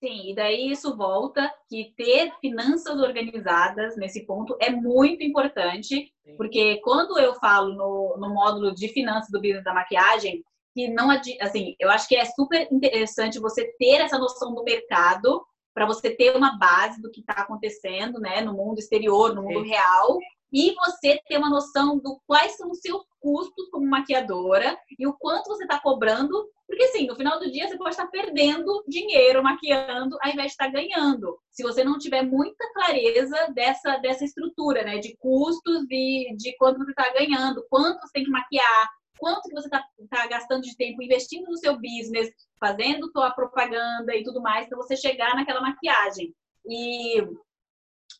Sim, 0.00 0.30
e 0.30 0.34
daí 0.34 0.70
isso 0.70 0.96
volta 0.96 1.52
que 1.68 1.92
ter 1.94 2.32
finanças 2.40 2.98
organizadas 2.98 3.96
nesse 3.98 4.24
ponto 4.24 4.56
é 4.58 4.70
muito 4.70 5.22
importante, 5.22 6.10
Sim. 6.24 6.36
porque 6.38 6.80
quando 6.82 7.18
eu 7.18 7.34
falo 7.34 7.74
no, 7.74 8.16
no 8.16 8.32
módulo 8.32 8.74
de 8.74 8.88
finanças 8.88 9.30
do 9.30 9.40
business 9.40 9.62
da 9.62 9.74
maquiagem, 9.74 10.42
que 10.72 10.88
não 10.88 11.10
assim, 11.10 11.76
eu 11.78 11.90
acho 11.90 12.08
que 12.08 12.16
é 12.16 12.24
super 12.24 12.66
interessante 12.72 13.38
você 13.38 13.74
ter 13.78 14.00
essa 14.00 14.18
noção 14.18 14.54
do 14.54 14.64
mercado 14.64 15.44
para 15.74 15.84
você 15.84 16.10
ter 16.10 16.34
uma 16.34 16.58
base 16.58 17.00
do 17.02 17.10
que 17.10 17.20
está 17.20 17.34
acontecendo, 17.34 18.18
né, 18.18 18.40
no 18.40 18.54
mundo 18.54 18.78
exterior, 18.78 19.34
no 19.34 19.42
mundo 19.42 19.62
Sim. 19.62 19.68
real, 19.68 20.18
e 20.52 20.74
você 20.74 21.20
ter 21.28 21.38
uma 21.38 21.50
noção 21.50 21.98
do 21.98 22.20
quais 22.26 22.56
são 22.56 22.70
os 22.70 22.80
seus 22.80 23.04
custos 23.20 23.68
como 23.70 23.86
maquiadora 23.86 24.78
e 24.98 25.06
o 25.06 25.12
quanto 25.12 25.48
você 25.48 25.64
está 25.64 25.78
cobrando, 25.78 26.48
porque 26.66 26.84
assim, 26.84 27.06
no 27.06 27.16
final 27.16 27.38
do 27.38 27.50
dia 27.50 27.68
você 27.68 27.76
pode 27.76 27.90
estar 27.90 28.06
perdendo 28.06 28.82
dinheiro 28.88 29.42
maquiando 29.42 30.16
ao 30.22 30.30
invés 30.30 30.48
de 30.48 30.52
estar 30.52 30.68
ganhando. 30.68 31.38
Se 31.50 31.62
você 31.62 31.84
não 31.84 31.98
tiver 31.98 32.22
muita 32.22 32.72
clareza 32.72 33.52
dessa, 33.54 33.96
dessa 33.98 34.24
estrutura, 34.24 34.82
né, 34.82 34.98
de 34.98 35.16
custos 35.18 35.84
e 35.90 36.34
de 36.36 36.56
quanto 36.56 36.78
você 36.78 36.90
está 36.90 37.12
ganhando, 37.12 37.64
quanto 37.68 38.00
você 38.00 38.12
tem 38.14 38.24
que 38.24 38.30
maquiar, 38.30 38.88
quanto 39.18 39.42
que 39.42 39.54
você 39.54 39.66
está 39.66 39.84
tá 40.08 40.26
gastando 40.26 40.62
de 40.62 40.76
tempo 40.76 41.02
investindo 41.02 41.44
no 41.44 41.58
seu 41.58 41.74
business, 41.74 42.30
fazendo 42.58 43.10
sua 43.12 43.30
propaganda 43.30 44.16
e 44.16 44.24
tudo 44.24 44.40
mais, 44.40 44.66
para 44.66 44.78
você 44.78 44.96
chegar 44.96 45.34
naquela 45.36 45.60
maquiagem. 45.60 46.34
E 46.66 47.22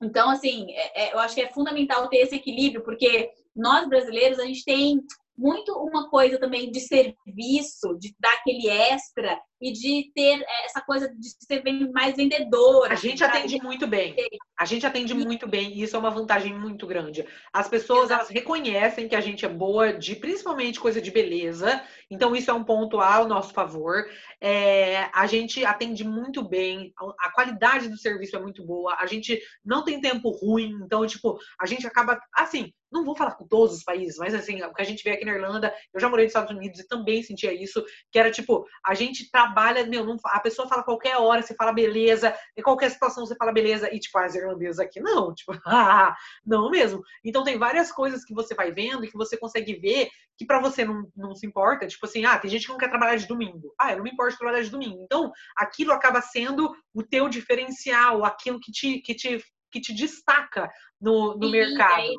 então, 0.02 0.30
assim, 0.30 0.70
é, 0.72 1.04
é, 1.04 1.14
eu 1.14 1.18
acho 1.18 1.34
que 1.34 1.42
é 1.42 1.52
fundamental 1.52 2.08
ter 2.08 2.18
esse 2.18 2.36
equilíbrio, 2.36 2.82
porque 2.84 3.30
nós 3.54 3.88
brasileiros, 3.88 4.38
a 4.38 4.46
gente 4.46 4.64
tem 4.64 5.00
muito 5.36 5.72
uma 5.72 6.08
coisa 6.08 6.38
também 6.38 6.70
de 6.70 6.80
serviço, 6.80 7.96
de 7.98 8.14
dar 8.18 8.32
aquele 8.34 8.68
extra 8.68 9.40
e 9.60 9.72
de 9.72 10.10
ter 10.14 10.44
essa 10.64 10.80
coisa 10.80 11.08
de 11.08 11.28
ser 11.28 11.62
mais 11.92 12.16
vendedora. 12.16 12.92
A 12.92 12.96
gente 12.96 13.22
atende 13.22 13.60
muito 13.62 13.86
bem. 13.86 14.16
A 14.58 14.64
gente 14.64 14.86
atende 14.86 15.14
muito 15.14 15.46
bem 15.46 15.72
e 15.72 15.82
isso 15.82 15.96
é 15.96 15.98
uma 15.98 16.10
vantagem 16.10 16.54
muito 16.54 16.86
grande. 16.86 17.26
As 17.52 17.68
pessoas 17.68 18.10
elas 18.10 18.28
reconhecem 18.28 19.08
que 19.08 19.16
a 19.16 19.20
gente 19.20 19.44
é 19.44 19.48
boa 19.48 19.92
de 19.92 20.16
principalmente 20.16 20.80
coisa 20.80 21.00
de 21.00 21.10
beleza, 21.10 21.82
então 22.10 22.34
isso 22.34 22.50
é 22.50 22.54
um 22.54 22.64
ponto 22.64 23.00
ao 23.00 23.28
nosso 23.28 23.52
favor. 23.52 24.06
É, 24.40 25.08
a 25.12 25.26
gente 25.26 25.64
atende 25.64 26.04
muito 26.04 26.42
bem, 26.42 26.92
a 27.20 27.30
qualidade 27.32 27.88
do 27.88 27.98
serviço 27.98 28.36
é 28.36 28.40
muito 28.40 28.64
boa, 28.64 28.96
a 28.98 29.06
gente 29.06 29.40
não 29.64 29.84
tem 29.84 30.00
tempo 30.00 30.30
ruim, 30.30 30.78
então 30.84 31.06
tipo 31.06 31.38
a 31.58 31.66
gente 31.66 31.86
acaba 31.86 32.18
assim 32.34 32.72
não 32.90 33.04
vou 33.04 33.14
falar 33.14 33.32
com 33.36 33.46
todos 33.46 33.76
os 33.76 33.84
países, 33.84 34.16
mas 34.18 34.34
assim, 34.34 34.60
o 34.62 34.74
que 34.74 34.82
a 34.82 34.84
gente 34.84 35.04
vê 35.04 35.10
aqui 35.10 35.24
na 35.24 35.34
Irlanda, 35.34 35.72
eu 35.94 36.00
já 36.00 36.08
morei 36.08 36.24
nos 36.24 36.30
Estados 36.30 36.50
Unidos 36.50 36.80
e 36.80 36.88
também 36.88 37.22
sentia 37.22 37.52
isso, 37.52 37.84
que 38.10 38.18
era 38.18 38.30
tipo, 38.30 38.66
a 38.84 38.94
gente 38.94 39.30
trabalha, 39.50 39.86
meu, 39.86 40.04
não, 40.04 40.16
a 40.26 40.40
pessoa 40.40 40.68
fala 40.68 40.82
qualquer 40.82 41.16
hora, 41.16 41.42
você 41.42 41.54
fala 41.54 41.72
beleza, 41.72 42.34
em 42.56 42.62
qualquer 42.62 42.90
situação 42.90 43.26
você 43.26 43.34
fala 43.34 43.52
beleza, 43.52 43.92
e 43.92 43.98
tipo, 43.98 44.16
as 44.18 44.34
irlandesas 44.34 44.78
aqui, 44.78 45.00
não, 45.00 45.32
tipo, 45.34 45.52
ah, 45.66 46.14
não 46.44 46.70
mesmo. 46.70 47.02
Então 47.24 47.42
tem 47.42 47.58
várias 47.58 47.90
coisas 47.90 48.24
que 48.24 48.34
você 48.34 48.54
vai 48.54 48.72
vendo 48.72 49.04
e 49.04 49.10
que 49.10 49.16
você 49.16 49.36
consegue 49.36 49.74
ver 49.74 50.08
que 50.38 50.46
para 50.46 50.60
você 50.60 50.84
não, 50.84 51.06
não 51.14 51.34
se 51.34 51.46
importa, 51.46 51.86
tipo 51.86 52.06
assim, 52.06 52.24
ah, 52.24 52.38
tem 52.38 52.50
gente 52.50 52.66
que 52.66 52.72
não 52.72 52.78
quer 52.78 52.88
trabalhar 52.88 53.16
de 53.16 53.26
domingo. 53.26 53.74
Ah, 53.78 53.92
eu 53.92 53.98
não 53.98 54.04
me 54.04 54.10
importo 54.10 54.32
de 54.32 54.38
trabalhar 54.38 54.62
de 54.62 54.70
domingo. 54.70 55.02
Então, 55.04 55.30
aquilo 55.56 55.92
acaba 55.92 56.22
sendo 56.22 56.74
o 56.94 57.02
teu 57.02 57.28
diferencial, 57.28 58.24
aquilo 58.24 58.58
que 58.60 58.72
te, 58.72 59.00
que 59.00 59.14
te, 59.14 59.44
que 59.70 59.80
te 59.80 59.92
destaca 59.92 60.70
no, 61.00 61.36
no 61.36 61.50
mercado. 61.50 62.00
Aí, 62.00 62.16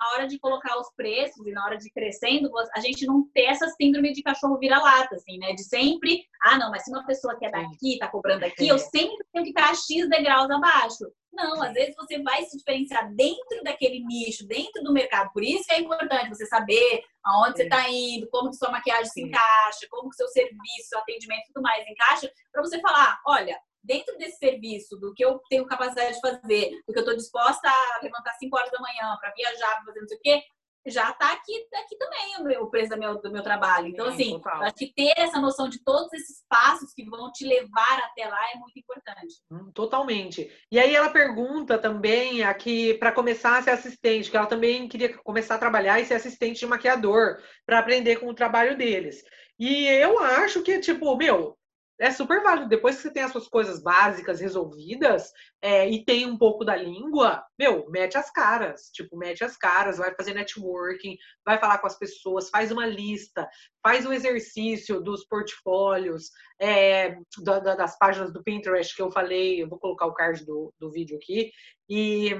na 0.00 0.08
hora 0.14 0.26
de 0.26 0.38
colocar 0.38 0.78
os 0.78 0.90
preços 0.96 1.46
e 1.46 1.52
na 1.52 1.64
hora 1.64 1.76
de 1.76 1.88
ir 1.88 1.90
crescendo, 1.90 2.50
a 2.74 2.80
gente 2.80 3.04
não 3.04 3.28
ter 3.34 3.44
essa 3.44 3.68
síndrome 3.68 4.12
de 4.14 4.22
cachorro 4.22 4.58
vira-lata, 4.58 5.14
assim, 5.14 5.36
né? 5.38 5.52
De 5.52 5.62
sempre, 5.62 6.24
ah, 6.42 6.56
não, 6.56 6.70
mas 6.70 6.84
se 6.84 6.90
uma 6.90 7.04
pessoa 7.04 7.38
que 7.38 7.44
é 7.44 7.50
daqui, 7.50 7.98
tá 7.98 8.08
cobrando 8.08 8.44
aqui, 8.44 8.66
eu 8.66 8.78
sempre 8.78 9.24
tenho 9.30 9.44
que 9.44 9.50
estar 9.50 9.74
X 9.74 10.08
degraus 10.08 10.50
abaixo. 10.50 11.04
Não, 11.32 11.62
às 11.62 11.72
vezes 11.72 11.94
você 11.94 12.20
vai 12.22 12.42
se 12.44 12.56
diferenciar 12.56 13.14
dentro 13.14 13.62
daquele 13.62 14.04
nicho, 14.04 14.46
dentro 14.46 14.82
do 14.82 14.92
mercado. 14.92 15.30
Por 15.32 15.44
isso 15.44 15.64
que 15.64 15.74
é 15.74 15.80
importante 15.80 16.30
você 16.30 16.46
saber 16.46 17.02
aonde 17.22 17.58
você 17.58 17.62
está 17.64 17.88
indo, 17.88 18.28
como 18.30 18.50
que 18.50 18.56
sua 18.56 18.70
maquiagem 18.70 19.04
se 19.04 19.22
encaixa, 19.22 19.86
como 19.90 20.08
que 20.08 20.16
seu 20.16 20.26
serviço, 20.28 20.88
seu 20.88 20.98
atendimento 20.98 21.42
e 21.42 21.52
tudo 21.52 21.62
mais 21.62 21.86
encaixa, 21.86 22.32
para 22.50 22.62
você 22.62 22.80
falar, 22.80 23.20
olha, 23.26 23.56
dentro 23.82 24.16
desse 24.18 24.38
serviço, 24.38 24.96
do 24.98 25.12
que 25.14 25.24
eu 25.24 25.40
tenho 25.48 25.66
capacidade 25.66 26.14
de 26.14 26.20
fazer, 26.20 26.70
do 26.86 26.92
que 26.92 26.98
eu 26.98 27.02
estou 27.02 27.16
disposta 27.16 27.68
a 27.68 28.00
levantar 28.02 28.34
5 28.34 28.56
horas 28.56 28.70
da 28.70 28.80
manhã 28.80 29.16
para 29.20 29.32
viajar, 29.32 29.76
para 29.76 29.86
fazer 29.86 30.00
não 30.00 30.08
sei 30.08 30.16
o 30.16 30.20
quê, 30.20 30.42
já 30.86 31.10
está 31.10 31.32
aqui, 31.32 31.52
aqui 31.74 31.96
também 31.98 32.36
o, 32.38 32.44
meu, 32.44 32.62
o 32.62 32.70
preço 32.70 32.90
do 32.90 32.98
meu, 32.98 33.20
do 33.20 33.30
meu 33.30 33.42
trabalho. 33.42 33.88
Então, 33.88 34.06
assim, 34.06 34.40
acho 34.44 34.74
que 34.74 34.92
ter 34.94 35.12
essa 35.16 35.38
noção 35.38 35.68
de 35.68 35.82
todos 35.84 36.10
esses 36.12 36.42
passos 36.48 36.94
que 36.94 37.04
vão 37.04 37.30
te 37.30 37.44
levar 37.44 37.98
até 37.98 38.26
lá 38.26 38.38
é 38.54 38.58
muito 38.58 38.78
importante. 38.78 39.34
Hum, 39.50 39.70
totalmente. 39.72 40.50
E 40.70 40.78
aí 40.78 40.94
ela 40.94 41.10
pergunta 41.10 41.76
também 41.76 42.42
aqui 42.42 42.94
para 42.94 43.12
começar 43.12 43.58
a 43.58 43.62
ser 43.62 43.70
assistente, 43.70 44.30
que 44.30 44.36
ela 44.36 44.46
também 44.46 44.88
queria 44.88 45.16
começar 45.18 45.56
a 45.56 45.58
trabalhar 45.58 46.00
e 46.00 46.06
ser 46.06 46.14
assistente 46.14 46.60
de 46.60 46.66
maquiador 46.66 47.42
para 47.66 47.78
aprender 47.78 48.16
com 48.16 48.28
o 48.28 48.34
trabalho 48.34 48.76
deles. 48.76 49.22
E 49.58 49.86
eu 49.86 50.18
acho 50.18 50.62
que, 50.62 50.78
tipo, 50.78 51.14
meu, 51.14 51.58
é 52.00 52.10
super 52.10 52.42
válido. 52.42 52.68
Depois 52.68 52.96
que 52.96 53.02
você 53.02 53.12
tem 53.12 53.22
as 53.22 53.30
suas 53.30 53.46
coisas 53.46 53.82
básicas 53.82 54.40
resolvidas 54.40 55.30
é, 55.60 55.88
e 55.88 56.02
tem 56.04 56.26
um 56.26 56.36
pouco 56.36 56.64
da 56.64 56.74
língua, 56.74 57.44
meu, 57.58 57.88
mete 57.90 58.16
as 58.16 58.30
caras. 58.30 58.90
Tipo, 58.92 59.18
mete 59.18 59.44
as 59.44 59.56
caras, 59.56 59.98
vai 59.98 60.14
fazer 60.14 60.32
networking, 60.32 61.16
vai 61.44 61.58
falar 61.58 61.78
com 61.78 61.86
as 61.86 61.98
pessoas, 61.98 62.48
faz 62.48 62.72
uma 62.72 62.86
lista, 62.86 63.46
faz 63.82 64.06
um 64.06 64.12
exercício 64.12 65.00
dos 65.00 65.26
portfólios, 65.26 66.30
é, 66.58 67.18
da, 67.42 67.58
da, 67.58 67.74
das 67.74 67.98
páginas 67.98 68.32
do 68.32 68.42
Pinterest 68.42 68.96
que 68.96 69.02
eu 69.02 69.12
falei. 69.12 69.62
Eu 69.62 69.68
vou 69.68 69.78
colocar 69.78 70.06
o 70.06 70.14
card 70.14 70.44
do, 70.46 70.72
do 70.78 70.90
vídeo 70.90 71.18
aqui. 71.18 71.52
E 71.88 72.34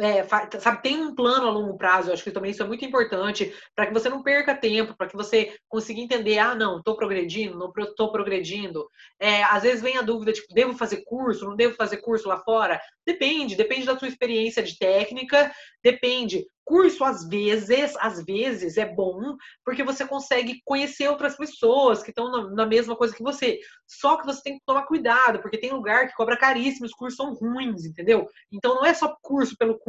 é, 0.00 0.22
sabe, 0.60 0.82
tem 0.82 1.00
um 1.00 1.14
plano 1.14 1.48
a 1.48 1.50
longo 1.50 1.76
prazo, 1.76 2.08
eu 2.08 2.14
acho 2.14 2.22
que 2.22 2.30
também 2.30 2.52
isso 2.52 2.62
é 2.62 2.66
muito 2.66 2.84
importante, 2.84 3.52
para 3.74 3.86
que 3.86 3.92
você 3.92 4.08
não 4.08 4.22
perca 4.22 4.54
tempo, 4.54 4.94
para 4.96 5.08
que 5.08 5.16
você 5.16 5.56
consiga 5.68 6.00
entender, 6.00 6.38
ah, 6.38 6.54
não, 6.54 6.78
estou 6.78 6.96
progredindo, 6.96 7.58
não 7.58 7.72
estou 7.76 8.12
progredindo. 8.12 8.88
É, 9.18 9.42
às 9.42 9.64
vezes 9.64 9.82
vem 9.82 9.96
a 9.96 10.02
dúvida, 10.02 10.32
tipo, 10.32 10.54
devo 10.54 10.76
fazer 10.76 11.02
curso, 11.04 11.46
não 11.46 11.56
devo 11.56 11.74
fazer 11.74 11.96
curso 11.98 12.28
lá 12.28 12.38
fora? 12.38 12.80
Depende, 13.04 13.56
depende 13.56 13.86
da 13.86 13.98
sua 13.98 14.06
experiência 14.06 14.62
de 14.62 14.78
técnica, 14.78 15.50
depende. 15.82 16.46
Curso, 16.68 17.02
às 17.02 17.26
vezes, 17.26 17.96
às 17.98 18.22
vezes 18.22 18.76
é 18.76 18.84
bom, 18.84 19.34
porque 19.64 19.82
você 19.82 20.06
consegue 20.06 20.60
conhecer 20.66 21.08
outras 21.08 21.34
pessoas 21.34 22.02
que 22.02 22.10
estão 22.10 22.30
na, 22.30 22.50
na, 22.50 22.66
mesma 22.66 22.94
coisa 22.94 23.16
que 23.16 23.22
você. 23.22 23.58
Só 23.86 24.18
que 24.18 24.26
você 24.26 24.42
tem 24.42 24.58
que 24.58 24.64
tomar 24.66 24.84
cuidado, 24.84 25.40
porque 25.40 25.56
tem 25.56 25.72
lugar 25.72 26.06
que 26.06 26.14
cobra 26.14 26.36
caríssimo, 26.36 26.84
os 26.84 26.92
cursos 26.92 27.16
são 27.16 27.32
ruins, 27.32 27.86
entendeu? 27.86 28.28
Então 28.52 28.74
não 28.74 28.84
é 28.84 28.92
só 28.92 29.16
curso 29.22 29.56
pelo 29.56 29.78
curso. 29.78 29.87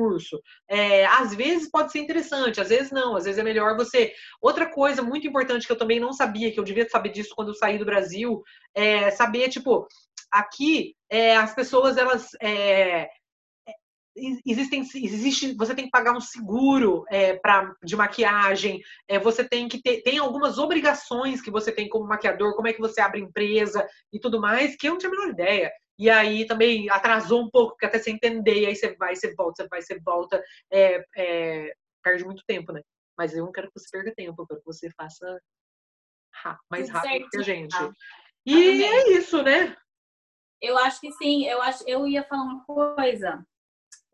É, 0.69 1.05
às 1.05 1.33
vezes 1.35 1.69
pode 1.69 1.91
ser 1.91 1.99
interessante, 1.99 2.61
às 2.61 2.69
vezes 2.69 2.91
não, 2.91 3.15
às 3.15 3.25
vezes 3.25 3.39
é 3.39 3.43
melhor 3.43 3.75
você. 3.75 4.13
Outra 4.41 4.71
coisa 4.71 5.01
muito 5.01 5.27
importante 5.27 5.65
que 5.65 5.71
eu 5.71 5.77
também 5.77 5.99
não 5.99 6.13
sabia, 6.13 6.51
que 6.51 6.59
eu 6.59 6.63
devia 6.63 6.87
saber 6.89 7.09
disso 7.09 7.33
quando 7.35 7.49
eu 7.49 7.55
saí 7.55 7.77
do 7.77 7.85
Brasil, 7.85 8.41
é 8.73 9.11
saber, 9.11 9.49
tipo, 9.49 9.87
aqui 10.31 10.95
é, 11.09 11.35
as 11.35 11.53
pessoas 11.53 11.97
elas 11.97 12.29
é, 12.41 13.09
existem, 14.45 14.81
existe, 14.81 15.53
você 15.55 15.73
tem 15.73 15.85
que 15.85 15.91
pagar 15.91 16.15
um 16.15 16.21
seguro 16.21 17.03
é, 17.09 17.35
pra, 17.37 17.73
de 17.83 17.95
maquiagem, 17.95 18.81
é, 19.07 19.19
você 19.19 19.43
tem 19.43 19.67
que 19.67 19.81
ter, 19.81 20.01
tem 20.01 20.17
algumas 20.17 20.57
obrigações 20.57 21.41
que 21.41 21.51
você 21.51 21.71
tem 21.71 21.87
como 21.87 22.07
maquiador, 22.07 22.55
como 22.55 22.67
é 22.67 22.73
que 22.73 22.81
você 22.81 23.01
abre 23.01 23.21
empresa 23.21 23.85
e 24.11 24.19
tudo 24.19 24.39
mais, 24.39 24.75
que 24.75 24.87
eu 24.87 24.91
não 24.91 24.97
tinha 24.97 25.09
a 25.09 25.11
menor 25.11 25.29
ideia. 25.29 25.71
E 25.99 26.09
aí 26.09 26.47
também 26.47 26.89
atrasou 26.89 27.43
um 27.43 27.49
pouco, 27.49 27.71
porque 27.71 27.85
até 27.85 27.99
você 27.99 28.09
entender, 28.09 28.65
aí 28.65 28.75
você 28.75 28.95
vai, 28.95 29.13
você 29.13 29.35
volta, 29.35 29.63
você 29.63 29.67
vai, 29.67 29.81
você 29.81 29.99
volta, 29.99 30.43
é, 30.71 31.03
é, 31.17 31.73
perde 32.01 32.23
muito 32.23 32.41
tempo, 32.47 32.71
né? 32.71 32.81
Mas 33.17 33.35
eu 33.35 33.43
não 33.43 33.51
quero 33.51 33.67
que 33.67 33.77
você 33.77 33.89
perca 33.91 34.15
tempo, 34.15 34.41
eu 34.41 34.47
quero 34.47 34.61
que 34.61 34.65
você 34.65 34.89
faça 34.91 35.39
mais 36.71 36.89
rápido 36.89 37.27
que 37.29 37.37
a 37.37 37.41
gente. 37.41 37.75
E 38.45 38.81
é 38.81 39.09
isso, 39.11 39.43
né? 39.43 39.75
Eu 40.61 40.77
acho 40.77 41.01
que 41.01 41.11
sim, 41.11 41.45
eu 41.45 41.61
acho, 41.61 41.83
eu 41.85 42.07
ia 42.07 42.23
falar 42.23 42.43
uma 42.43 42.63
coisa. 42.63 43.45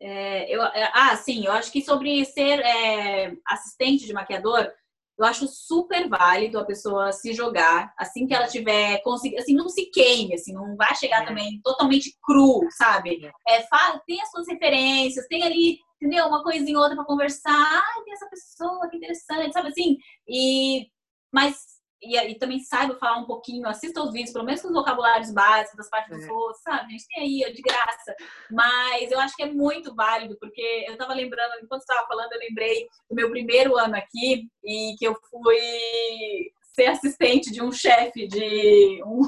É, 0.00 0.52
eu, 0.52 0.62
é, 0.62 0.90
ah, 0.92 1.16
sim, 1.16 1.46
eu 1.46 1.52
acho 1.52 1.70
que 1.70 1.82
sobre 1.82 2.24
ser 2.24 2.58
é, 2.60 3.32
assistente 3.46 4.06
de 4.06 4.12
maquiador, 4.12 4.72
eu 5.18 5.24
acho 5.24 5.46
super 5.48 6.08
válido 6.08 6.58
a 6.58 6.64
pessoa 6.64 7.12
se 7.12 7.32
jogar 7.32 7.92
assim 7.98 8.26
que 8.26 8.34
ela 8.34 8.46
tiver 8.46 9.00
conseguido, 9.02 9.40
assim, 9.40 9.54
não 9.54 9.68
se 9.68 9.86
queime, 9.86 10.34
assim, 10.34 10.52
não 10.52 10.76
vai 10.76 10.94
chegar 10.94 11.22
é. 11.22 11.26
também 11.26 11.60
totalmente 11.64 12.16
cru, 12.22 12.60
sabe? 12.76 13.30
É, 13.48 13.62
fala, 13.62 14.00
tem 14.06 14.20
as 14.20 14.30
suas 14.30 14.46
referências, 14.46 15.26
tem 15.26 15.42
ali, 15.42 15.78
entendeu? 16.00 16.26
Uma 16.26 16.42
coisinha 16.42 16.76
ou 16.76 16.82
outra 16.82 16.96
para 16.96 17.06
conversar, 17.06 17.50
ai, 17.52 18.04
tem 18.04 18.12
essa 18.12 18.28
pessoa, 18.28 18.88
que 18.90 18.96
interessante, 18.98 19.52
sabe 19.52 19.68
assim? 19.68 19.96
E, 20.28 20.86
mas 21.32 21.75
e, 22.02 22.16
e, 22.16 22.34
também 22.38 22.60
saiba 22.60 22.96
falar 22.98 23.18
um 23.18 23.24
pouquinho, 23.24 23.66
assista 23.66 24.02
os 24.02 24.12
vídeos, 24.12 24.32
pelo 24.32 24.44
menos 24.44 24.60
com 24.60 24.68
os 24.68 24.74
vocabulários 24.74 25.32
básicos 25.32 25.76
das 25.76 25.88
partes 25.88 26.12
é. 26.12 26.26
do 26.26 26.32
rosto, 26.32 26.62
sabe? 26.62 26.86
A 26.86 26.88
gente 26.88 27.06
tem 27.08 27.22
aí, 27.22 27.52
de 27.52 27.62
graça. 27.62 28.14
Mas 28.50 29.10
eu 29.10 29.18
acho 29.18 29.34
que 29.34 29.42
é 29.42 29.52
muito 29.52 29.94
válido, 29.94 30.36
porque 30.38 30.84
eu 30.86 30.96
tava 30.96 31.14
lembrando, 31.14 31.52
enquanto 31.62 31.80
estava 31.80 32.06
falando, 32.06 32.32
eu 32.32 32.40
lembrei 32.40 32.86
do 33.08 33.16
meu 33.16 33.30
primeiro 33.30 33.76
ano 33.76 33.96
aqui 33.96 34.48
e 34.64 34.94
que 34.98 35.06
eu 35.06 35.16
fui 35.30 36.50
ser 36.74 36.86
assistente 36.86 37.50
de 37.50 37.62
um 37.62 37.72
chefe, 37.72 38.28
de 38.28 39.02
um, 39.04 39.22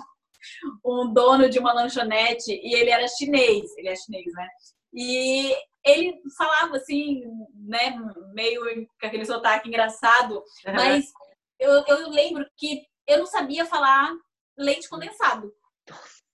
um 0.85 1.13
dono 1.13 1.49
de 1.49 1.59
uma 1.59 1.73
lanchonete, 1.73 2.53
e 2.53 2.75
ele 2.75 2.91
era 2.91 3.09
chinês, 3.09 3.77
ele 3.79 3.89
é 3.89 3.97
chinês, 3.97 4.33
né? 4.35 4.49
E 4.93 5.55
ele 5.85 6.21
falava 6.37 6.77
assim, 6.77 7.23
né, 7.55 7.97
meio 8.35 8.87
com 9.01 9.07
aquele 9.07 9.25
sotaque 9.25 9.69
engraçado, 9.69 10.35
uhum. 10.35 10.75
mas 10.75 11.13
eu, 11.59 11.85
eu 11.87 12.11
lembro 12.11 12.47
que 12.57 12.83
eu 13.07 13.19
não 13.19 13.27
sabia 13.27 13.65
falar 13.65 14.13
leite 14.57 14.89
condensado. 14.89 15.53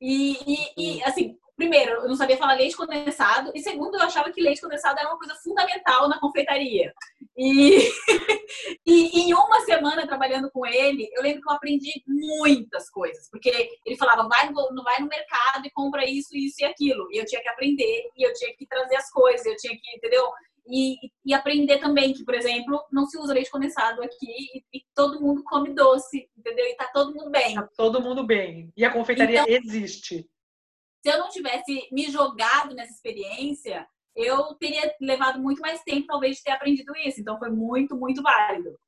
E, 0.00 0.36
e, 0.46 0.72
e, 0.76 1.04
assim, 1.04 1.38
primeiro, 1.56 1.92
eu 2.02 2.08
não 2.08 2.16
sabia 2.16 2.36
falar 2.36 2.54
leite 2.54 2.76
condensado, 2.76 3.52
e 3.54 3.60
segundo, 3.60 3.94
eu 3.94 4.02
achava 4.02 4.30
que 4.32 4.40
leite 4.40 4.60
condensado 4.60 4.98
era 4.98 5.08
uma 5.08 5.18
coisa 5.18 5.34
fundamental 5.36 6.08
na 6.08 6.18
confeitaria. 6.18 6.92
E, 7.36 7.78
e 8.86 9.20
em 9.20 9.34
uma 9.34 9.60
semana 9.60 10.06
trabalhando 10.06 10.50
com 10.50 10.66
ele, 10.66 11.08
eu 11.14 11.22
lembro 11.22 11.42
que 11.42 11.48
eu 11.48 11.54
aprendi 11.54 12.02
muitas 12.06 12.90
coisas, 12.90 13.28
porque 13.30 13.50
ele 13.84 13.96
falava, 13.96 14.28
vai 14.28 14.52
vai 14.52 15.00
no 15.00 15.08
mercado 15.08 15.66
e 15.66 15.70
compra 15.70 16.04
isso, 16.04 16.36
isso 16.36 16.56
e 16.60 16.64
aquilo. 16.64 17.08
E 17.12 17.18
eu 17.18 17.24
tinha 17.24 17.40
que 17.40 17.48
aprender, 17.48 18.10
e 18.16 18.26
eu 18.26 18.32
tinha 18.34 18.54
que 18.56 18.66
trazer 18.66 18.96
as 18.96 19.10
coisas, 19.10 19.46
eu 19.46 19.56
tinha 19.56 19.74
que, 19.74 19.96
entendeu? 19.96 20.28
E, 20.66 20.96
e, 21.24 21.34
aprender 21.34 21.78
também 21.78 22.14
que, 22.14 22.24
por 22.24 22.34
exemplo, 22.34 22.82
não 22.90 23.04
se 23.04 23.18
usa 23.18 23.34
leite 23.34 23.50
condensado 23.50 24.02
aqui 24.02 24.26
e, 24.26 24.64
e, 24.78 24.84
todo 24.94 25.20
mundo 25.20 25.44
come 25.44 25.74
doce, 25.74 26.28
entendeu? 26.36 26.64
E 26.66 26.74
tá 26.74 26.90
todo 26.92 27.14
mundo 27.14 27.30
bem. 27.30 27.54
Tá 27.54 27.68
todo 27.76 28.00
mundo 28.00 28.24
bem. 28.24 28.72
E 28.74 28.82
a 28.82 28.90
confeitaria 28.90 29.42
então, 29.42 29.54
existe. 29.54 30.26
Se 31.04 31.12
eu 31.12 31.18
não 31.18 31.28
tivesse 31.28 31.86
me 31.92 32.10
jogado 32.10 32.74
nessa 32.74 32.92
experiência, 32.92 33.86
eu 34.16 34.54
teria 34.54 34.94
levado 35.00 35.38
muito 35.38 35.60
mais 35.60 35.82
tempo, 35.82 36.06
talvez, 36.06 36.38
de 36.38 36.44
ter 36.44 36.52
aprendido 36.52 36.96
isso. 36.96 37.20
Então 37.20 37.38
foi 37.38 37.50
muito, 37.50 37.94
muito 37.94 38.22
válido. 38.22 38.78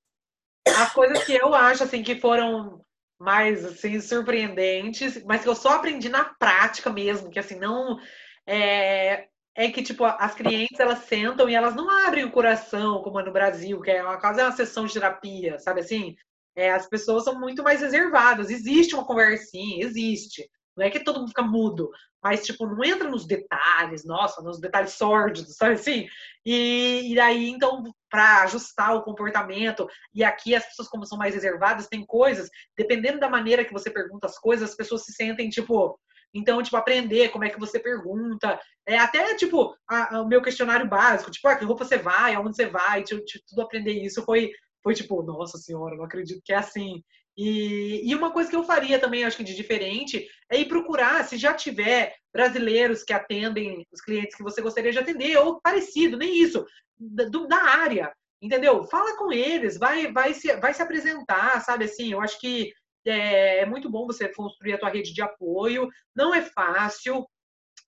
As 0.67 0.93
coisas 0.95 1.25
que 1.25 1.35
eu 1.35 1.55
acho, 1.55 1.85
assim, 1.85 2.03
que 2.03 2.19
foram 2.19 2.81
mais, 3.19 3.65
assim, 3.67 4.01
surpreendentes, 4.01 5.23
mas 5.25 5.43
que 5.43 5.49
eu 5.49 5.55
só 5.55 5.75
aprendi 5.75 6.09
na 6.09 6.25
prática 6.25 6.91
mesmo, 6.91 7.31
que, 7.31 7.39
assim, 7.39 7.57
não... 7.57 7.99
É, 8.47 9.29
é 9.57 9.71
que, 9.71 9.83
tipo, 9.83 10.05
as 10.05 10.35
clientes, 10.35 10.79
elas 10.79 11.01
sentam 11.05 11.49
e 11.49 11.55
elas 11.55 11.75
não 11.75 11.89
abrem 11.89 12.25
o 12.25 12.31
coração, 12.31 13.03
como 13.03 13.19
é 13.19 13.25
no 13.25 13.33
Brasil, 13.33 13.81
que 13.81 13.91
é 13.91 14.03
uma 14.03 14.19
casa 14.19 14.43
é 14.43 14.45
uma 14.45 14.53
sessão 14.53 14.85
de 14.85 14.93
terapia, 14.93 15.59
sabe 15.59 15.81
assim? 15.81 16.15
É, 16.55 16.73
as 16.73 16.87
pessoas 16.87 17.25
são 17.25 17.41
muito 17.41 17.63
mais 17.63 17.81
reservadas. 17.81 18.51
Existe 18.51 18.95
uma 18.95 19.07
conversinha, 19.07 19.85
existe. 19.85 20.47
Não 20.77 20.85
é 20.85 20.91
que 20.91 21.01
todo 21.01 21.21
mundo 21.21 21.29
fica 21.29 21.43
mudo, 21.43 21.91
mas, 22.23 22.45
tipo, 22.45 22.67
não 22.67 22.85
entra 22.85 23.09
nos 23.09 23.27
detalhes, 23.27 24.05
nossa, 24.05 24.43
nos 24.43 24.61
detalhes 24.61 24.93
sórdidos, 24.93 25.57
sabe 25.57 25.75
assim? 25.75 26.07
E, 26.45 27.15
e 27.15 27.19
aí, 27.19 27.49
então, 27.49 27.83
para 28.11 28.43
ajustar 28.43 28.95
o 28.95 29.03
comportamento, 29.03 29.89
e 30.15 30.23
aqui 30.23 30.55
as 30.55 30.67
pessoas, 30.67 30.89
como 30.89 31.07
são 31.07 31.17
mais 31.17 31.35
reservadas, 31.35 31.89
tem 31.89 32.05
coisas, 32.05 32.51
dependendo 32.77 33.19
da 33.19 33.31
maneira 33.31 33.65
que 33.65 33.73
você 33.73 33.91
pergunta 33.91 34.27
as 34.27 34.39
coisas, 34.39 34.69
as 34.69 34.77
pessoas 34.77 35.05
se 35.05 35.13
sentem, 35.13 35.49
tipo, 35.49 35.99
então, 36.37 36.63
tipo, 36.63 36.77
aprender 36.77 37.31
como 37.31 37.45
é 37.45 37.51
que 37.51 37.59
você 37.59 37.79
pergunta. 37.79 38.61
É, 38.87 38.99
até, 38.99 39.35
tipo, 39.35 39.75
a, 39.89 40.17
a, 40.17 40.23
o 40.23 40.29
meu 40.29 40.43
questionário 40.43 40.89
básico, 40.89 41.31
tipo, 41.31 41.49
ah, 41.49 41.57
que 41.57 41.65
roupa 41.65 41.85
você 41.85 41.97
vai, 41.97 42.35
aonde 42.35 42.57
você 42.57 42.67
vai, 42.67 43.03
tipo, 43.03 43.25
tipo, 43.25 43.45
tudo 43.49 43.63
aprender 43.63 43.93
isso 43.93 44.23
foi, 44.25 44.51
foi 44.83 44.95
tipo, 44.95 45.23
nossa 45.23 45.59
senhora, 45.59 45.97
não 45.97 46.05
acredito 46.05 46.43
que 46.45 46.53
é 46.53 46.57
assim. 46.57 47.03
E, 47.37 48.09
e 48.09 48.15
uma 48.15 48.33
coisa 48.33 48.49
que 48.49 48.57
eu 48.57 48.65
faria 48.65 48.99
também, 48.99 49.25
acho 49.25 49.37
que 49.37 49.45
de 49.45 49.55
diferente, 49.55 50.27
é 50.51 50.59
ir 50.59 50.69
procurar, 50.69 51.25
se 51.25 51.37
já 51.37 51.53
tiver 51.53 52.15
brasileiros 52.33 53.03
que 53.03 53.13
atendem 53.13 53.87
os 53.93 54.01
clientes 54.01 54.37
que 54.37 54.43
você 54.43 54.63
gostaria 54.63 54.93
de 54.93 54.99
atender, 54.99 55.37
ou 55.39 55.61
parecido, 55.61 56.17
nem 56.17 56.43
isso, 56.43 56.65
da, 56.99 57.25
da 57.25 57.63
área, 57.63 58.13
entendeu? 58.41 58.85
Fala 58.85 59.17
com 59.17 59.33
eles, 59.33 59.77
vai, 59.77 60.11
vai, 60.13 60.33
se, 60.33 60.55
vai 60.57 60.73
se 60.73 60.83
apresentar, 60.83 61.61
sabe 61.63 61.85
assim? 61.85 62.13
Eu 62.13 62.21
acho 62.21 62.41
que 62.41 62.73
é, 63.07 63.61
é 63.61 63.67
muito 63.67 63.91
bom 63.91 64.07
você 64.07 64.29
construir 64.29 64.75
a 64.75 64.79
tua 64.79 64.91
rede 64.91 65.13
de 65.13 65.23
apoio, 65.23 65.89
não 66.15 66.35
é 66.35 66.43
fácil, 66.43 67.27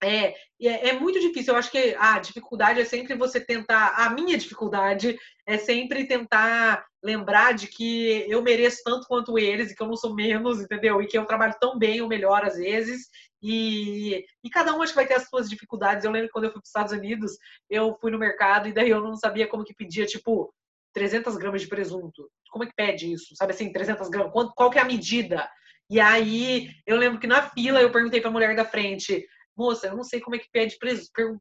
é, 0.02 0.34
é, 0.60 0.88
é, 0.90 0.92
muito 0.92 1.18
difícil. 1.18 1.52
Eu 1.52 1.58
acho 1.58 1.70
que 1.70 1.96
a 1.98 2.18
dificuldade 2.18 2.80
é 2.80 2.84
sempre 2.84 3.16
você 3.16 3.40
tentar. 3.40 3.94
A 3.96 4.10
minha 4.10 4.38
dificuldade 4.38 5.18
é 5.46 5.58
sempre 5.58 6.06
tentar 6.06 6.86
lembrar 7.02 7.52
de 7.52 7.66
que 7.66 8.24
eu 8.28 8.42
mereço 8.42 8.80
tanto 8.84 9.06
quanto 9.06 9.38
eles 9.38 9.70
e 9.70 9.74
que 9.76 9.82
eu 9.82 9.88
não 9.88 9.96
sou 9.96 10.14
menos, 10.14 10.60
entendeu? 10.60 11.02
E 11.02 11.06
que 11.06 11.18
eu 11.18 11.24
trabalho 11.26 11.54
tão 11.60 11.78
bem 11.78 12.00
ou 12.00 12.08
melhor 12.08 12.44
às 12.44 12.56
vezes. 12.56 13.08
E, 13.42 14.24
e 14.42 14.50
cada 14.50 14.74
um 14.74 14.82
acho 14.82 14.92
que 14.92 14.96
vai 14.96 15.06
ter 15.06 15.14
as 15.14 15.28
suas 15.28 15.48
dificuldades. 15.48 16.04
Eu 16.04 16.12
lembro 16.12 16.30
quando 16.32 16.44
eu 16.44 16.52
fui 16.52 16.60
para 16.60 16.66
os 16.66 16.68
Estados 16.68 16.92
Unidos, 16.92 17.32
eu 17.68 17.96
fui 18.00 18.10
no 18.10 18.18
mercado 18.18 18.68
e 18.68 18.72
daí 18.72 18.90
eu 18.90 19.00
não 19.00 19.16
sabia 19.16 19.48
como 19.48 19.64
que 19.64 19.74
pedia, 19.74 20.06
tipo, 20.06 20.52
300 20.92 21.36
gramas 21.36 21.62
de 21.62 21.68
presunto. 21.68 22.30
Como 22.50 22.64
é 22.64 22.66
que 22.66 22.74
pede 22.74 23.12
isso? 23.12 23.34
Sabe 23.36 23.52
assim, 23.52 23.72
300 23.72 24.08
gramas? 24.08 24.32
Qual, 24.32 24.52
qual 24.54 24.70
que 24.70 24.78
é 24.78 24.82
a 24.82 24.86
medida? 24.86 25.48
E 25.90 26.00
aí, 26.00 26.70
eu 26.86 26.96
lembro 26.96 27.18
que 27.18 27.26
na 27.26 27.42
fila 27.50 27.80
eu 27.80 27.90
perguntei 27.90 28.20
para 28.20 28.28
a 28.28 28.32
mulher 28.32 28.54
da 28.54 28.64
frente, 28.64 29.26
moça, 29.56 29.86
eu 29.86 29.96
não 29.96 30.04
sei 30.04 30.20
como 30.20 30.36
é 30.36 30.38
que 30.38 30.50
pede 30.50 30.76
presunto. 30.78 31.40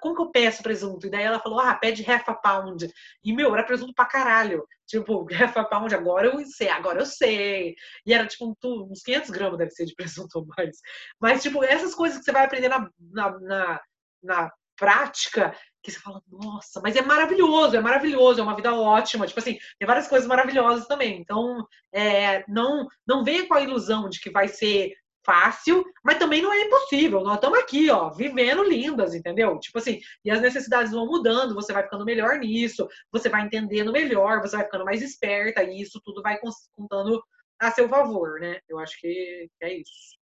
Como 0.00 0.16
que 0.16 0.22
eu 0.22 0.30
peço 0.30 0.62
presunto? 0.62 1.06
E 1.06 1.10
daí 1.10 1.22
ela 1.22 1.38
falou, 1.38 1.60
ah, 1.60 1.74
pede 1.74 2.08
half 2.10 2.28
a 2.28 2.34
pound. 2.34 2.88
E, 3.22 3.32
meu, 3.32 3.54
era 3.54 3.64
presunto 3.64 3.94
pra 3.94 4.06
caralho. 4.06 4.66
Tipo, 4.86 5.26
half 5.32 5.56
a 5.56 5.64
pound, 5.64 5.94
agora 5.94 6.26
eu 6.26 6.44
sei, 6.46 6.68
agora 6.68 7.00
eu 7.00 7.06
sei. 7.06 7.76
E 8.04 8.12
era, 8.12 8.26
tipo, 8.26 8.56
uns 8.64 9.02
500 9.02 9.30
gramas 9.30 9.58
deve 9.58 9.70
ser 9.70 9.84
de 9.84 9.94
presunto 9.94 10.38
ou 10.38 10.46
mais. 10.56 10.78
Mas, 11.20 11.42
tipo, 11.42 11.62
essas 11.62 11.94
coisas 11.94 12.18
que 12.18 12.24
você 12.24 12.32
vai 12.32 12.44
aprender 12.44 12.68
na, 12.68 12.90
na, 12.98 13.40
na, 13.40 13.80
na 14.22 14.52
prática, 14.76 15.56
que 15.82 15.90
você 15.92 15.98
fala, 15.98 16.22
nossa, 16.28 16.80
mas 16.80 16.96
é 16.96 17.02
maravilhoso, 17.02 17.76
é 17.76 17.80
maravilhoso, 17.80 18.40
é 18.40 18.42
uma 18.42 18.56
vida 18.56 18.74
ótima. 18.74 19.26
Tipo 19.26 19.40
assim, 19.40 19.58
tem 19.78 19.86
várias 19.86 20.08
coisas 20.08 20.28
maravilhosas 20.28 20.86
também. 20.86 21.20
Então, 21.20 21.66
é, 21.92 22.44
não, 22.48 22.86
não 23.06 23.24
venha 23.24 23.46
com 23.46 23.54
a 23.54 23.60
ilusão 23.60 24.08
de 24.08 24.20
que 24.20 24.30
vai 24.30 24.48
ser 24.48 24.92
fácil, 25.24 25.84
mas 26.02 26.18
também 26.18 26.40
não 26.40 26.52
é 26.52 26.62
impossível. 26.62 27.20
Nós 27.20 27.34
estamos 27.34 27.58
aqui, 27.58 27.90
ó, 27.90 28.08
vivendo 28.08 28.62
lindas, 28.62 29.14
entendeu? 29.14 29.58
Tipo 29.58 29.78
assim, 29.78 30.00
e 30.24 30.30
as 30.30 30.40
necessidades 30.40 30.92
vão 30.92 31.06
mudando, 31.06 31.54
você 31.54 31.72
vai 31.72 31.82
ficando 31.82 32.04
melhor 32.04 32.38
nisso, 32.38 32.88
você 33.12 33.28
vai 33.28 33.42
entendendo 33.42 33.92
melhor, 33.92 34.40
você 34.40 34.56
vai 34.56 34.64
ficando 34.64 34.86
mais 34.86 35.02
esperta, 35.02 35.62
e 35.62 35.82
isso 35.82 36.00
tudo 36.02 36.22
vai 36.22 36.38
contando 36.76 37.22
a 37.60 37.70
seu 37.70 37.88
favor, 37.88 38.40
né? 38.40 38.60
Eu 38.68 38.78
acho 38.78 38.98
que 39.00 39.50
é 39.60 39.74
isso. 39.74 40.18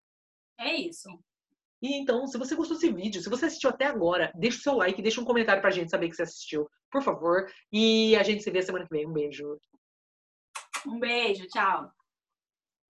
É 0.59 0.75
isso. 0.75 1.09
E 1.85 2.01
então, 2.01 2.27
se 2.27 2.39
você 2.39 2.57
gostou 2.57 2.79
desse 2.79 2.91
vídeo, 2.91 3.21
se 3.21 3.29
você 3.29 3.45
assistiu 3.45 3.69
até 3.69 3.85
agora, 3.85 4.33
deixa 4.35 4.57
o 4.57 4.63
seu 4.63 4.75
like, 4.75 5.03
deixa 5.03 5.21
um 5.21 5.25
comentário 5.25 5.61
pra 5.61 5.71
gente 5.71 5.91
saber 5.91 6.09
que 6.09 6.17
você 6.17 6.23
assistiu, 6.23 6.67
por 6.91 7.03
favor. 7.03 7.47
E 7.71 8.17
a 8.17 8.23
gente 8.23 8.43
se 8.43 8.51
vê 8.51 8.63
semana 8.63 8.87
que 8.87 8.91
vem. 8.91 9.07
Um 9.07 9.13
beijo. 9.13 9.59
Um 10.87 10.99
beijo, 10.99 11.47
tchau. 11.49 11.93